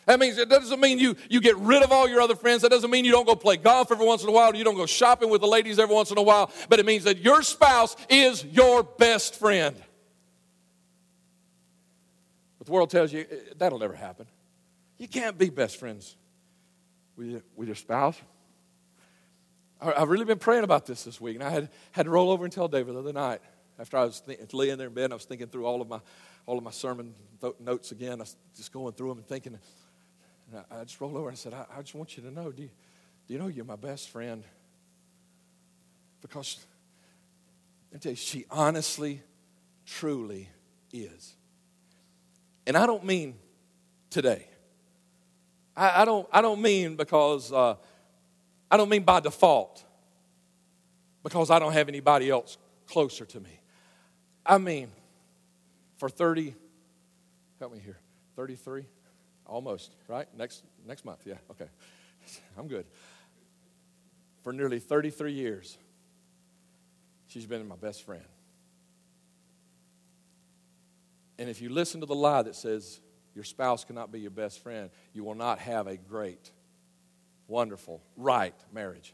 That 0.07 0.21
means 0.21 0.39
it 0.39 0.49
doesn't 0.49 0.81
mean 0.81 0.99
you, 0.99 1.17
you 1.29 1.41
get 1.41 1.57
rid 1.57 1.83
of 1.83 1.93
all 1.93 2.09
your 2.09 2.21
other 2.21 2.35
friends. 2.35 2.63
That 2.63 2.71
doesn't 2.71 2.91
mean 2.91 3.05
you 3.05 3.13
don't 3.13 3.27
go 3.27 3.35
play 3.35 3.57
golf 3.59 3.91
every 3.91 4.07
once 4.07 4.23
in 4.23 4.29
a 4.29 4.33
while, 4.33 4.55
you 4.55 4.65
don't 4.65 4.77
go 4.77 4.87
shopping 4.87 5.29
with 5.29 5.43
the 5.43 5.47
ladies 5.47 5.79
every 5.79 5.95
once 5.95 6.11
in 6.11 6.19
a 6.19 6.23
while. 6.23 6.51
But 6.71 6.79
it 6.79 6.87
means 6.87 7.05
that 7.05 7.19
your 7.19 7.43
spouse 7.43 7.95
is 8.09 8.45
your 8.45 8.83
best 8.83 9.37
friend. 9.37 9.77
But 12.59 12.67
the 12.67 12.73
world 12.73 12.91
tells 12.91 13.13
you 13.13 13.27
eh, 13.31 13.37
that'll 13.59 13.79
never 13.79 13.95
happen. 13.95 14.27
You 14.97 15.09
can't 15.09 15.37
be 15.37 15.51
best 15.51 15.79
friends 15.79 16.17
with 17.17 17.29
your, 17.29 17.43
with 17.57 17.69
your 17.69 17.75
spouse. 17.77 18.21
I've 19.81 20.09
really 20.09 20.25
been 20.25 20.39
praying 20.39 20.65
about 20.65 20.87
this 20.87 21.05
this 21.05 21.21
week, 21.21 21.35
and 21.35 21.45
I 21.45 21.51
had, 21.51 21.69
had 21.93 22.05
to 22.05 22.11
roll 22.11 22.31
over 22.31 22.45
and 22.45 22.53
tell 22.53 22.69
David 22.69 22.95
the 22.95 23.01
other 23.01 23.13
night 23.13 23.41
after 23.79 23.99
I 23.99 24.05
was 24.05 24.21
th- 24.21 24.55
laying 24.55 24.79
there 24.79 24.87
in 24.87 24.95
bed. 24.95 25.11
I 25.11 25.15
was 25.15 25.25
thinking 25.25 25.49
through 25.49 25.67
all 25.67 25.83
of 25.83 25.89
my 25.89 26.01
all 26.47 26.59
of 26.59 26.65
my 26.65 26.71
sermon 26.71 27.15
th- 27.41 27.55
notes 27.61 27.93
again. 27.93 28.13
I 28.13 28.17
was 28.17 28.37
just 28.57 28.73
going 28.73 28.93
through 28.93 29.11
them 29.11 29.19
and 29.19 29.27
thinking. 29.27 29.59
And 30.53 30.65
I, 30.71 30.81
I 30.81 30.85
just 30.85 31.01
rolled 31.01 31.17
over 31.17 31.29
and 31.29 31.35
I 31.35 31.37
said, 31.37 31.55
I, 31.55 31.65
I 31.77 31.81
just 31.81 31.95
want 31.95 32.17
you 32.17 32.23
to 32.25 32.31
know, 32.31 32.53
do 32.53 32.63
you, 32.63 32.71
do 33.27 33.35
you 33.35 33.39
know 33.39 33.49
you're 33.49 33.65
my 33.65 33.77
best 33.77 34.11
friend? 34.11 34.45
Because 36.21 36.65
I 37.95 37.99
tell 37.99 38.13
you, 38.13 38.17
she 38.17 38.45
honestly, 38.51 39.23
truly 39.87 40.49
is. 40.93 41.35
And 42.67 42.77
I 42.77 42.87
don't 42.87 43.05
mean 43.05 43.37
today. 44.11 44.47
I, 45.77 46.03
I 46.03 46.05
don't, 46.05 46.27
I 46.33 46.41
don't 46.41 46.61
mean 46.61 46.97
because, 46.97 47.53
uh, 47.53 47.77
I 48.71 48.77
don't 48.77 48.89
mean 48.89 49.03
by 49.03 49.21
default, 49.21 49.85
because 51.23 51.51
I 51.51 51.59
don't 51.59 51.73
have 51.73 51.89
anybody 51.89 52.31
else 52.31 52.59
closer 52.87 53.25
to 53.25 53.41
me. 53.41 53.61
I 54.47 54.59
mean, 54.59 54.89
for 55.97 56.09
30, 56.09 56.55
help 57.59 57.73
me 57.73 57.79
here, 57.79 57.99
33? 58.37 58.85
Almost, 59.47 59.93
right? 60.09 60.27
Next, 60.37 60.63
next 60.87 61.05
month, 61.05 61.21
yeah, 61.25 61.35
okay. 61.51 61.69
I'm 62.59 62.69
good. 62.69 62.87
For 64.43 64.53
nearly 64.53 64.79
33 64.79 65.33
years, 65.33 65.79
she's 67.29 67.47
been 67.47 67.67
my 67.67 67.77
best 67.77 68.05
friend. 68.05 68.25
And 71.39 71.49
if 71.49 71.61
you 71.61 71.69
listen 71.69 72.01
to 72.01 72.07
the 72.07 72.15
lie 72.15 72.43
that 72.43 72.55
says 72.55 73.01
your 73.35 73.45
spouse 73.45 73.85
cannot 73.85 74.13
be 74.13 74.21
your 74.21 74.31
best 74.31 74.63
friend, 74.63 74.91
you 75.13 75.25
will 75.25 75.35
not 75.35 75.59
have 75.59 75.87
a 75.87 75.97
great, 75.97 76.51
wonderful, 77.49 78.03
right 78.17 78.55
marriage. 78.73 79.13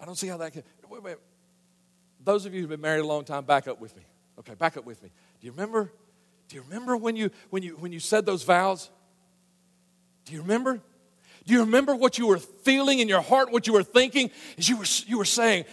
I 0.00 0.04
don't 0.04 0.16
see 0.16 0.28
how 0.28 0.36
that 0.38 0.52
can. 0.52 0.62
Wait, 0.88 1.02
wait. 1.02 1.16
Those 2.24 2.46
of 2.46 2.54
you 2.54 2.60
who've 2.60 2.70
been 2.70 2.80
married 2.80 3.00
a 3.00 3.06
long 3.06 3.24
time, 3.24 3.44
back 3.44 3.66
up 3.68 3.80
with 3.80 3.96
me. 3.96 4.02
Okay, 4.38 4.54
back 4.54 4.76
up 4.76 4.84
with 4.84 5.02
me. 5.02 5.10
Do 5.40 5.46
you 5.46 5.52
remember? 5.52 5.92
Do 6.48 6.56
you 6.56 6.62
remember 6.62 6.96
when 6.96 7.16
you 7.16 7.30
when 7.50 7.62
you 7.62 7.76
when 7.76 7.92
you 7.92 8.00
said 8.00 8.26
those 8.26 8.42
vows? 8.42 8.90
Do 10.24 10.32
you 10.32 10.42
remember? 10.42 10.80
Do 11.44 11.52
you 11.54 11.60
remember 11.60 11.96
what 11.96 12.18
you 12.18 12.28
were 12.28 12.38
feeling 12.38 13.00
in 13.00 13.08
your 13.08 13.20
heart, 13.20 13.50
what 13.50 13.66
you 13.66 13.72
were 13.72 13.82
thinking? 13.82 14.30
As 14.56 14.68
you 14.68 14.76
were 14.76 14.84
you 15.06 15.18
were 15.18 15.24
saying, 15.24 15.64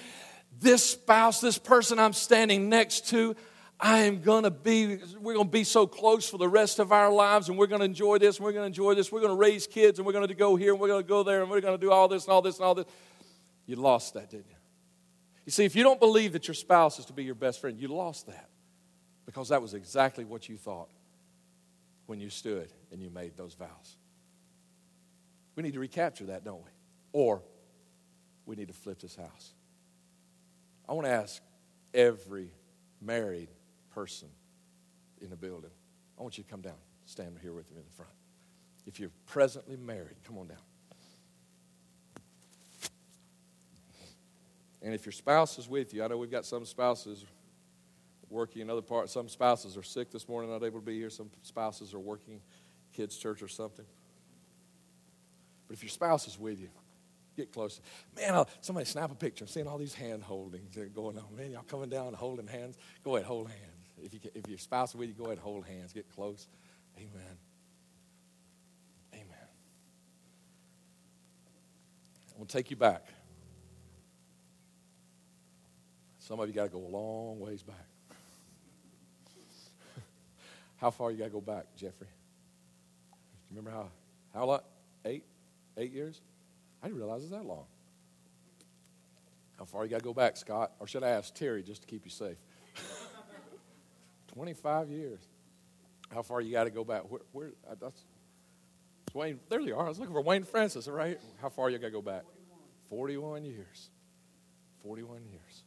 this 0.59 0.83
spouse, 0.83 1.41
this 1.41 1.57
person 1.57 1.99
I'm 1.99 2.13
standing 2.13 2.69
next 2.69 3.07
to, 3.09 3.35
I 3.79 3.99
am 3.99 4.21
going 4.21 4.43
to 4.43 4.51
be, 4.51 4.99
we're 5.19 5.35
going 5.35 5.47
to 5.47 5.51
be 5.51 5.63
so 5.63 5.87
close 5.87 6.29
for 6.29 6.37
the 6.37 6.49
rest 6.49 6.79
of 6.79 6.91
our 6.91 7.09
lives, 7.11 7.47
and 7.47 7.57
we're 7.57 7.67
going 7.67 7.79
to 7.79 7.85
enjoy 7.85 8.17
this, 8.17 8.37
and 8.37 8.45
we're 8.45 8.51
going 8.51 8.63
to 8.63 8.67
enjoy 8.67 8.93
this. 8.93 9.11
We're 9.11 9.21
going 9.21 9.31
to 9.31 9.37
raise 9.37 9.67
kids, 9.67 9.99
and 9.99 10.05
we're 10.05 10.11
going 10.13 10.27
to 10.27 10.33
go 10.33 10.57
here, 10.57 10.73
and 10.73 10.81
we're 10.81 10.89
going 10.89 11.03
to 11.03 11.07
go 11.07 11.23
there, 11.23 11.41
and 11.41 11.49
we're 11.49 11.61
going 11.61 11.79
to 11.79 11.81
do 11.81 11.91
all 11.91 12.09
this 12.09 12.25
and 12.25 12.33
all 12.33 12.41
this 12.41 12.57
and 12.57 12.65
all 12.65 12.75
this. 12.75 12.85
You 13.65 13.77
lost 13.77 14.15
that, 14.15 14.29
didn't 14.29 14.47
you? 14.49 14.55
You 15.45 15.51
see, 15.51 15.63
if 15.63 15.75
you 15.75 15.83
don't 15.83 15.99
believe 15.99 16.33
that 16.33 16.47
your 16.47 16.55
spouse 16.55 16.99
is 16.99 17.05
to 17.05 17.13
be 17.13 17.23
your 17.23 17.35
best 17.35 17.61
friend, 17.61 17.79
you 17.79 17.87
lost 17.87 18.27
that 18.27 18.49
because 19.25 19.49
that 19.49 19.61
was 19.61 19.73
exactly 19.73 20.25
what 20.25 20.49
you 20.49 20.57
thought 20.57 20.89
when 22.05 22.19
you 22.19 22.29
stood 22.29 22.67
and 22.91 23.01
you 23.01 23.09
made 23.09 23.37
those 23.37 23.53
vows. 23.53 23.97
We 25.55 25.63
need 25.63 25.73
to 25.73 25.79
recapture 25.79 26.25
that, 26.25 26.43
don't 26.43 26.63
we? 26.63 26.69
Or 27.13 27.41
we 28.45 28.55
need 28.55 28.67
to 28.67 28.73
flip 28.73 28.99
this 28.99 29.15
house. 29.15 29.53
I 30.87 30.93
want 30.93 31.05
to 31.05 31.11
ask 31.11 31.41
every 31.93 32.51
married 33.01 33.49
person 33.93 34.29
in 35.21 35.29
the 35.29 35.35
building. 35.35 35.71
I 36.17 36.21
want 36.21 36.37
you 36.37 36.43
to 36.43 36.49
come 36.49 36.61
down, 36.61 36.77
stand 37.05 37.37
here 37.41 37.53
with 37.53 37.71
me 37.71 37.77
in 37.79 37.85
the 37.85 37.91
front. 37.91 38.11
If 38.85 38.99
you're 38.99 39.11
presently 39.27 39.77
married, 39.77 40.15
come 40.25 40.37
on 40.37 40.47
down. 40.47 40.57
And 44.81 44.93
if 44.93 45.05
your 45.05 45.11
spouse 45.13 45.59
is 45.59 45.67
with 45.67 45.93
you, 45.93 46.03
I 46.03 46.07
know 46.07 46.17
we've 46.17 46.31
got 46.31 46.45
some 46.45 46.65
spouses 46.65 47.25
working 48.29 48.61
in 48.61 48.69
other 48.69 48.81
parts. 48.81 49.11
Some 49.11 49.27
spouses 49.27 49.75
are 49.75 49.83
sick 49.83 50.11
this 50.11 50.27
morning, 50.27 50.51
not 50.51 50.63
able 50.63 50.79
to 50.79 50.85
be 50.85 50.97
here. 50.97 51.09
Some 51.09 51.29
spouses 51.41 51.93
are 51.93 51.99
working 51.99 52.39
kids' 52.93 53.17
church 53.17 53.41
or 53.41 53.47
something. 53.47 53.85
But 55.67 55.75
if 55.75 55.83
your 55.83 55.89
spouse 55.89 56.27
is 56.27 56.39
with 56.39 56.59
you, 56.59 56.69
get 57.35 57.51
close. 57.51 57.81
Man, 58.15 58.33
I'll, 58.33 58.49
somebody 58.61 58.85
snap 58.85 59.11
a 59.11 59.15
picture. 59.15 59.43
I'm 59.43 59.49
seeing 59.49 59.67
all 59.67 59.77
these 59.77 59.93
hand 59.93 60.23
holdings 60.23 60.77
going 60.95 61.17
on. 61.17 61.35
Man, 61.35 61.51
y'all 61.51 61.63
coming 61.63 61.89
down 61.89 62.13
holding 62.13 62.47
hands. 62.47 62.77
Go 63.03 63.15
ahead, 63.15 63.27
hold 63.27 63.49
hands. 63.49 63.78
If, 64.03 64.13
you, 64.13 64.19
if 64.35 64.47
your 64.47 64.57
spouse 64.57 64.89
is 64.89 64.95
with 64.95 65.09
you, 65.09 65.15
go 65.15 65.25
ahead 65.25 65.37
and 65.37 65.43
hold 65.43 65.65
hands. 65.65 65.93
Get 65.93 66.09
close. 66.13 66.47
Amen. 66.97 67.37
Amen. 69.13 69.25
I'm 72.31 72.37
going 72.37 72.47
to 72.47 72.53
take 72.53 72.69
you 72.71 72.77
back. 72.77 73.05
Some 76.19 76.39
of 76.39 76.47
you 76.47 76.53
got 76.53 76.65
to 76.65 76.69
go 76.69 76.77
a 76.77 76.87
long 76.87 77.39
ways 77.39 77.63
back. 77.63 77.87
How 80.77 80.91
far 80.91 81.11
you 81.11 81.17
got 81.17 81.25
to 81.25 81.31
go 81.31 81.41
back, 81.41 81.65
Jeffrey? 81.75 82.07
Remember 83.49 83.71
how, 83.71 83.87
how 84.33 84.45
long? 84.45 84.59
Eight? 85.05 85.23
Eight 85.75 85.91
years? 85.91 86.21
I 86.83 86.87
didn't 86.87 86.99
realize 86.99 87.23
it's 87.23 87.31
that 87.31 87.45
long. 87.45 87.65
How 89.57 89.65
far 89.65 89.83
you 89.83 89.89
got 89.89 89.97
to 89.97 90.03
go 90.03 90.13
back, 90.13 90.37
Scott? 90.37 90.71
Or 90.79 90.87
should 90.87 91.03
I 91.03 91.09
ask 91.09 91.33
Terry 91.33 91.63
just 91.63 91.81
to 91.81 91.87
keep 91.87 92.05
you 92.05 92.11
safe? 92.11 92.37
25 94.39 94.89
years. 94.89 95.19
How 96.13 96.21
far 96.21 96.39
you 96.39 96.53
got 96.53 96.63
to 96.63 96.69
go 96.69 96.85
back? 96.85 97.01
Where, 97.11 97.19
where 97.33 97.47
uh, 97.69 97.75
that's 97.77 98.05
Wayne. 99.13 99.37
There 99.49 99.59
you 99.59 99.75
are. 99.75 99.85
I 99.85 99.89
was 99.89 99.99
looking 99.99 100.15
for 100.15 100.21
Wayne 100.21 100.45
Francis. 100.45 100.87
Right. 100.87 101.19
How 101.41 101.49
far 101.49 101.69
you 101.69 101.77
got 101.77 101.87
to 101.87 101.91
go 101.91 102.01
back? 102.01 102.23
41 102.89 103.43
years. 103.43 103.89
41 104.81 105.25
years. 105.29 105.63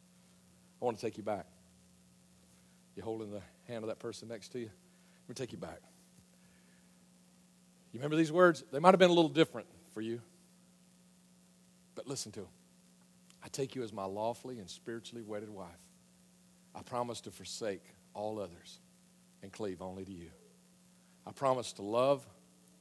I 0.80 0.86
want 0.86 0.96
to 0.96 1.04
take 1.04 1.18
you 1.18 1.22
back. 1.22 1.44
You're 2.96 3.04
holding 3.04 3.30
the 3.30 3.42
hand 3.68 3.84
of 3.84 3.88
that 3.88 3.98
person 3.98 4.28
next 4.28 4.48
to 4.52 4.60
you? 4.60 4.70
Let 5.28 5.28
me 5.28 5.34
take 5.34 5.52
you 5.52 5.58
back. 5.58 5.82
You 7.92 8.00
remember 8.00 8.16
these 8.16 8.32
words? 8.32 8.64
They 8.72 8.78
might 8.78 8.94
have 8.94 8.98
been 8.98 9.10
a 9.10 9.14
little 9.14 9.28
different 9.28 9.66
for 9.92 10.00
you. 10.00 10.22
But 11.94 12.06
listen 12.06 12.32
to 12.32 12.40
them. 12.40 12.48
I 13.44 13.48
take 13.48 13.74
you 13.74 13.82
as 13.82 13.92
my 13.92 14.06
lawfully 14.06 14.60
and 14.60 14.70
spiritually 14.70 15.22
wedded 15.22 15.50
wife. 15.50 15.68
I 16.74 16.80
promise 16.80 17.20
to 17.20 17.30
forsake 17.30 17.82
all 18.14 18.38
others 18.38 18.78
and 19.42 19.52
cleave 19.52 19.82
only 19.82 20.04
to 20.04 20.12
you. 20.12 20.30
I 21.26 21.32
promise 21.32 21.72
to 21.74 21.82
love, 21.82 22.26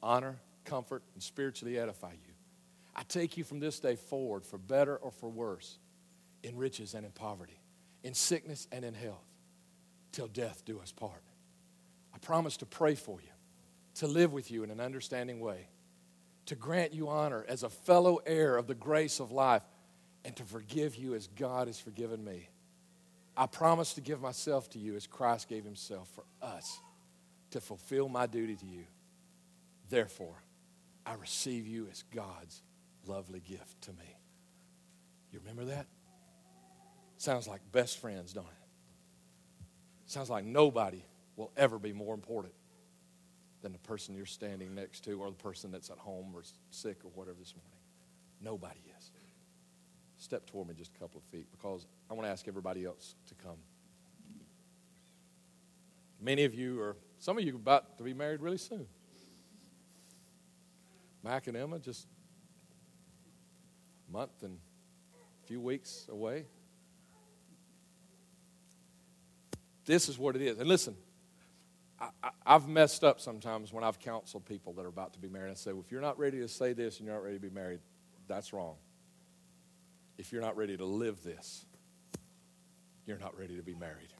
honor, 0.02 0.40
comfort, 0.66 1.04
and 1.14 1.22
spiritually 1.22 1.78
edify 1.78 2.12
you. 2.12 2.34
I 2.96 3.04
take 3.04 3.38
you 3.38 3.44
from 3.44 3.60
this 3.60 3.80
day 3.80 3.96
forward 3.96 4.46
for 4.46 4.58
better 4.58 4.96
or 4.98 5.12
for 5.12 5.30
worse, 5.30 5.78
in 6.44 6.58
riches 6.58 6.94
and 6.94 7.06
in 7.06 7.12
poverty, 7.12 7.60
in 8.04 8.14
sickness 8.14 8.68
and 8.72 8.84
in 8.84 8.94
health, 8.94 9.26
till 10.12 10.28
death 10.28 10.64
do 10.66 10.80
us 10.80 10.92
part. 10.92 11.24
I 12.14 12.18
promise 12.18 12.58
to 12.58 12.66
pray 12.66 12.96
for 12.96 13.20
you, 13.22 13.30
to 13.96 14.08
live 14.08 14.34
with 14.34 14.52
you 14.52 14.64
in 14.64 14.72
an 14.72 14.80
understanding 14.80 15.40
way, 15.40 15.68
to 16.48 16.56
grant 16.56 16.94
you 16.94 17.10
honor 17.10 17.46
as 17.48 17.64
a 17.64 17.70
fellow 17.70 18.20
heir 18.26 18.58
of 18.58 18.68
the 18.68 18.76
grace 18.76 19.20
of 19.20 19.32
life, 19.32 19.64
and 20.26 20.36
to 20.36 20.44
forgive 20.44 20.96
you 20.96 21.16
as 21.16 21.28
God 21.28 21.68
has 21.68 21.80
forgiven 21.80 22.24
me. 22.24 22.50
I 23.36 23.46
promise 23.46 23.94
to 23.94 24.02
give 24.02 24.22
myself 24.22 24.70
to 24.72 24.80
you 24.80 24.96
as 24.96 25.08
Christ 25.08 25.48
gave 25.48 25.64
himself 25.64 26.10
for 26.14 26.24
us 26.42 26.80
to 27.52 27.62
fulfill 27.62 28.10
my 28.10 28.26
duty 28.28 28.56
to 28.56 28.66
you. 28.66 28.84
Therefore, 29.90 30.36
I 31.06 31.14
receive 31.16 31.68
you 31.68 31.88
as 31.92 32.04
God's 32.14 32.62
lovely 33.08 33.40
gift 33.40 33.82
to 33.84 33.92
me. 33.92 34.18
You 35.32 35.40
remember 35.40 35.66
that? 35.66 35.88
Sounds 37.18 37.48
like 37.48 37.62
best 37.72 38.00
friends, 38.00 38.34
don't 38.34 38.46
it? 38.46 39.68
Sounds 40.06 40.30
like 40.30 40.44
nobody 40.44 41.04
will 41.36 41.52
ever 41.56 41.80
be 41.80 41.94
more 41.94 42.14
important 42.14 42.54
than 43.62 43.72
the 43.72 43.80
person 43.80 44.16
you're 44.16 44.26
standing 44.26 44.76
next 44.76 45.04
to 45.06 45.22
or 45.22 45.30
the 45.30 45.36
person 45.36 45.72
that's 45.72 45.90
at 45.90 45.98
home 45.98 46.32
or 46.34 46.42
sick 46.70 46.98
or 47.06 47.12
whatever 47.14 47.38
this 47.40 47.54
morning. 47.56 47.80
Nobody 48.42 48.80
is. 48.88 48.91
Step 50.22 50.46
toward 50.46 50.68
me 50.68 50.76
just 50.76 50.92
a 50.96 51.00
couple 51.00 51.18
of 51.18 51.24
feet 51.32 51.48
because 51.50 51.88
I 52.08 52.14
want 52.14 52.28
to 52.28 52.32
ask 52.32 52.48
everybody 52.48 52.86
else 52.86 53.16
to 53.28 53.34
come. 53.34 53.58
Many 56.22 56.44
of 56.44 56.54
you 56.54 56.80
are, 56.80 56.96
some 57.18 57.40
of 57.40 57.44
you 57.44 57.54
are 57.54 57.56
about 57.56 57.98
to 57.98 58.04
be 58.04 58.14
married 58.14 58.40
really 58.40 58.60
soon. 58.60 58.86
Mac 61.24 61.48
and 61.48 61.58
Emma 61.58 61.80
just 61.80 62.06
a 64.08 64.12
month 64.14 64.44
and 64.44 64.60
a 65.16 65.48
few 65.48 65.60
weeks 65.60 66.06
away. 66.08 66.46
This 69.86 70.08
is 70.08 70.20
what 70.20 70.36
it 70.36 70.44
is. 70.44 70.60
And 70.60 70.70
listen, 70.70 70.96
I, 72.00 72.30
have 72.46 72.68
messed 72.68 73.04
up 73.04 73.20
sometimes 73.20 73.74
when 73.74 73.84
I've 73.84 73.98
counseled 73.98 74.46
people 74.46 74.74
that 74.74 74.86
are 74.86 74.90
about 74.90 75.14
to 75.14 75.20
be 75.20 75.30
married. 75.30 75.50
I 75.50 75.56
say, 75.56 75.72
well, 75.72 75.82
if 75.84 75.92
you're 75.92 76.00
not 76.00 76.20
ready 76.20 76.38
to 76.42 76.48
say 76.48 76.74
this 76.74 77.00
and 77.00 77.08
you're 77.08 77.16
not 77.16 77.24
ready 77.24 77.38
to 77.38 77.42
be 77.42 77.50
married, 77.50 77.80
that's 78.28 78.54
wrong. 78.54 78.76
If 80.22 80.32
you're 80.32 80.44
not 80.44 80.56
ready 80.56 80.78
to 80.78 80.86
live 80.86 81.24
this, 81.24 81.66
you're 83.08 83.18
not 83.18 83.36
ready 83.40 83.56
to 83.56 83.64
be 83.64 83.74
married. 83.74 84.14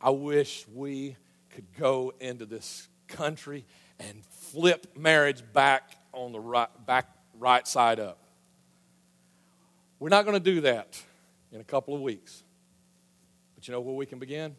I 0.00 0.08
wish 0.08 0.64
we 0.72 1.18
could 1.50 1.66
go 1.78 2.14
into 2.18 2.46
this 2.46 2.88
country 3.06 3.66
and 4.00 4.24
flip 4.24 4.96
marriage 4.96 5.42
back 5.52 5.98
on 6.14 6.32
the 6.32 6.40
right, 6.40 6.70
back 6.86 7.10
right 7.38 7.68
side 7.68 8.00
up. 8.00 8.24
We're 9.98 10.08
not 10.08 10.24
going 10.24 10.42
to 10.42 10.52
do 10.54 10.62
that 10.62 10.98
in 11.52 11.60
a 11.60 11.64
couple 11.64 11.94
of 11.94 12.00
weeks. 12.00 12.42
But 13.54 13.68
you 13.68 13.72
know 13.72 13.82
where 13.82 13.94
we 13.94 14.06
can 14.06 14.18
begin? 14.18 14.56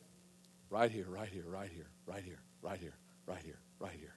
Right 0.70 0.91
here, 0.91 1.08
right 1.10 1.30
here, 1.30 1.45
right 1.47 1.72
here, 1.74 1.88
right 2.06 2.24
here, 2.24 2.43
right 2.62 2.78
here, 2.78 2.93
right 3.26 3.41
here, 3.43 3.60
right 3.80 3.95
here. 3.99 4.14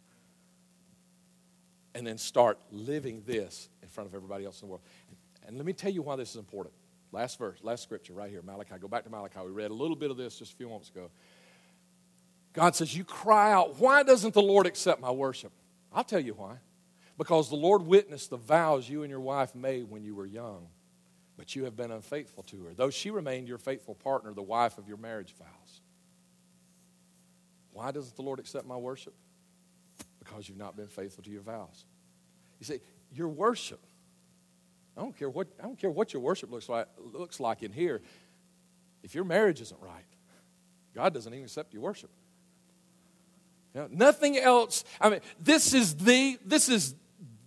And 1.94 2.06
then 2.06 2.18
start 2.18 2.58
living 2.70 3.22
this 3.26 3.70
in 3.82 3.88
front 3.88 4.06
of 4.06 4.14
everybody 4.14 4.44
else 4.44 4.60
in 4.60 4.68
the 4.68 4.70
world. 4.70 4.82
And 5.08 5.16
let 5.56 5.64
me 5.64 5.72
tell 5.72 5.90
you 5.90 6.02
why 6.02 6.16
this 6.16 6.30
is 6.30 6.36
important. 6.36 6.74
Last 7.10 7.38
verse, 7.38 7.58
last 7.62 7.82
scripture 7.82 8.12
right 8.12 8.30
here, 8.30 8.42
Malachi. 8.42 8.74
Go 8.78 8.88
back 8.88 9.04
to 9.04 9.10
Malachi. 9.10 9.40
We 9.44 9.50
read 9.50 9.70
a 9.70 9.74
little 9.74 9.96
bit 9.96 10.10
of 10.10 10.16
this 10.16 10.38
just 10.38 10.52
a 10.52 10.56
few 10.56 10.68
moments 10.68 10.90
ago. 10.90 11.10
God 12.52 12.74
says, 12.74 12.94
You 12.94 13.04
cry 13.04 13.52
out, 13.52 13.78
why 13.78 14.02
doesn't 14.02 14.34
the 14.34 14.42
Lord 14.42 14.66
accept 14.66 15.00
my 15.00 15.10
worship? 15.10 15.52
I'll 15.92 16.04
tell 16.04 16.20
you 16.20 16.34
why. 16.34 16.56
Because 17.16 17.48
the 17.48 17.56
Lord 17.56 17.82
witnessed 17.82 18.30
the 18.30 18.36
vows 18.36 18.88
you 18.88 19.02
and 19.02 19.10
your 19.10 19.20
wife 19.20 19.54
made 19.54 19.90
when 19.90 20.04
you 20.04 20.14
were 20.14 20.26
young, 20.26 20.68
but 21.36 21.56
you 21.56 21.64
have 21.64 21.76
been 21.76 21.90
unfaithful 21.90 22.42
to 22.44 22.64
her, 22.64 22.74
though 22.74 22.90
she 22.90 23.10
remained 23.10 23.48
your 23.48 23.58
faithful 23.58 23.94
partner, 23.94 24.34
the 24.34 24.42
wife 24.42 24.78
of 24.78 24.86
your 24.86 24.98
marriage 24.98 25.34
vows. 25.38 25.80
Why 27.72 27.90
doesn't 27.90 28.16
the 28.16 28.22
Lord 28.22 28.38
accept 28.38 28.66
my 28.66 28.76
worship? 28.76 29.14
Because 30.18 30.48
you've 30.48 30.58
not 30.58 30.76
been 30.76 30.88
faithful 30.88 31.24
to 31.24 31.30
your 31.30 31.42
vows. 31.42 31.84
You 32.60 32.66
see, 32.66 32.80
your 33.12 33.28
worship 33.28 33.80
I 34.98 35.00
don't 35.00 35.16
care 35.16 35.30
what, 35.30 35.46
I 35.60 35.62
don't 35.62 35.78
care 35.78 35.90
what 35.90 36.12
your 36.12 36.20
worship 36.20 36.50
looks 36.50 36.68
like, 36.68 36.88
looks 36.98 37.38
like 37.38 37.62
in 37.62 37.70
here. 37.70 38.02
If 39.04 39.14
your 39.14 39.22
marriage 39.24 39.60
isn't 39.60 39.80
right, 39.80 40.04
God 40.92 41.14
doesn't 41.14 41.32
even 41.32 41.44
accept 41.44 41.72
your 41.72 41.82
worship. 41.82 42.10
You 43.74 43.82
know, 43.82 43.88
nothing 43.92 44.36
else. 44.36 44.82
I 45.00 45.10
mean, 45.10 45.20
this 45.40 45.72
is 45.72 45.94
the 45.94 46.38
this 46.44 46.68
is 46.68 46.96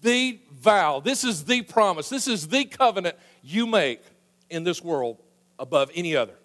the 0.02 0.39
vow. 0.54 1.02
This 1.02 1.26
is 1.26 1.43
the 1.43 1.62
promise. 1.64 2.08
This 2.08 2.28
is 2.28 2.47
the 2.47 2.64
covenant 2.64 3.18
you 3.43 3.68
make 3.68 4.02
in 4.49 4.64
this 4.64 4.82
world 4.82 5.22
above 5.60 5.91
any 5.93 6.16
other. 6.16 6.36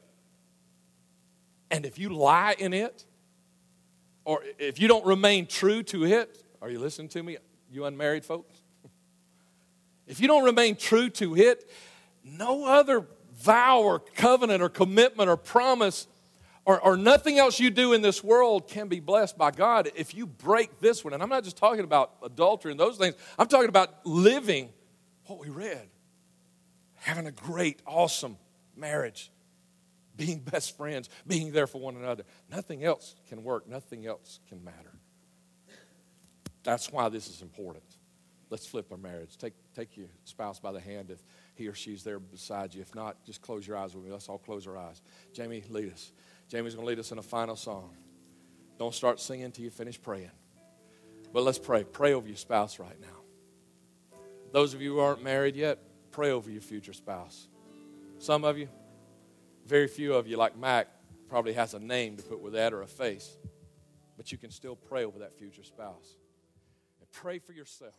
And 1.70 1.86
if 1.86 2.00
you 2.00 2.08
lie 2.08 2.56
in 2.58 2.72
it, 2.72 3.04
or 4.24 4.42
if 4.58 4.80
you 4.80 4.88
don't 4.88 5.06
remain 5.06 5.46
true 5.46 5.84
to 5.84 6.04
it, 6.04 6.42
are 6.60 6.70
you 6.70 6.80
listening 6.80 7.08
to 7.10 7.22
me, 7.22 7.36
you 7.70 7.84
unmarried 7.84 8.24
folks? 8.24 8.65
If 10.06 10.20
you 10.20 10.28
don't 10.28 10.44
remain 10.44 10.76
true 10.76 11.10
to 11.10 11.36
it, 11.36 11.68
no 12.24 12.64
other 12.64 13.06
vow 13.36 13.82
or 13.82 14.00
covenant 14.00 14.62
or 14.62 14.68
commitment 14.68 15.28
or 15.28 15.36
promise 15.36 16.06
or, 16.64 16.80
or, 16.80 16.96
nothing 16.96 17.38
else 17.38 17.60
you 17.60 17.70
do 17.70 17.92
in 17.92 18.02
this 18.02 18.24
world 18.24 18.66
can 18.66 18.88
be 18.88 18.98
blessed 18.98 19.38
by 19.38 19.52
God 19.52 19.88
if 19.94 20.16
you 20.16 20.26
break 20.26 20.80
this 20.80 21.04
one. 21.04 21.14
And 21.14 21.22
I'm 21.22 21.28
not 21.28 21.44
just 21.44 21.56
talking 21.56 21.84
about 21.84 22.14
adultery 22.24 22.72
and 22.72 22.80
those 22.80 22.96
things, 22.96 23.14
I'm 23.38 23.46
talking 23.46 23.68
about 23.68 24.04
living 24.04 24.70
what 25.26 25.38
we 25.38 25.48
read, 25.48 25.88
having 26.96 27.28
a 27.28 27.30
great, 27.30 27.80
awesome 27.86 28.36
marriage, 28.76 29.30
being 30.16 30.40
best 30.40 30.76
friends, 30.76 31.08
being 31.24 31.52
there 31.52 31.68
for 31.68 31.80
one 31.80 31.94
another. 31.94 32.24
Nothing 32.50 32.82
else 32.82 33.14
can 33.28 33.44
work, 33.44 33.68
nothing 33.68 34.04
else 34.04 34.40
can 34.48 34.64
matter. 34.64 34.98
That's 36.64 36.90
why 36.90 37.08
this 37.10 37.28
is 37.28 37.42
important. 37.42 37.84
Let's 38.48 38.66
flip 38.66 38.92
our 38.92 38.98
marriage. 38.98 39.36
Take, 39.36 39.54
take 39.74 39.96
your 39.96 40.06
spouse 40.24 40.60
by 40.60 40.72
the 40.72 40.80
hand 40.80 41.10
if 41.10 41.20
he 41.54 41.66
or 41.66 41.74
she's 41.74 42.04
there 42.04 42.20
beside 42.20 42.74
you. 42.74 42.80
If 42.80 42.94
not, 42.94 43.24
just 43.24 43.42
close 43.42 43.66
your 43.66 43.76
eyes 43.76 43.94
with 43.94 44.04
me. 44.04 44.10
Let's 44.10 44.28
all 44.28 44.38
close 44.38 44.66
our 44.66 44.76
eyes. 44.76 45.02
Jamie, 45.32 45.64
lead 45.68 45.92
us. 45.92 46.12
Jamie's 46.48 46.74
going 46.74 46.84
to 46.84 46.88
lead 46.88 47.00
us 47.00 47.10
in 47.10 47.18
a 47.18 47.22
final 47.22 47.56
song. 47.56 47.96
Don't 48.78 48.94
start 48.94 49.20
singing 49.20 49.46
until 49.46 49.64
you 49.64 49.70
finish 49.70 50.00
praying. 50.00 50.30
But 51.32 51.42
let's 51.42 51.58
pray. 51.58 51.82
Pray 51.82 52.12
over 52.12 52.28
your 52.28 52.36
spouse 52.36 52.78
right 52.78 53.00
now. 53.00 54.18
Those 54.52 54.74
of 54.74 54.80
you 54.80 54.94
who 54.94 55.00
aren't 55.00 55.24
married 55.24 55.56
yet, 55.56 55.78
pray 56.12 56.30
over 56.30 56.48
your 56.50 56.62
future 56.62 56.92
spouse. 56.92 57.48
Some 58.18 58.44
of 58.44 58.56
you, 58.56 58.68
very 59.66 59.88
few 59.88 60.14
of 60.14 60.28
you, 60.28 60.36
like 60.36 60.56
Mac, 60.56 60.88
probably 61.28 61.54
has 61.54 61.74
a 61.74 61.80
name 61.80 62.16
to 62.16 62.22
put 62.22 62.40
with 62.40 62.52
that 62.52 62.72
or 62.72 62.82
a 62.82 62.86
face. 62.86 63.36
But 64.16 64.30
you 64.30 64.38
can 64.38 64.50
still 64.50 64.76
pray 64.76 65.04
over 65.04 65.18
that 65.18 65.36
future 65.36 65.64
spouse. 65.64 66.16
And 67.00 67.10
pray 67.10 67.40
for 67.40 67.52
yourself. 67.52 67.94